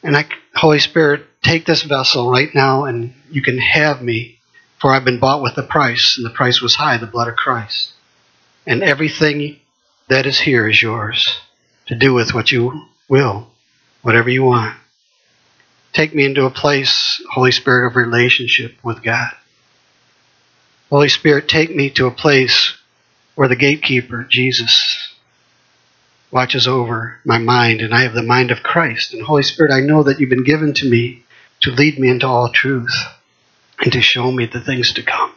And 0.04 0.18
I, 0.18 0.26
Holy 0.56 0.80
Spirit, 0.80 1.26
take 1.42 1.66
this 1.66 1.84
vessel 1.84 2.30
right 2.30 2.54
now 2.54 2.86
and 2.86 3.14
you 3.32 3.42
can 3.42 3.58
have 3.58 4.02
me, 4.02 4.40
for 4.80 4.94
I've 4.94 5.06
been 5.06 5.20
bought 5.20 5.42
with 5.42 5.58
a 5.58 5.64
price, 5.64 6.18
and 6.18 6.26
the 6.26 6.36
price 6.36 6.62
was 6.62 6.76
high, 6.76 6.98
the 6.98 7.08
blood 7.08 7.28
of 7.28 7.36
Christ. 7.36 7.94
And 8.66 8.84
everything 8.84 9.60
that 10.10 10.26
is 10.26 10.40
here 10.40 10.68
is 10.68 10.82
yours 10.82 11.40
to 11.88 11.96
do 11.96 12.14
with 12.14 12.34
what 12.34 12.52
you 12.52 12.88
will 13.08 13.48
whatever 14.04 14.30
you 14.30 14.44
want. 14.44 14.78
Take 15.94 16.14
me 16.14 16.26
into 16.26 16.46
a 16.46 16.52
place, 16.52 17.22
Holy 17.32 17.52
Spirit, 17.52 17.88
of 17.88 17.96
relationship 17.96 18.76
with 18.84 19.02
God. 19.02 19.32
Holy 20.90 21.10
Spirit, 21.10 21.48
take 21.48 21.76
me 21.76 21.90
to 21.92 22.06
a 22.06 22.12
place 22.12 22.76
where 23.36 23.48
the 23.48 23.56
gatekeeper, 23.56 24.26
Jesus, 24.30 25.03
watches 26.34 26.68
over 26.68 27.20
my 27.24 27.38
mind 27.38 27.82
and 27.82 27.94
I 27.94 28.02
have 28.02 28.14
the 28.14 28.24
mind 28.24 28.50
of 28.50 28.64
Christ. 28.64 29.14
And 29.14 29.22
Holy 29.22 29.44
Spirit, 29.44 29.72
I 29.72 29.82
know 29.82 30.04
that 30.04 30.20
you've 30.20 30.32
been 30.32 30.44
given 30.44 30.74
to 30.74 30.90
me 30.90 31.24
to 31.62 31.72
lead 31.72 32.00
me 32.00 32.10
into 32.10 32.28
all 32.28 32.52
truth 32.52 32.94
and 33.80 33.94
to 33.94 34.02
show 34.02 34.32
me 34.32 34.48
the 34.48 34.60
things 34.60 34.94
to 34.94 35.04
come. 35.04 35.32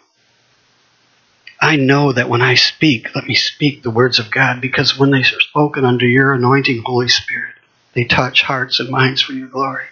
I 1.61 1.77
know 1.77 2.13
that 2.13 2.29
when 2.29 2.43
I 2.43 2.55
speak, 2.55 3.15
let 3.15 3.27
me 3.27 3.35
speak 3.35 3.83
the 3.83 3.91
words 3.91 4.19
of 4.19 4.31
God 4.31 4.61
because 4.61 4.99
when 4.99 5.11
they 5.11 5.21
are 5.21 5.41
spoken 5.41 5.85
under 5.85 6.07
your 6.07 6.33
anointing, 6.33 6.83
Holy 6.85 7.09
Spirit, 7.09 7.55
they 7.93 8.05
touch 8.05 8.43
hearts 8.43 8.81
and 8.81 8.89
minds 8.91 9.21
for 9.21 9.33
your 9.33 9.49
glory. 9.49 9.85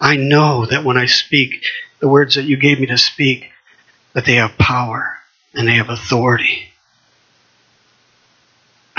I 0.00 0.16
know 0.16 0.66
that 0.66 0.84
when 0.84 0.96
I 0.96 1.06
speak 1.06 1.64
the 2.00 2.08
words 2.08 2.36
that 2.36 2.44
you 2.44 2.56
gave 2.56 2.80
me 2.80 2.86
to 2.86 2.98
speak, 2.98 3.50
that 4.14 4.24
they 4.24 4.34
have 4.36 4.56
power 4.58 5.18
and 5.54 5.68
they 5.68 5.74
have 5.74 5.90
authority. 5.90 6.67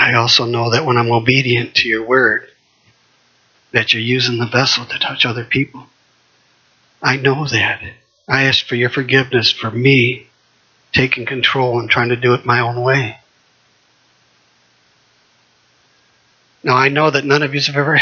I 0.00 0.14
also 0.14 0.46
know 0.46 0.70
that 0.70 0.86
when 0.86 0.96
I'm 0.96 1.12
obedient 1.12 1.74
to 1.74 1.88
your 1.88 2.06
word, 2.06 2.48
that 3.72 3.92
you're 3.92 4.02
using 4.02 4.38
the 4.38 4.46
vessel 4.46 4.86
to 4.86 4.98
touch 4.98 5.26
other 5.26 5.44
people. 5.44 5.84
I 7.02 7.18
know 7.18 7.46
that. 7.46 7.82
I 8.26 8.44
ask 8.44 8.64
for 8.64 8.76
your 8.76 8.88
forgiveness 8.88 9.52
for 9.52 9.70
me 9.70 10.28
taking 10.92 11.26
control 11.26 11.78
and 11.78 11.90
trying 11.90 12.08
to 12.08 12.16
do 12.16 12.32
it 12.32 12.46
my 12.46 12.60
own 12.60 12.80
way. 12.80 13.18
Now, 16.64 16.76
I 16.76 16.88
know 16.88 17.10
that 17.10 17.26
none 17.26 17.42
of 17.42 17.54
you 17.54 17.60
have 17.60 17.76
ever 17.76 17.98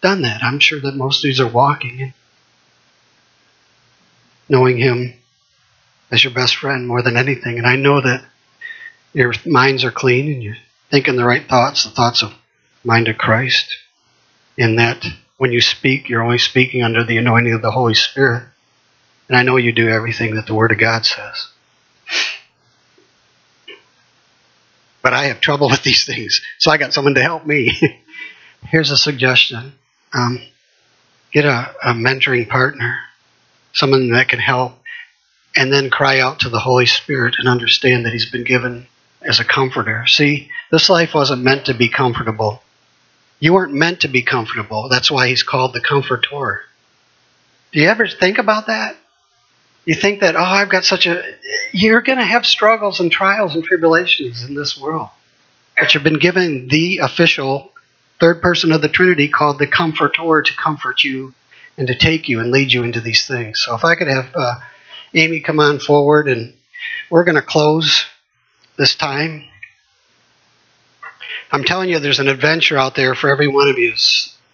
done 0.00 0.22
that. 0.22 0.44
I'm 0.44 0.60
sure 0.60 0.80
that 0.80 0.94
most 0.94 1.24
of 1.24 1.36
you 1.36 1.44
are 1.44 1.50
walking 1.50 2.02
and 2.02 2.12
knowing 4.48 4.78
Him 4.78 5.14
as 6.08 6.22
your 6.22 6.32
best 6.32 6.54
friend 6.54 6.86
more 6.86 7.02
than 7.02 7.16
anything. 7.16 7.58
And 7.58 7.66
I 7.66 7.74
know 7.74 8.00
that 8.00 8.24
your 9.12 9.34
minds 9.44 9.82
are 9.82 9.90
clean 9.90 10.32
and 10.32 10.40
you're 10.40 10.56
thinking 10.92 11.16
the 11.16 11.24
right 11.24 11.48
thoughts, 11.48 11.82
the 11.82 11.90
thoughts 11.90 12.22
of 12.22 12.32
mind 12.84 13.08
of 13.08 13.18
Christ. 13.18 13.76
In 14.56 14.76
that 14.76 15.04
when 15.38 15.50
you 15.50 15.60
speak, 15.60 16.08
you're 16.08 16.22
only 16.22 16.38
speaking 16.38 16.84
under 16.84 17.02
the 17.02 17.16
anointing 17.16 17.54
of 17.54 17.62
the 17.62 17.72
Holy 17.72 17.94
Spirit. 17.94 18.44
And 19.28 19.36
I 19.36 19.42
know 19.42 19.56
you 19.56 19.72
do 19.72 19.88
everything 19.88 20.36
that 20.36 20.46
the 20.46 20.54
Word 20.54 20.70
of 20.70 20.78
God 20.78 21.04
says. 21.04 21.48
but 25.02 25.12
I 25.12 25.24
have 25.24 25.40
trouble 25.40 25.68
with 25.68 25.82
these 25.82 26.04
things. 26.04 26.40
So 26.58 26.70
I 26.70 26.78
got 26.78 26.92
someone 26.92 27.14
to 27.14 27.22
help 27.22 27.44
me. 27.44 27.76
Here's 28.68 28.90
a 28.90 28.96
suggestion 28.96 29.72
um, 30.14 30.40
get 31.32 31.44
a, 31.44 31.74
a 31.82 31.92
mentoring 31.94 32.48
partner, 32.48 33.00
someone 33.72 34.10
that 34.10 34.28
can 34.28 34.38
help, 34.38 34.74
and 35.56 35.72
then 35.72 35.90
cry 35.90 36.20
out 36.20 36.40
to 36.40 36.48
the 36.48 36.60
Holy 36.60 36.86
Spirit 36.86 37.36
and 37.38 37.48
understand 37.48 38.06
that 38.06 38.12
He's 38.12 38.30
been 38.30 38.44
given 38.44 38.86
as 39.22 39.40
a 39.40 39.44
comforter. 39.44 40.04
See, 40.06 40.50
this 40.72 40.88
life 40.88 41.14
wasn't 41.14 41.42
meant 41.42 41.66
to 41.66 41.74
be 41.74 41.90
comfortable. 41.90 42.62
You 43.38 43.52
weren't 43.52 43.74
meant 43.74 44.00
to 44.00 44.08
be 44.08 44.22
comfortable. 44.22 44.88
That's 44.88 45.10
why 45.10 45.28
He's 45.28 45.42
called 45.42 45.74
the 45.74 45.82
Comforter. 45.82 46.62
Do 47.72 47.80
you 47.80 47.88
ever 47.88 48.08
think 48.08 48.38
about 48.38 48.66
that? 48.66 48.96
You 49.84 49.94
think 49.94 50.20
that, 50.20 50.34
oh, 50.34 50.40
I've 50.40 50.70
got 50.70 50.84
such 50.84 51.06
a. 51.06 51.22
You're 51.72 52.00
going 52.00 52.18
to 52.18 52.24
have 52.24 52.46
struggles 52.46 53.00
and 53.00 53.12
trials 53.12 53.54
and 53.54 53.62
tribulations 53.62 54.44
in 54.44 54.54
this 54.54 54.78
world. 54.78 55.10
But 55.78 55.92
you've 55.92 56.04
been 56.04 56.18
given 56.18 56.68
the 56.68 56.98
official 56.98 57.72
third 58.18 58.40
person 58.40 58.72
of 58.72 58.80
the 58.80 58.88
Trinity 58.88 59.28
called 59.28 59.58
the 59.58 59.66
Comforter 59.66 60.42
to 60.42 60.56
comfort 60.56 61.04
you 61.04 61.34
and 61.76 61.86
to 61.88 61.94
take 61.94 62.28
you 62.28 62.40
and 62.40 62.50
lead 62.50 62.72
you 62.72 62.82
into 62.82 63.00
these 63.00 63.26
things. 63.26 63.60
So 63.60 63.74
if 63.74 63.84
I 63.84 63.94
could 63.94 64.08
have 64.08 64.30
uh, 64.34 64.54
Amy 65.12 65.40
come 65.40 65.60
on 65.60 65.80
forward 65.80 66.28
and 66.28 66.54
we're 67.10 67.24
going 67.24 67.34
to 67.34 67.42
close 67.42 68.06
this 68.78 68.94
time. 68.94 69.48
I'm 71.52 71.64
telling 71.64 71.90
you, 71.90 71.98
there's 71.98 72.18
an 72.18 72.28
adventure 72.28 72.78
out 72.78 72.94
there 72.94 73.14
for 73.14 73.28
every 73.28 73.46
one 73.46 73.68
of 73.68 73.78
you 73.78 73.92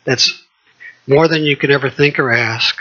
that's 0.04 0.44
more 1.06 1.28
than 1.28 1.44
you 1.44 1.56
could 1.56 1.70
ever 1.70 1.90
think 1.90 2.18
or 2.18 2.32
ask. 2.32 2.76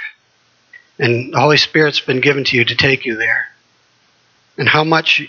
And 0.97 1.31
the 1.31 1.39
Holy 1.39 1.57
Spirit's 1.57 1.99
been 1.99 2.19
given 2.19 2.43
to 2.45 2.57
you 2.57 2.65
to 2.65 2.75
take 2.75 3.05
you 3.05 3.15
there. 3.15 3.45
And 4.57 4.67
how 4.67 4.83
much 4.83 5.21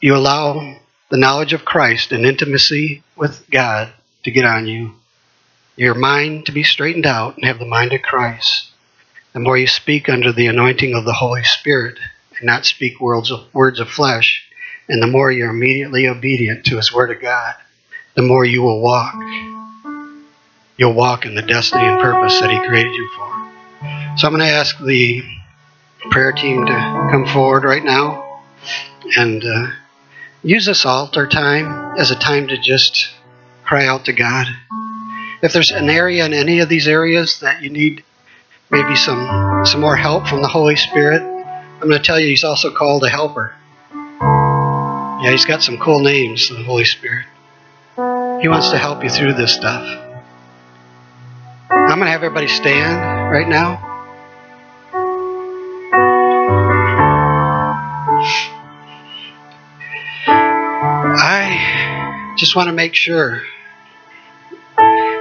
you 0.00 0.16
allow 0.16 0.78
the 1.10 1.18
knowledge 1.18 1.52
of 1.52 1.66
Christ 1.66 2.12
and 2.12 2.24
intimacy 2.24 3.02
with 3.14 3.44
God 3.50 3.92
to 4.22 4.30
get 4.30 4.46
on 4.46 4.66
you, 4.66 4.92
your 5.76 5.94
mind 5.94 6.46
to 6.46 6.52
be 6.52 6.62
straightened 6.62 7.04
out 7.04 7.36
and 7.36 7.44
have 7.44 7.58
the 7.58 7.66
mind 7.66 7.92
of 7.92 8.00
Christ, 8.00 8.70
the 9.34 9.40
more 9.40 9.58
you 9.58 9.66
speak 9.66 10.08
under 10.08 10.32
the 10.32 10.46
anointing 10.46 10.94
of 10.94 11.04
the 11.04 11.12
Holy 11.12 11.44
Spirit 11.44 11.98
and 12.38 12.46
not 12.46 12.64
speak 12.64 13.02
words 13.02 13.30
of, 13.30 13.52
words 13.52 13.80
of 13.80 13.90
flesh, 13.90 14.48
and 14.88 15.02
the 15.02 15.06
more 15.06 15.30
you're 15.30 15.50
immediately 15.50 16.08
obedient 16.08 16.64
to 16.64 16.76
His 16.76 16.90
Word 16.90 17.10
of 17.10 17.20
God, 17.20 17.54
the 18.14 18.22
more 18.22 18.44
you 18.44 18.62
will 18.62 18.80
walk. 18.80 19.14
You'll 20.76 20.94
walk 20.94 21.24
in 21.24 21.34
the 21.34 21.42
destiny 21.42 21.84
and 21.84 22.00
purpose 22.00 22.40
that 22.40 22.50
He 22.50 22.58
created 22.68 22.94
you 22.94 23.08
for. 23.16 23.24
So 24.16 24.26
I'm 24.26 24.34
going 24.34 24.46
to 24.46 24.54
ask 24.54 24.78
the 24.78 25.22
prayer 26.10 26.32
team 26.32 26.66
to 26.66 27.08
come 27.10 27.26
forward 27.26 27.64
right 27.64 27.84
now 27.84 28.42
and 29.16 29.42
uh, 29.44 29.70
use 30.42 30.66
this 30.66 30.84
altar 30.84 31.26
time 31.26 31.96
as 31.98 32.10
a 32.10 32.16
time 32.16 32.48
to 32.48 32.58
just 32.58 33.10
cry 33.64 33.86
out 33.86 34.04
to 34.06 34.12
God. 34.12 34.46
If 35.42 35.52
there's 35.52 35.70
an 35.70 35.90
area 35.90 36.24
in 36.24 36.32
any 36.32 36.60
of 36.60 36.68
these 36.68 36.88
areas 36.88 37.40
that 37.40 37.62
you 37.62 37.70
need 37.70 38.04
maybe 38.70 38.96
some 38.96 39.64
some 39.66 39.80
more 39.80 39.96
help 39.96 40.26
from 40.26 40.42
the 40.42 40.48
Holy 40.48 40.76
Spirit, 40.76 41.22
I'm 41.22 41.88
going 41.88 41.92
to 41.92 41.98
tell 41.98 42.18
you 42.18 42.28
He's 42.28 42.44
also 42.44 42.72
called 42.72 43.04
a 43.04 43.08
helper. 43.08 43.54
Yeah, 43.92 45.30
He's 45.30 45.44
got 45.44 45.62
some 45.62 45.78
cool 45.78 46.00
names, 46.00 46.48
the 46.48 46.62
Holy 46.62 46.84
Spirit. 46.84 47.26
He 48.42 48.48
wants 48.48 48.70
to 48.70 48.78
help 48.78 49.02
you 49.04 49.10
through 49.10 49.34
this 49.34 49.54
stuff. 49.54 49.82
I'm 51.70 51.98
going 51.98 52.06
to 52.06 52.12
have 52.12 52.22
everybody 52.22 52.48
stand 52.48 53.32
right 53.32 53.48
now. 53.48 53.92
I 61.06 62.34
just 62.38 62.56
want 62.56 62.68
to 62.68 62.72
make 62.72 62.94
sure 62.94 63.42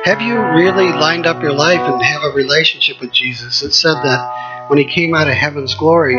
Have 0.05 0.22
you 0.22 0.38
really 0.38 0.88
lined 0.91 1.26
up 1.28 1.41
your 1.41 1.53
life 1.53 1.80
and 1.80 2.01
have 2.03 2.24
a 2.24 2.32
relationship 2.36 2.99
with 2.99 3.14
Jesus? 3.14 3.61
It 3.64 3.74
said 3.74 3.95
that 4.03 4.68
when 4.70 4.78
he 4.80 4.86
came 4.86 5.14
out 5.16 5.30
of 5.30 5.34
heaven's 5.36 5.76
glory, 5.76 6.18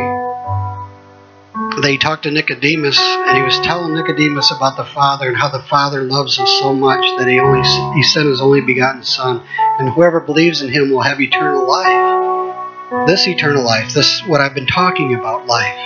they 1.82 1.96
talked 1.96 2.24
to 2.24 2.30
Nicodemus, 2.30 2.98
and 2.98 3.36
he 3.36 3.42
was 3.42 3.58
telling 3.60 3.94
Nicodemus 3.94 4.50
about 4.50 4.76
the 4.76 4.84
Father 4.84 5.28
and 5.28 5.36
how 5.36 5.48
the 5.48 5.62
Father 5.62 6.02
loves 6.02 6.38
us 6.38 6.50
so 6.60 6.72
much 6.72 7.04
that 7.18 7.28
he 7.28 7.40
only 7.40 7.62
he 7.96 8.02
sent 8.02 8.28
his 8.28 8.40
only 8.40 8.60
begotten 8.60 9.02
Son, 9.02 9.42
and 9.78 9.88
whoever 9.90 10.20
believes 10.20 10.62
in 10.62 10.70
him 10.70 10.90
will 10.90 11.02
have 11.02 11.20
eternal 11.20 11.66
life. 11.66 13.06
This 13.06 13.26
eternal 13.26 13.64
life, 13.64 13.92
this 13.92 14.22
what 14.26 14.40
I've 14.40 14.54
been 14.54 14.66
talking 14.66 15.14
about, 15.14 15.46
life. 15.46 15.78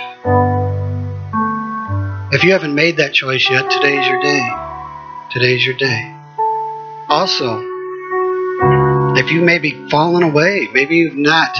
If 2.31 2.43
you 2.43 2.51
haven't 2.51 2.75
made 2.75 2.97
that 2.97 3.13
choice 3.13 3.49
yet, 3.49 3.71
today's 3.71 4.05
your 4.07 4.21
day. 4.21 4.47
Today's 5.31 5.65
your 5.65 5.75
day. 5.75 6.15
Also, 7.07 7.59
if 9.15 9.31
you 9.31 9.41
maybe 9.41 9.89
fallen 9.89 10.21
away, 10.21 10.69
maybe 10.71 10.97
you've 10.97 11.15
not 11.15 11.57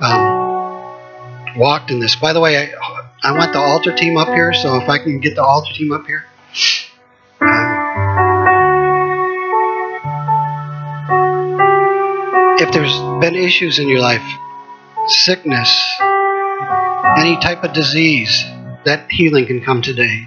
um, 0.00 1.56
walked 1.56 1.90
in 1.90 2.00
this. 2.00 2.16
By 2.16 2.32
the 2.32 2.40
way, 2.40 2.56
I, 2.56 2.72
I 3.26 3.32
want 3.32 3.52
the 3.52 3.58
altar 3.58 3.92
team 3.92 4.16
up 4.16 4.28
here, 4.28 4.54
so 4.54 4.76
if 4.80 4.88
I 4.88 4.98
can 4.98 5.18
get 5.18 5.34
the 5.34 5.42
altar 5.42 5.72
team 5.74 5.90
up 5.90 6.06
here. 6.06 6.26
If 12.60 12.72
there's 12.72 12.96
been 13.20 13.34
issues 13.34 13.80
in 13.80 13.88
your 13.88 13.98
life, 13.98 14.22
sickness, 15.08 15.68
any 17.18 17.36
type 17.40 17.64
of 17.64 17.72
disease, 17.72 18.44
that 18.84 19.10
healing 19.10 19.46
can 19.46 19.60
come 19.60 19.82
today. 19.82 20.24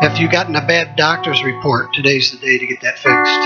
If 0.00 0.20
you've 0.20 0.30
gotten 0.30 0.54
a 0.54 0.64
bad 0.64 0.94
doctor's 0.94 1.42
report, 1.42 1.92
today's 1.94 2.30
the 2.30 2.38
day 2.38 2.58
to 2.58 2.66
get 2.68 2.80
that 2.82 3.00
fixed. 3.00 3.40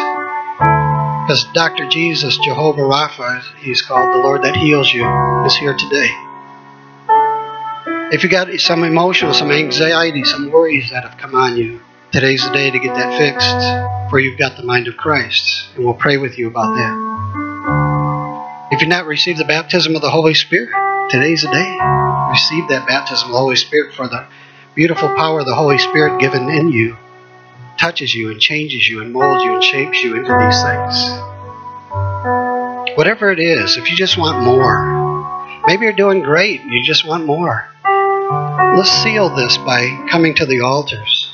Because 1.25 1.51
Dr. 1.55 1.89
Jesus, 1.89 2.37
Jehovah 2.45 2.83
Rapha, 2.83 3.43
he's 3.61 3.81
called 3.81 4.13
the 4.13 4.19
Lord 4.19 4.43
that 4.43 4.57
heals 4.57 4.93
you, 4.93 5.07
is 5.47 5.57
here 5.57 5.75
today. 5.75 6.22
If 8.13 8.23
you 8.23 8.29
got 8.29 8.53
some 8.61 8.85
emotional, 8.85 9.33
some 9.33 9.51
anxiety, 9.51 10.23
some 10.23 10.51
worries 10.51 10.91
that 10.91 11.03
have 11.03 11.17
come 11.17 11.35
on 11.35 11.57
you, 11.57 11.81
today's 12.13 12.45
the 12.45 12.53
day 12.53 12.71
to 12.71 12.79
get 12.79 12.95
that 12.95 13.17
fixed, 13.17 14.11
for 14.11 14.21
you've 14.21 14.39
got 14.39 14.59
the 14.59 14.63
mind 14.63 14.87
of 14.87 14.99
Christ. 14.99 15.69
And 15.75 15.87
we'll 15.87 15.95
pray 15.95 16.19
with 16.19 16.37
you 16.37 16.47
about 16.49 16.75
that. 16.75 18.69
If 18.71 18.83
you've 18.83 18.91
not 18.91 19.07
received 19.07 19.39
the 19.39 19.47
baptism 19.47 19.97
of 19.97 20.03
the 20.03 20.11
Holy 20.11 20.35
Spirit, 20.35 20.69
today's 21.09 21.41
the 21.41 21.51
day. 21.51 21.71
Receive 22.31 22.69
that 22.69 22.87
baptism 22.87 23.29
of 23.29 23.33
the 23.33 23.39
Holy 23.39 23.57
Spirit 23.57 23.95
for 23.95 24.07
the 24.07 24.27
beautiful 24.75 25.09
power 25.17 25.41
of 25.41 25.47
the 25.47 25.55
Holy 25.55 25.79
Spirit 25.79 26.21
given 26.21 26.51
in 26.51 26.69
you 26.69 26.99
touches 27.79 28.15
you 28.15 28.31
and 28.31 28.39
changes 28.39 28.87
you 28.87 29.01
and 29.01 29.15
molds 29.15 29.43
you 29.43 29.55
and 29.55 29.65
shapes 29.65 30.05
you 30.05 30.17
into 30.17 30.37
these 30.39 30.63
things. 30.63 31.09
Whatever 32.99 33.33
it 33.33 33.41
is, 33.41 33.79
if 33.79 33.91
you 33.91 33.97
just 33.97 34.19
want 34.19 34.45
more, 34.45 35.63
maybe 35.67 35.87
you're 35.87 35.95
doing 35.95 36.21
great 36.21 36.63
you 36.63 36.85
just 36.85 37.07
want 37.07 37.25
more. 37.25 37.72
Let's 38.77 38.91
seal 38.91 39.29
this 39.29 39.59
by 39.59 39.87
coming 40.11 40.35
to 40.37 40.47
the 40.47 40.61
altars 40.61 41.31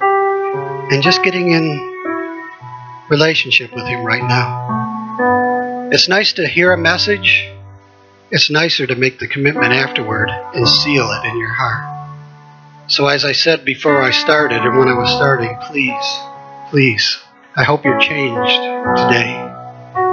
and 0.00 1.02
just 1.02 1.22
getting 1.22 1.50
in 1.50 1.64
relationship 3.10 3.74
with 3.74 3.86
Him 3.86 4.04
right 4.04 4.22
now. 4.22 5.88
It's 5.90 6.08
nice 6.08 6.34
to 6.34 6.46
hear 6.46 6.72
a 6.72 6.78
message. 6.78 7.50
It's 8.30 8.50
nicer 8.50 8.86
to 8.86 8.94
make 8.94 9.18
the 9.18 9.26
commitment 9.26 9.72
afterward 9.72 10.30
and 10.30 10.68
seal 10.68 11.10
it 11.10 11.26
in 11.26 11.38
your 11.38 11.52
heart. 11.52 12.10
So, 12.88 13.06
as 13.06 13.24
I 13.24 13.32
said 13.32 13.64
before 13.64 14.00
I 14.00 14.10
started, 14.10 14.62
and 14.62 14.78
when 14.78 14.88
I 14.88 14.94
was 14.94 15.10
starting, 15.10 15.56
please, 15.66 16.06
please, 16.70 17.18
I 17.56 17.64
hope 17.64 17.84
you're 17.84 18.00
changed 18.00 18.60
today. 19.02 19.34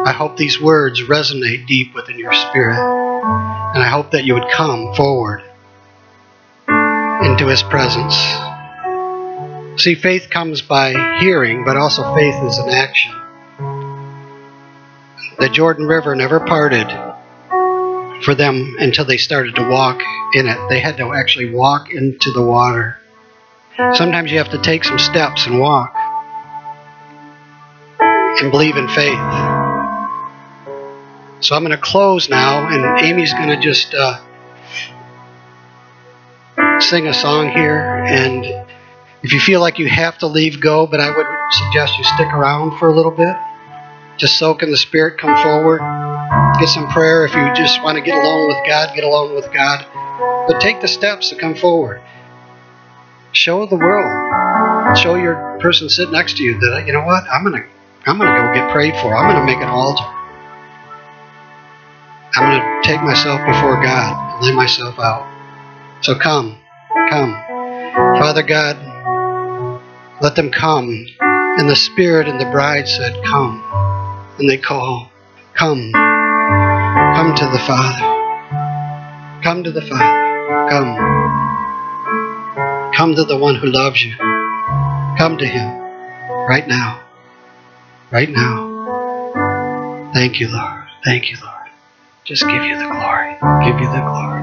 I 0.06 0.12
hope 0.12 0.36
these 0.36 0.60
words 0.60 1.04
resonate 1.04 1.68
deep 1.68 1.94
within 1.94 2.18
your 2.18 2.34
spirit. 2.34 2.80
And 2.80 3.84
I 3.84 3.88
hope 3.88 4.12
that 4.12 4.24
you 4.24 4.34
would 4.34 4.50
come 4.52 4.94
forward 4.96 5.42
into 7.24 7.48
His 7.48 7.64
presence. 7.64 8.16
See, 9.82 9.96
faith 9.96 10.30
comes 10.30 10.62
by 10.62 11.18
hearing, 11.20 11.66
but 11.66 11.78
also 11.78 12.16
faith 12.16 12.36
is 12.44 12.58
an 12.58 12.70
action. 12.70 13.12
The 15.38 15.50
Jordan 15.50 15.86
River 15.86 16.16
never 16.16 16.40
parted 16.40 16.88
for 18.24 18.34
them 18.36 18.76
until 18.80 19.06
they 19.06 19.18
started 19.18 19.56
to 19.56 19.70
walk 19.70 20.02
in 20.34 20.48
it. 20.48 20.58
They 20.70 20.80
had 20.80 20.98
to 20.98 21.14
actually 21.14 21.52
walk 21.52 21.92
into 21.92 22.32
the 22.32 22.42
water. 22.42 22.98
Sometimes 23.94 24.32
you 24.32 24.38
have 24.38 24.52
to 24.52 24.62
take 24.62 24.86
some 24.86 24.98
steps 24.98 25.46
and 25.46 25.60
walk 25.60 25.94
and 28.00 28.52
believe 28.52 28.78
in 28.78 28.88
faith. 28.88 29.20
So 31.42 31.56
I'm 31.56 31.64
going 31.64 31.72
to 31.72 31.78
close 31.78 32.30
now, 32.30 32.68
and 32.68 33.06
Amy's 33.06 33.34
going 33.34 33.50
to 33.50 33.58
just 33.58 33.94
uh, 33.94 34.22
sing 36.82 37.08
a 37.08 37.14
song 37.14 37.50
here. 37.50 37.80
And 38.06 38.46
if 39.24 39.34
you 39.34 39.40
feel 39.40 39.60
like 39.60 39.80
you 39.80 39.88
have 39.90 40.18
to 40.20 40.28
leave, 40.28 40.62
go, 40.62 40.86
but 40.88 41.00
I 41.00 41.16
would 41.16 41.28
suggest 41.52 41.98
you 41.98 42.04
stick 42.04 42.28
around 42.28 42.78
for 42.78 42.90
a 42.90 42.94
little 42.94 43.12
bit. 43.12 43.36
Just 44.18 44.38
soak 44.38 44.64
in 44.64 44.72
the 44.72 44.78
Spirit, 44.78 45.18
come 45.18 45.36
forward, 45.44 45.80
get 46.60 46.70
some 46.70 46.88
prayer. 46.90 47.26
If 47.26 47.36
you 47.36 47.54
just 47.56 47.84
want 47.84 47.98
to 47.98 48.02
get 48.02 48.18
alone 48.18 48.48
with 48.48 48.58
God, 48.66 48.96
get 48.96 49.04
alone 49.04 49.36
with 49.36 49.52
God. 49.54 49.86
But 50.48 50.62
take 50.62 50.80
the 50.82 50.88
steps 50.88 51.30
to 51.30 51.36
come 51.36 51.56
forward. 51.56 52.02
Show 53.34 53.66
the 53.66 53.76
world. 53.76 54.98
Show 54.98 55.16
your 55.16 55.58
person 55.60 55.90
sitting 55.90 56.14
next 56.14 56.38
to 56.38 56.44
you 56.44 56.58
that 56.60 56.86
you 56.88 56.94
know 56.94 57.04
what? 57.04 57.26
I'm 57.30 57.44
gonna 57.44 57.66
I'm 58.06 58.18
gonna 58.18 58.32
go 58.32 58.54
get 58.54 58.72
prayed 58.72 58.94
for. 59.02 59.14
I'm 59.14 59.30
gonna 59.30 59.46
make 59.46 59.58
an 59.58 59.68
altar. 59.68 60.06
I'm 62.36 62.52
gonna 62.52 62.82
take 62.84 63.02
myself 63.02 63.40
before 63.46 63.82
God 63.82 64.36
and 64.36 64.46
lay 64.46 64.54
myself 64.54 65.00
out. 65.00 65.28
So 66.02 66.16
come, 66.16 66.58
come. 67.10 67.34
Father 68.20 68.44
God, 68.44 68.78
let 70.22 70.36
them 70.36 70.52
come. 70.52 71.08
And 71.58 71.70
the 71.70 71.76
Spirit 71.76 72.28
and 72.28 72.40
the 72.40 72.50
bride 72.52 72.88
said, 72.88 73.14
Come. 73.26 73.62
And 74.40 74.50
they 74.50 74.58
call, 74.58 75.12
Come. 75.54 75.92
Come 75.94 77.36
to 77.36 77.46
the 77.46 77.60
Father. 77.60 78.06
Come 79.44 79.64
to 79.64 79.72
the 79.72 79.82
Father. 79.82 80.70
Come. 80.70 80.96
Come 82.96 83.16
to 83.16 83.24
the 83.24 83.38
one 83.38 83.56
who 83.56 83.68
loves 83.68 84.04
you. 84.04 84.16
Come 85.18 85.38
to 85.38 85.46
him 85.46 85.68
right 86.48 86.68
now. 86.68 87.02
Right 88.12 88.30
now. 88.30 90.12
Thank 90.14 90.40
you, 90.40 90.48
Lord. 90.50 90.84
Thank 91.04 91.30
you, 91.30 91.38
Lord. 91.44 91.70
Just 92.26 92.44
give 92.44 92.64
you 92.64 92.78
the 92.78 92.90
glory. 92.90 93.38
Give 93.66 93.80
you 93.80 93.88
the 93.88 94.02
glory. 94.02 94.35